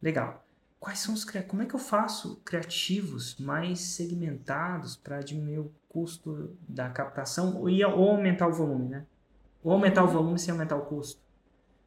[0.00, 0.46] Legal.
[0.78, 6.56] Quais são os como é que eu faço criativos mais segmentados para diminuir o custo
[6.68, 9.04] da captação ou aumentar o volume, né?
[9.60, 11.20] Ou aumentar o volume sem aumentar o custo.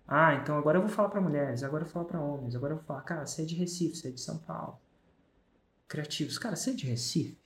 [0.05, 2.73] Ah, então agora eu vou falar para mulheres, agora eu vou falar para homens, agora
[2.73, 4.77] eu vou falar, cara, você é de Recife, você é de São Paulo.
[5.87, 7.37] Criativos, cara, você é de Recife?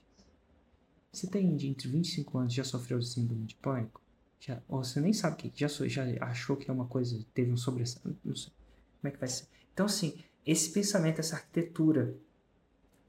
[1.12, 4.00] Você tem de entre 25 anos já sofreu de síndrome de pânico?
[4.40, 7.50] Já, ou você nem sabe o que, já, já achou que é uma coisa, teve
[7.50, 8.52] um sobressalto, não sei.
[9.00, 9.46] Como é que vai ser?
[9.72, 12.14] Então, assim, esse pensamento, essa arquitetura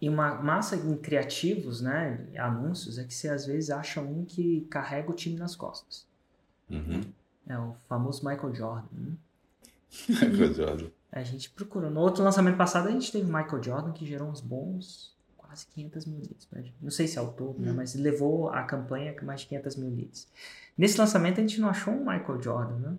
[0.02, 4.61] e uma massa em criativos, né, anúncios, é que você às vezes acha um que
[4.69, 6.07] carrega o time nas costas.
[6.69, 7.02] Uhum.
[7.48, 8.88] É o famoso Michael Jordan.
[8.91, 9.18] né?
[10.19, 10.91] Curioso.
[11.11, 11.90] A gente procurou.
[11.90, 15.18] No outro lançamento passado, a gente teve Michael Jordan, que gerou uns bons
[15.50, 16.48] quase 500 mil leads.
[16.80, 17.72] Não sei se é o todo, né?
[17.72, 20.28] Mas levou a campanha com mais de 500 mil leads.
[20.78, 22.98] Nesse lançamento, a gente não achou um Michael Jordan, né?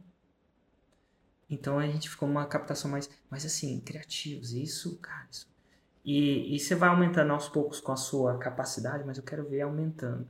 [1.49, 3.09] Então, a gente ficou uma captação mais...
[3.31, 4.53] Mas, assim, criativos.
[4.53, 5.49] Isso, cara, isso...
[6.05, 9.61] E, e você vai aumentando aos poucos com a sua capacidade, mas eu quero ver
[9.61, 10.27] aumentando.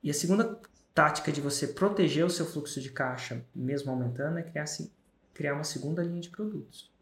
[0.00, 0.60] E a segunda
[0.94, 4.92] tática de você proteger o seu fluxo de caixa, mesmo aumentando, é criar, assim,
[5.32, 6.92] criar uma segunda linha de produtos.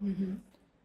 [0.00, 0.38] Uhum.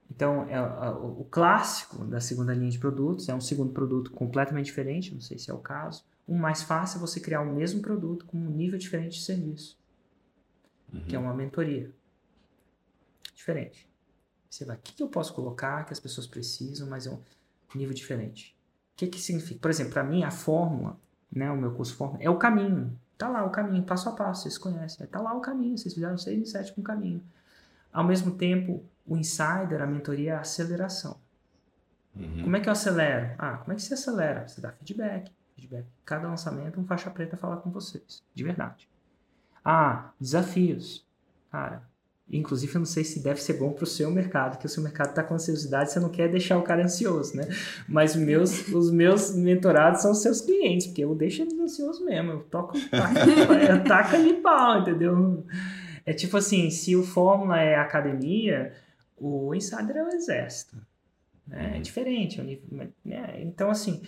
[0.09, 5.13] Então, é, o clássico da segunda linha de produtos é um segundo produto completamente diferente,
[5.13, 6.03] não sei se é o caso.
[6.27, 9.77] O mais fácil é você criar o mesmo produto com um nível diferente de serviço,
[10.93, 11.01] uhum.
[11.01, 11.91] que é uma mentoria.
[13.33, 13.89] Diferente.
[14.49, 17.19] Você vai, o que, que eu posso colocar que as pessoas precisam, mas é um
[17.73, 18.55] nível diferente?
[18.93, 19.59] O que, que significa?
[19.59, 20.97] Por exemplo, para mim, a fórmula,
[21.31, 22.97] né, o meu curso fórmula, é o caminho.
[23.17, 25.07] Tá lá o caminho, passo a passo, vocês conhecem.
[25.07, 27.23] Tá lá o caminho, vocês fizeram 6 e 7 com o caminho.
[27.93, 31.21] Ao mesmo tempo, o insider, a mentoria é a aceleração.
[32.15, 32.43] Uhum.
[32.43, 33.35] Como é que eu acelero?
[33.37, 34.47] Ah, como é que você acelera?
[34.47, 35.31] Você dá feedback.
[35.55, 35.85] feedback.
[36.03, 38.23] Cada lançamento, um faixa preta fala com vocês.
[38.33, 38.89] De verdade.
[39.63, 41.05] Ah, desafios.
[41.51, 41.83] Cara,
[42.31, 44.81] inclusive eu não sei se deve ser bom para o seu mercado, que o seu
[44.81, 47.47] mercado está com ansiosidade, você não quer deixar o cara ansioso, né?
[47.87, 52.31] Mas meus, os meus mentorados são os seus clientes, porque eu deixo eles ansiosos mesmo.
[52.31, 55.45] Eu toco, taca, taca ali pau, entendeu?
[56.05, 58.73] É tipo assim, se o Fórmula é academia,
[59.17, 60.75] o Insider é o exército.
[61.47, 61.71] Né?
[61.71, 61.81] É uhum.
[61.81, 62.41] diferente.
[62.41, 63.41] É né?
[63.41, 64.01] Então, assim,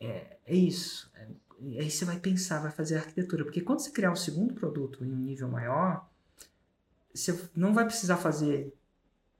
[0.00, 1.10] é, é isso.
[1.14, 1.26] É,
[1.80, 3.44] aí você vai pensar, vai fazer arquitetura.
[3.44, 6.08] Porque quando você criar um segundo produto em um nível maior,
[7.14, 8.72] você não vai precisar fazer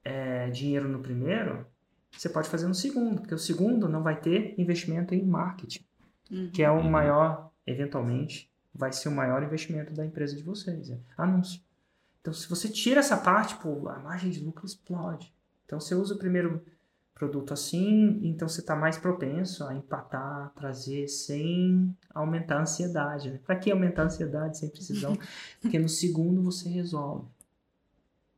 [0.03, 1.65] é, dinheiro no primeiro,
[2.11, 5.85] você pode fazer no segundo, porque o segundo não vai ter investimento em marketing,
[6.31, 6.49] uhum.
[6.51, 6.89] que é o uhum.
[6.89, 8.48] maior, eventualmente,
[8.79, 10.89] vai ser o maior investimento da empresa de vocês.
[10.89, 11.61] É anúncio.
[12.21, 15.33] Então, se você tira essa parte, pô, a margem de lucro explode.
[15.65, 16.63] Então, você usa o primeiro
[17.13, 23.29] produto assim, então você está mais propenso a empatar, trazer sem aumentar a ansiedade.
[23.29, 23.39] Né?
[23.45, 25.17] Para que aumentar a ansiedade sem precisão?
[25.59, 27.27] Porque no segundo você resolve.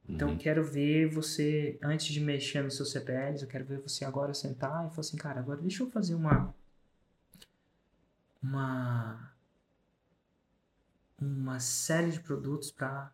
[0.10, 0.38] Então, uhum.
[0.38, 4.88] quero ver você, antes de mexer nos seus CPLs, eu quero ver você agora sentar
[4.88, 6.54] e falar assim, cara, agora deixa eu fazer uma.
[8.42, 9.31] Uma.
[11.22, 13.14] Uma série de produtos para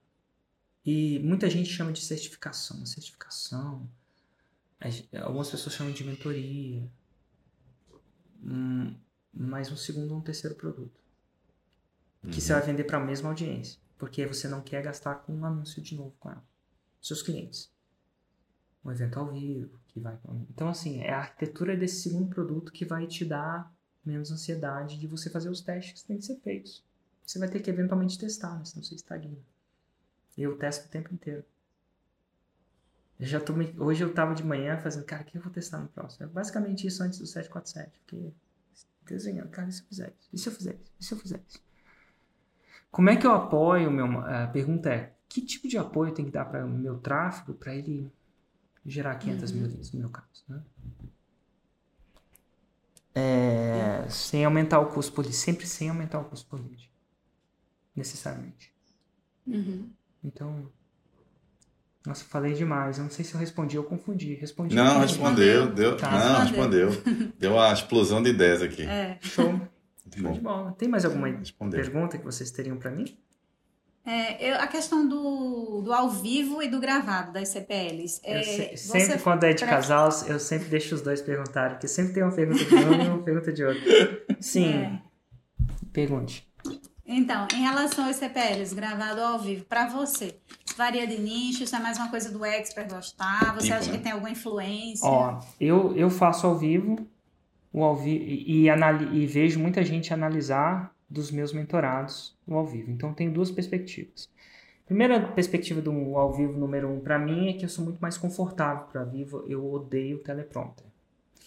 [0.86, 2.86] e muita gente chama de certificação.
[2.86, 3.92] Certificação.
[5.22, 6.90] Algumas pessoas chamam de mentoria.
[8.42, 8.96] Hum,
[9.34, 11.02] mais um segundo ou um terceiro produto.
[12.22, 12.34] Que uhum.
[12.34, 13.78] você vai vender para a mesma audiência.
[13.98, 16.48] Porque você não quer gastar com um anúncio de novo com ela.
[17.02, 17.70] Seus clientes.
[18.86, 19.78] Um evento ao vivo.
[19.90, 20.18] que vai
[20.50, 23.76] Então, assim, é a arquitetura desse segundo produto que vai te dar
[24.06, 26.87] menos ansiedade de você fazer os testes que têm que ser feitos.
[27.28, 28.64] Você vai ter que eventualmente testar, né?
[28.64, 29.38] senão você estagna.
[30.38, 31.44] Eu testo o tempo inteiro.
[33.20, 33.76] Eu já tô me...
[33.78, 36.26] Hoje eu tava de manhã fazendo, cara, o que eu vou testar no próximo?
[36.26, 38.00] É basicamente isso antes do 747.
[38.00, 38.32] Porque
[39.06, 40.30] desenhando, cara, e se eu fizer isso?
[40.32, 40.94] E se eu fizer isso?
[41.00, 41.60] E se eu fizer isso?
[42.90, 44.20] Como é que eu apoio o meu.
[44.22, 47.76] A pergunta é: que tipo de apoio tem que dar para o meu tráfego para
[47.76, 48.10] ele
[48.86, 49.58] gerar 500 uhum.
[49.58, 50.46] mil leads, no meu caso?
[50.48, 50.62] Né?
[53.14, 54.10] É.
[54.10, 55.36] Sem aumentar o custo por lead.
[55.36, 56.90] Sempre sem aumentar o custo por lead.
[57.98, 58.72] Necessariamente.
[59.46, 59.90] Uhum.
[60.24, 60.72] Então.
[62.06, 62.98] Nossa, falei demais.
[62.98, 64.36] Eu não sei se eu respondi ou confundi.
[64.36, 64.76] Respondi.
[64.76, 65.74] Não, respondeu.
[65.74, 66.90] Deu, tá, não, respondeu.
[67.38, 68.84] Deu uma explosão de ideias aqui.
[68.84, 69.18] É.
[69.20, 69.60] Show.
[70.16, 70.72] Show de bola.
[70.78, 71.82] Tem mais alguma respondeu.
[71.82, 73.18] pergunta que vocês teriam para mim?
[74.06, 78.22] É, eu, a questão do, do ao vivo e do gravado das CPLs.
[78.24, 82.14] É, se, sempre quando é de casal, eu sempre deixo os dois perguntarem, porque sempre
[82.14, 83.84] tem uma pergunta de um e uma pergunta de outro.
[84.40, 84.76] Sim.
[84.76, 85.02] É.
[85.92, 86.47] Pergunte.
[87.08, 90.36] Então, em relação aos CPLs gravado ao vivo, para você,
[90.76, 91.64] varia de nicho?
[91.64, 93.56] Isso é mais uma coisa do expert gostar?
[93.56, 95.08] Você acha que tem alguma influência?
[95.08, 97.08] Ó, eu, eu faço ao vivo,
[97.72, 102.68] o ao vivo e, e, e vejo muita gente analisar dos meus mentorados o ao
[102.68, 102.92] vivo.
[102.92, 104.30] Então, tenho duas perspectivas.
[104.86, 108.18] Primeira perspectiva do ao vivo número um para mim é que eu sou muito mais
[108.18, 109.46] confortável para vivo.
[109.48, 110.86] Eu odeio o teleprompter.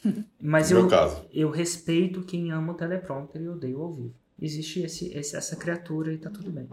[0.40, 0.88] Mas eu,
[1.30, 5.56] eu respeito quem ama o teleprompter e odeio o ao vivo existe esse, esse, essa
[5.56, 6.68] criatura e tá tudo bem.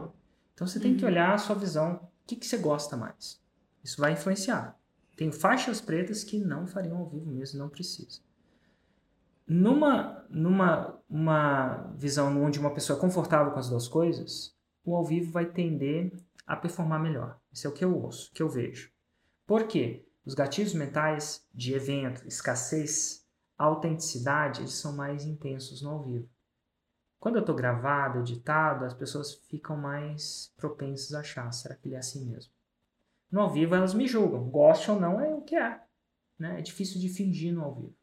[0.54, 1.12] Então você tem que uhum.
[1.12, 3.40] olhar a sua visão, o que, que você gosta mais.
[3.84, 4.78] Isso vai influenciar.
[5.16, 8.22] Tem faixas pretas que não fariam ao vivo mesmo, não precisa.
[9.48, 14.54] Numa, numa uma visão onde uma pessoa é confortável com as duas coisas,
[14.84, 16.12] o ao vivo vai tender
[16.46, 17.40] a performar melhor.
[17.52, 18.92] Isso é o que eu ouço, que eu vejo.
[19.46, 20.06] Por quê?
[20.26, 23.26] Os gatilhos mentais de evento, escassez,
[23.58, 26.30] autenticidade, eles são mais intensos no ao vivo.
[27.20, 31.96] Quando eu estou gravado, editado, as pessoas ficam mais propensas a achar, será que ele
[31.96, 32.52] é assim mesmo?
[33.32, 35.82] No ao vivo elas me julgam, goste ou não é o que é.
[36.38, 36.60] Né?
[36.60, 37.96] É difícil de fingir no ao vivo.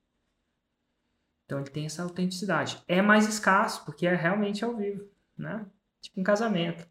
[1.44, 2.82] Então ele tem essa autenticidade.
[2.88, 5.66] É mais escasso, porque é realmente ao vivo, né?
[6.00, 6.88] Tipo um casamento.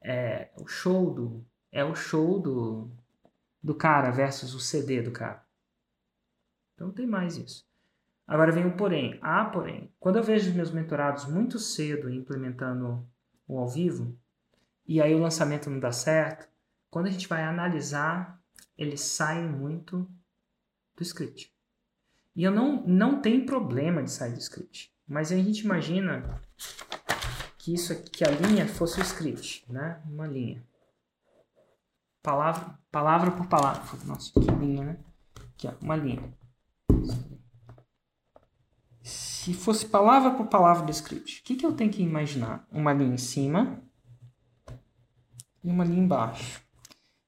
[0.00, 2.90] É o show do é o show do
[3.62, 5.46] do cara versus o CD do cara.
[6.74, 7.64] Então tem mais isso.
[8.26, 9.18] Agora vem o porém.
[9.20, 13.06] Ah, porém, quando eu vejo os meus mentorados muito cedo implementando
[13.46, 14.16] o ao vivo,
[14.86, 16.48] e aí o lançamento não dá certo,
[16.90, 18.42] quando a gente vai analisar
[18.76, 20.08] eles saem muito
[20.96, 21.52] do script.
[22.34, 24.92] E eu não, não tem problema de sair do script.
[25.06, 26.40] Mas a gente imagina
[27.58, 30.02] que isso que a linha fosse o script, né?
[30.06, 30.66] Uma linha.
[32.22, 33.82] Palavra, palavra por palavra.
[34.04, 34.98] Nossa, que linha, né?
[35.54, 36.32] Aqui, ó, uma linha.
[39.42, 42.64] Se fosse palavra por palavra do script, o que, que eu tenho que imaginar?
[42.70, 43.82] Uma linha em cima
[45.64, 46.62] e uma linha embaixo.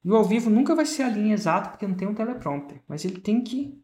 [0.05, 2.81] E o ao vivo nunca vai ser a linha exata porque não tem um teleprompter,
[2.87, 3.83] mas ele tem que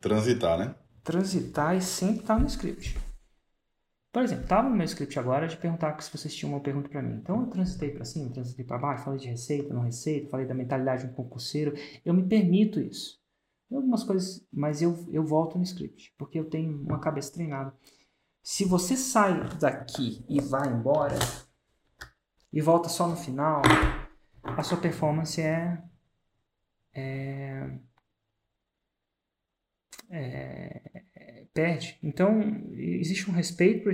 [0.00, 0.76] transitar, né?
[1.02, 2.96] Transitar e sempre estar no script.
[4.12, 7.02] Por exemplo, estava no meu script agora de perguntar se vocês tinham uma pergunta para
[7.02, 7.14] mim.
[7.14, 10.54] Então eu transitei para cima, transitei para baixo, falei de receita, não receita, falei da
[10.54, 11.74] mentalidade de um concurseiro.
[12.04, 13.17] Eu me permito isso.
[13.70, 17.74] Algumas coisas, mas eu, eu volto no script, porque eu tenho uma cabeça treinada.
[18.42, 21.18] Se você sai daqui e vai embora,
[22.50, 23.60] e volta só no final,
[24.42, 25.82] a sua performance é,
[26.94, 27.80] é,
[30.10, 30.98] é
[31.58, 31.98] perde.
[32.02, 32.40] Então,
[32.72, 33.90] existe um respeito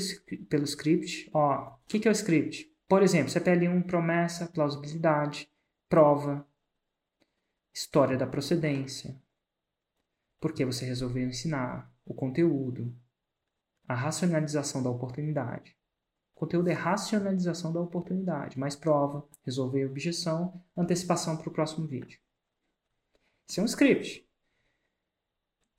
[0.50, 1.30] pelo script.
[1.32, 2.70] Ó, o que, que é o script?
[2.86, 5.48] Por exemplo, CPL1, promessa, plausibilidade,
[5.88, 6.46] prova,
[7.72, 9.18] história da procedência,
[10.44, 12.94] por que você resolveu ensinar, o conteúdo,
[13.88, 15.74] a racionalização da oportunidade.
[16.36, 22.20] O conteúdo é racionalização da oportunidade, mais prova, resolver objeção, antecipação para o próximo vídeo.
[23.48, 24.28] Isso é um script.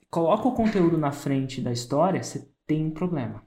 [0.09, 3.45] Coloca o conteúdo na frente da história, você tem um problema.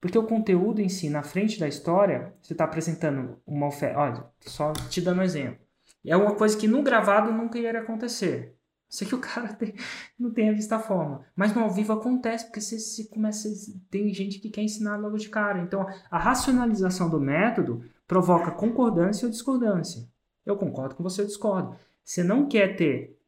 [0.00, 4.00] Porque o conteúdo em si, na frente da história, você está apresentando uma oferta.
[4.00, 5.64] Olha, só te dando um exemplo.
[6.04, 8.58] É uma coisa que no gravado nunca iria acontecer.
[8.94, 9.74] Sei que o cara tem,
[10.16, 11.26] não tem a vista forma.
[11.34, 13.48] Mas no ao vivo acontece, porque você, você começa.
[13.90, 15.58] Tem gente que quer ensinar logo de cara.
[15.58, 20.08] Então, a racionalização do método provoca concordância ou discordância.
[20.46, 21.76] Eu concordo com você, eu discordo.
[22.04, 23.18] Você não quer ter.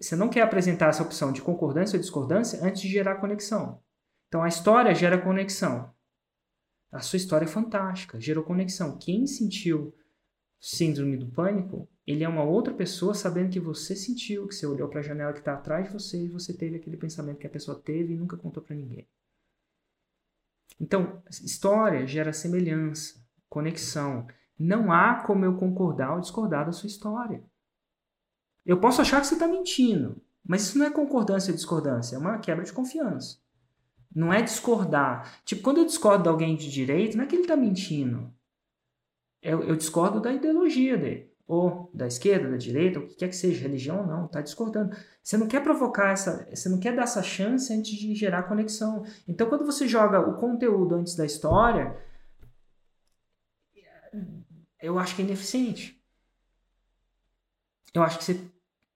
[0.00, 3.82] Você não quer apresentar essa opção de concordância ou discordância antes de gerar conexão.
[4.28, 5.92] Então a história gera conexão.
[6.90, 8.96] A sua história é fantástica, gerou conexão.
[8.96, 9.94] Quem sentiu
[10.66, 14.88] síndrome do pânico ele é uma outra pessoa sabendo que você sentiu, que você olhou
[14.88, 17.50] para a janela que está atrás de você e você teve aquele pensamento que a
[17.50, 19.08] pessoa teve e nunca contou para ninguém.
[20.78, 24.26] Então, história gera semelhança, conexão.
[24.58, 27.42] Não há como eu concordar ou discordar da sua história.
[28.66, 32.18] Eu posso achar que você está mentindo, mas isso não é concordância ou discordância, é
[32.18, 33.38] uma quebra de confiança.
[34.14, 35.40] Não é discordar.
[35.44, 38.32] Tipo, quando eu discordo de alguém de direito, não é que ele está mentindo.
[39.44, 43.36] Eu, eu discordo da ideologia dele ou da esquerda, da direita, o que quer que
[43.36, 44.96] seja, religião ou não, está discordando.
[45.22, 49.04] Você não quer provocar essa, você não quer dar essa chance antes de gerar conexão.
[49.28, 51.94] Então, quando você joga o conteúdo antes da história,
[54.80, 56.02] eu acho que é ineficiente.
[57.92, 58.40] Eu acho que você,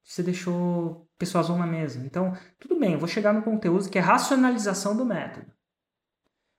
[0.03, 2.01] você deixou pessoas na mesa.
[2.01, 5.53] Então, tudo bem, eu vou chegar no conteúdo que é racionalização do método.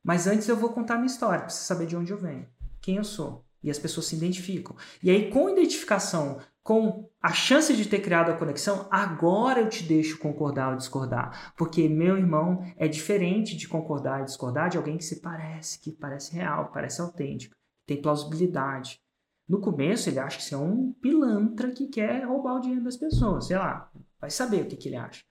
[0.03, 2.47] Mas antes eu vou contar minha história, para você saber de onde eu venho,
[2.79, 3.48] quem eu sou.
[3.63, 4.75] E as pessoas se identificam.
[5.03, 9.83] E aí, com identificação, com a chance de ter criado a conexão, agora eu te
[9.83, 11.53] deixo concordar ou discordar.
[11.57, 15.91] Porque meu irmão é diferente de concordar e discordar de alguém que se parece, que
[15.91, 17.55] parece real, parece autêntico,
[17.85, 19.01] tem plausibilidade.
[19.47, 22.97] No começo, ele acha que você é um pilantra que quer roubar o dinheiro das
[22.97, 23.47] pessoas.
[23.47, 23.91] Sei lá,
[24.21, 25.23] vai saber o que, que ele acha.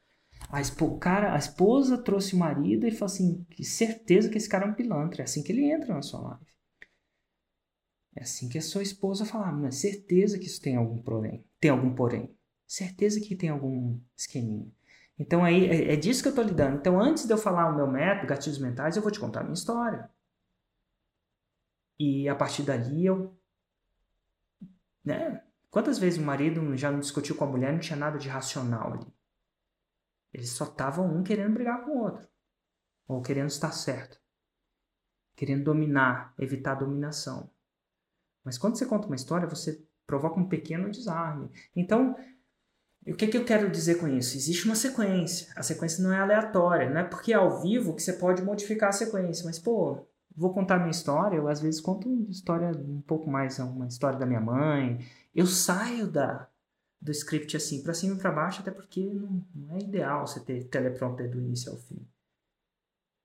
[0.50, 0.60] A,
[0.98, 4.68] cara, a esposa trouxe o marido e falou assim: que certeza que esse cara é
[4.70, 5.22] um pilantra.
[5.22, 6.46] É assim que ele entra na sua live.
[8.19, 11.47] É assim que a sua esposa fala, mas certeza que isso tem algum porém.
[11.61, 12.36] Tem algum porém.
[12.66, 14.69] Certeza que tem algum esqueminha.
[15.16, 16.78] Então aí é, é disso que eu estou lidando.
[16.78, 19.43] Então antes de eu falar o meu método, gatilhos mentais, eu vou te contar a
[19.45, 20.11] minha história.
[21.97, 23.39] E a partir dali eu.
[25.05, 25.40] Né?
[25.70, 28.95] Quantas vezes o marido já não discutiu com a mulher, não tinha nada de racional
[28.95, 29.07] ali.
[30.32, 32.28] Eles só estavam um querendo brigar com o outro.
[33.07, 34.20] Ou querendo estar certo.
[35.36, 37.49] Querendo dominar, evitar a dominação.
[38.49, 41.51] Mas quando você conta uma história, você provoca um pequeno desarme.
[41.77, 42.16] Então,
[43.07, 44.39] o que, que eu quero dizer com isso?
[44.39, 45.53] Existe uma sequência.
[45.55, 46.89] A sequência não é aleatória.
[46.89, 49.45] Não é porque é ao vivo que você pode modificar a sequência.
[49.45, 51.37] Mas, pô, vou contar minha história.
[51.37, 54.99] Eu, às vezes, conto uma história um pouco mais, uma história da minha mãe.
[55.35, 56.49] Eu saio da,
[56.99, 60.41] do script assim, para cima e para baixo, até porque não, não é ideal você
[60.41, 62.09] ter teleprompter do início ao fim.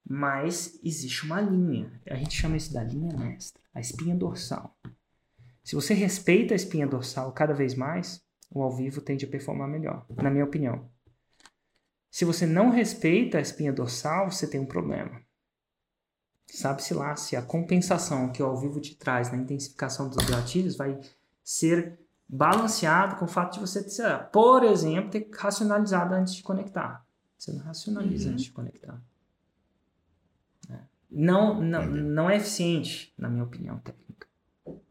[0.05, 1.89] Mas existe uma linha.
[2.09, 4.77] A gente chama isso da linha mestra, a espinha dorsal.
[5.63, 8.21] Se você respeita a espinha dorsal cada vez mais,
[8.51, 10.89] o ao vivo tende a performar melhor, na minha opinião.
[12.11, 15.21] Se você não respeita a espinha dorsal, você tem um problema.
[16.47, 20.75] Sabe-se lá se a compensação que o ao vivo te traz na intensificação dos gatilhos
[20.75, 20.99] vai
[21.43, 23.83] ser balanceado com o fato de você,
[24.31, 27.03] por exemplo, ter racionalizado antes de conectar.
[27.37, 28.33] Você não racionaliza Uhum.
[28.33, 29.01] antes de conectar.
[30.69, 30.77] É.
[31.09, 33.81] Não, não, não é eficiente, na minha opinião.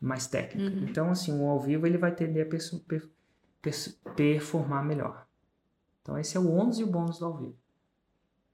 [0.00, 0.76] Mais técnica.
[0.76, 0.88] Uhum.
[0.88, 3.08] Então, assim, o ao vivo ele vai tender a perso- per-
[3.60, 5.26] perso- performar melhor.
[6.02, 7.56] Então, esse é o ônus e o bônus do ao vivo.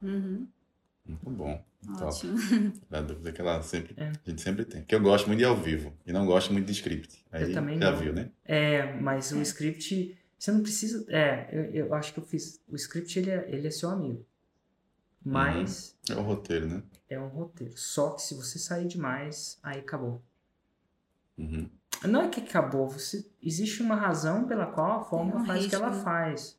[0.03, 0.47] Uhum.
[1.07, 1.65] Muito bom.
[1.99, 2.03] Top.
[2.05, 2.37] Ótimo.
[2.91, 4.09] A dúvida que ela sempre, É.
[4.09, 4.81] a gente sempre tem.
[4.83, 7.25] Porque eu gosto muito de ao vivo e não gosto muito de script.
[7.33, 7.99] Aí Eu também já não.
[7.99, 8.31] viu, né?
[8.45, 11.05] É, mas o script, você não precisa.
[11.09, 12.61] É, eu, eu acho que eu fiz.
[12.69, 14.25] O script ele é, ele é seu amigo.
[15.25, 16.83] Mas É o roteiro, né?
[17.09, 17.73] é um roteiro.
[17.77, 20.23] Só que se você sair demais, aí acabou.
[21.39, 21.69] Uhum.
[22.05, 25.69] Não é que acabou, você, existe uma razão pela qual a fórmula um faz o
[25.69, 26.59] que ela faz.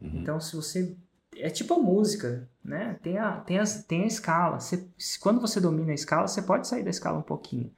[0.00, 0.20] Uhum.
[0.20, 0.96] Então, se você.
[1.38, 2.98] É tipo a música, né?
[3.02, 4.58] Tem a, tem as, tem a escala.
[4.58, 7.70] Você, se- quando você domina a escala, você pode sair da escala um pouquinho.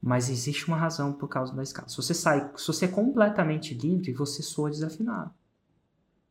[0.00, 1.88] Mas existe uma razão por causa da escala.
[1.88, 5.30] Se você sai, se você é completamente livre, você soa desafinado.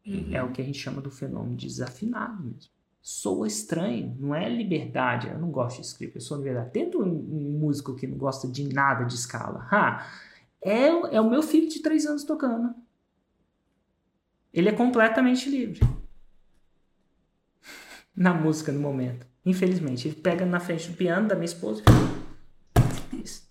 [0.05, 0.29] Uhum.
[0.31, 2.71] É o que a gente chama do fenômeno de desafinado mesmo.
[3.07, 5.27] Soa estranho, não é liberdade.
[5.27, 6.71] Eu não gosto de script, eu sou liberdade.
[6.71, 9.67] Tenta um, músico que não gosta de nada de escala.
[9.69, 10.07] Ah,
[10.59, 12.73] é, o- é o meu filho de três anos tocando.
[14.51, 15.81] Ele é completamente livre.
[18.15, 19.27] Na música, no momento.
[19.45, 20.07] Infelizmente.
[20.07, 21.83] Ele pega na frente do piano da minha esposa
[23.23, 23.47] Isso.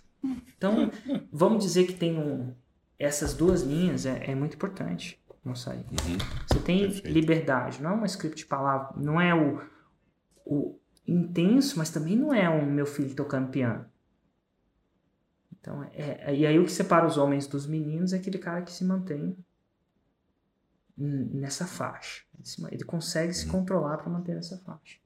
[0.59, 0.91] Então,
[1.31, 2.53] vamos dizer que tem um,
[2.99, 5.79] essas duas linhas é, é muito importante não sair.
[5.79, 6.19] Uhum.
[6.49, 7.09] Você tem Perfeito.
[7.09, 9.61] liberdade, não é um script de palavra, não é o,
[10.45, 13.85] o intenso, mas também não é um meu filho tocando piano.
[15.61, 18.73] Então, é, e aí o que separa os homens dos meninos é aquele cara que
[18.73, 19.37] se mantém
[20.97, 22.23] nessa faixa.
[22.71, 24.99] Ele, consegue se controlar para manter nessa faixa.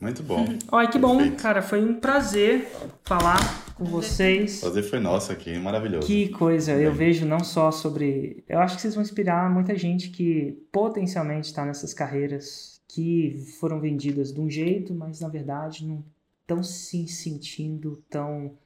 [0.00, 0.44] Muito bom.
[0.72, 1.42] Olha, que bom, Perfeito.
[1.42, 1.62] cara.
[1.62, 2.68] Foi um prazer
[3.04, 3.38] falar
[3.78, 4.60] com vocês.
[4.60, 6.06] Prazer foi nosso aqui, maravilhoso.
[6.06, 6.98] Que coisa, eu Bem.
[6.98, 8.44] vejo não só sobre.
[8.48, 13.80] Eu acho que vocês vão inspirar muita gente que potencialmente está nessas carreiras que foram
[13.80, 16.04] vendidas de um jeito, mas na verdade não
[16.40, 18.58] estão se sentindo tão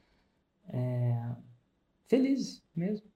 [0.68, 1.14] é,
[2.08, 3.06] felizes mesmo.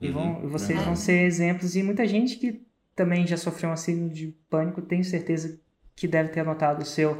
[0.00, 2.64] E vão, Uhum, vocês vão ser exemplos e muita gente que
[2.96, 5.60] também já sofreu um síndrome de pânico, tenho certeza
[5.94, 7.18] que deve ter anotado o seu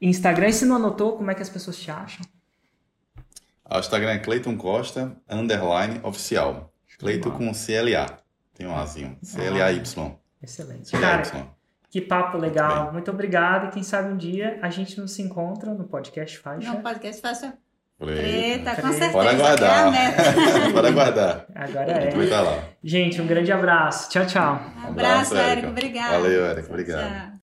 [0.00, 0.48] Instagram.
[0.48, 2.26] E se não anotou, como é que as pessoas te acham?
[3.70, 6.72] O Instagram é Cleiton Costa, underline oficial.
[6.98, 8.18] Cleiton com CLA.
[8.54, 9.18] Tem um Azinho.
[9.34, 9.82] CLAY.
[10.42, 10.90] Excelente.
[10.92, 11.44] Cara, CLAY.
[11.90, 12.84] Que papo legal.
[12.84, 12.92] bem.
[12.94, 13.68] Muito obrigado.
[13.68, 16.72] E quem sabe um dia a gente não se encontra no podcast Faixa.
[16.72, 17.54] No podcast faixa
[17.98, 18.20] Preta.
[18.20, 19.12] preta, com certeza.
[19.12, 19.90] Bora É aguardar.
[19.92, 20.70] meta.
[20.72, 21.46] Bora aguardar.
[21.54, 22.74] Agora é.
[22.84, 24.10] Gente, um grande abraço.
[24.10, 24.60] Tchau, tchau.
[24.84, 25.50] Um abraço, Érico.
[25.50, 25.68] Érica.
[25.68, 26.18] Obrigada.
[26.20, 26.68] Valeu, Érico.
[26.68, 27.30] Obrigado.
[27.30, 27.35] Tchau.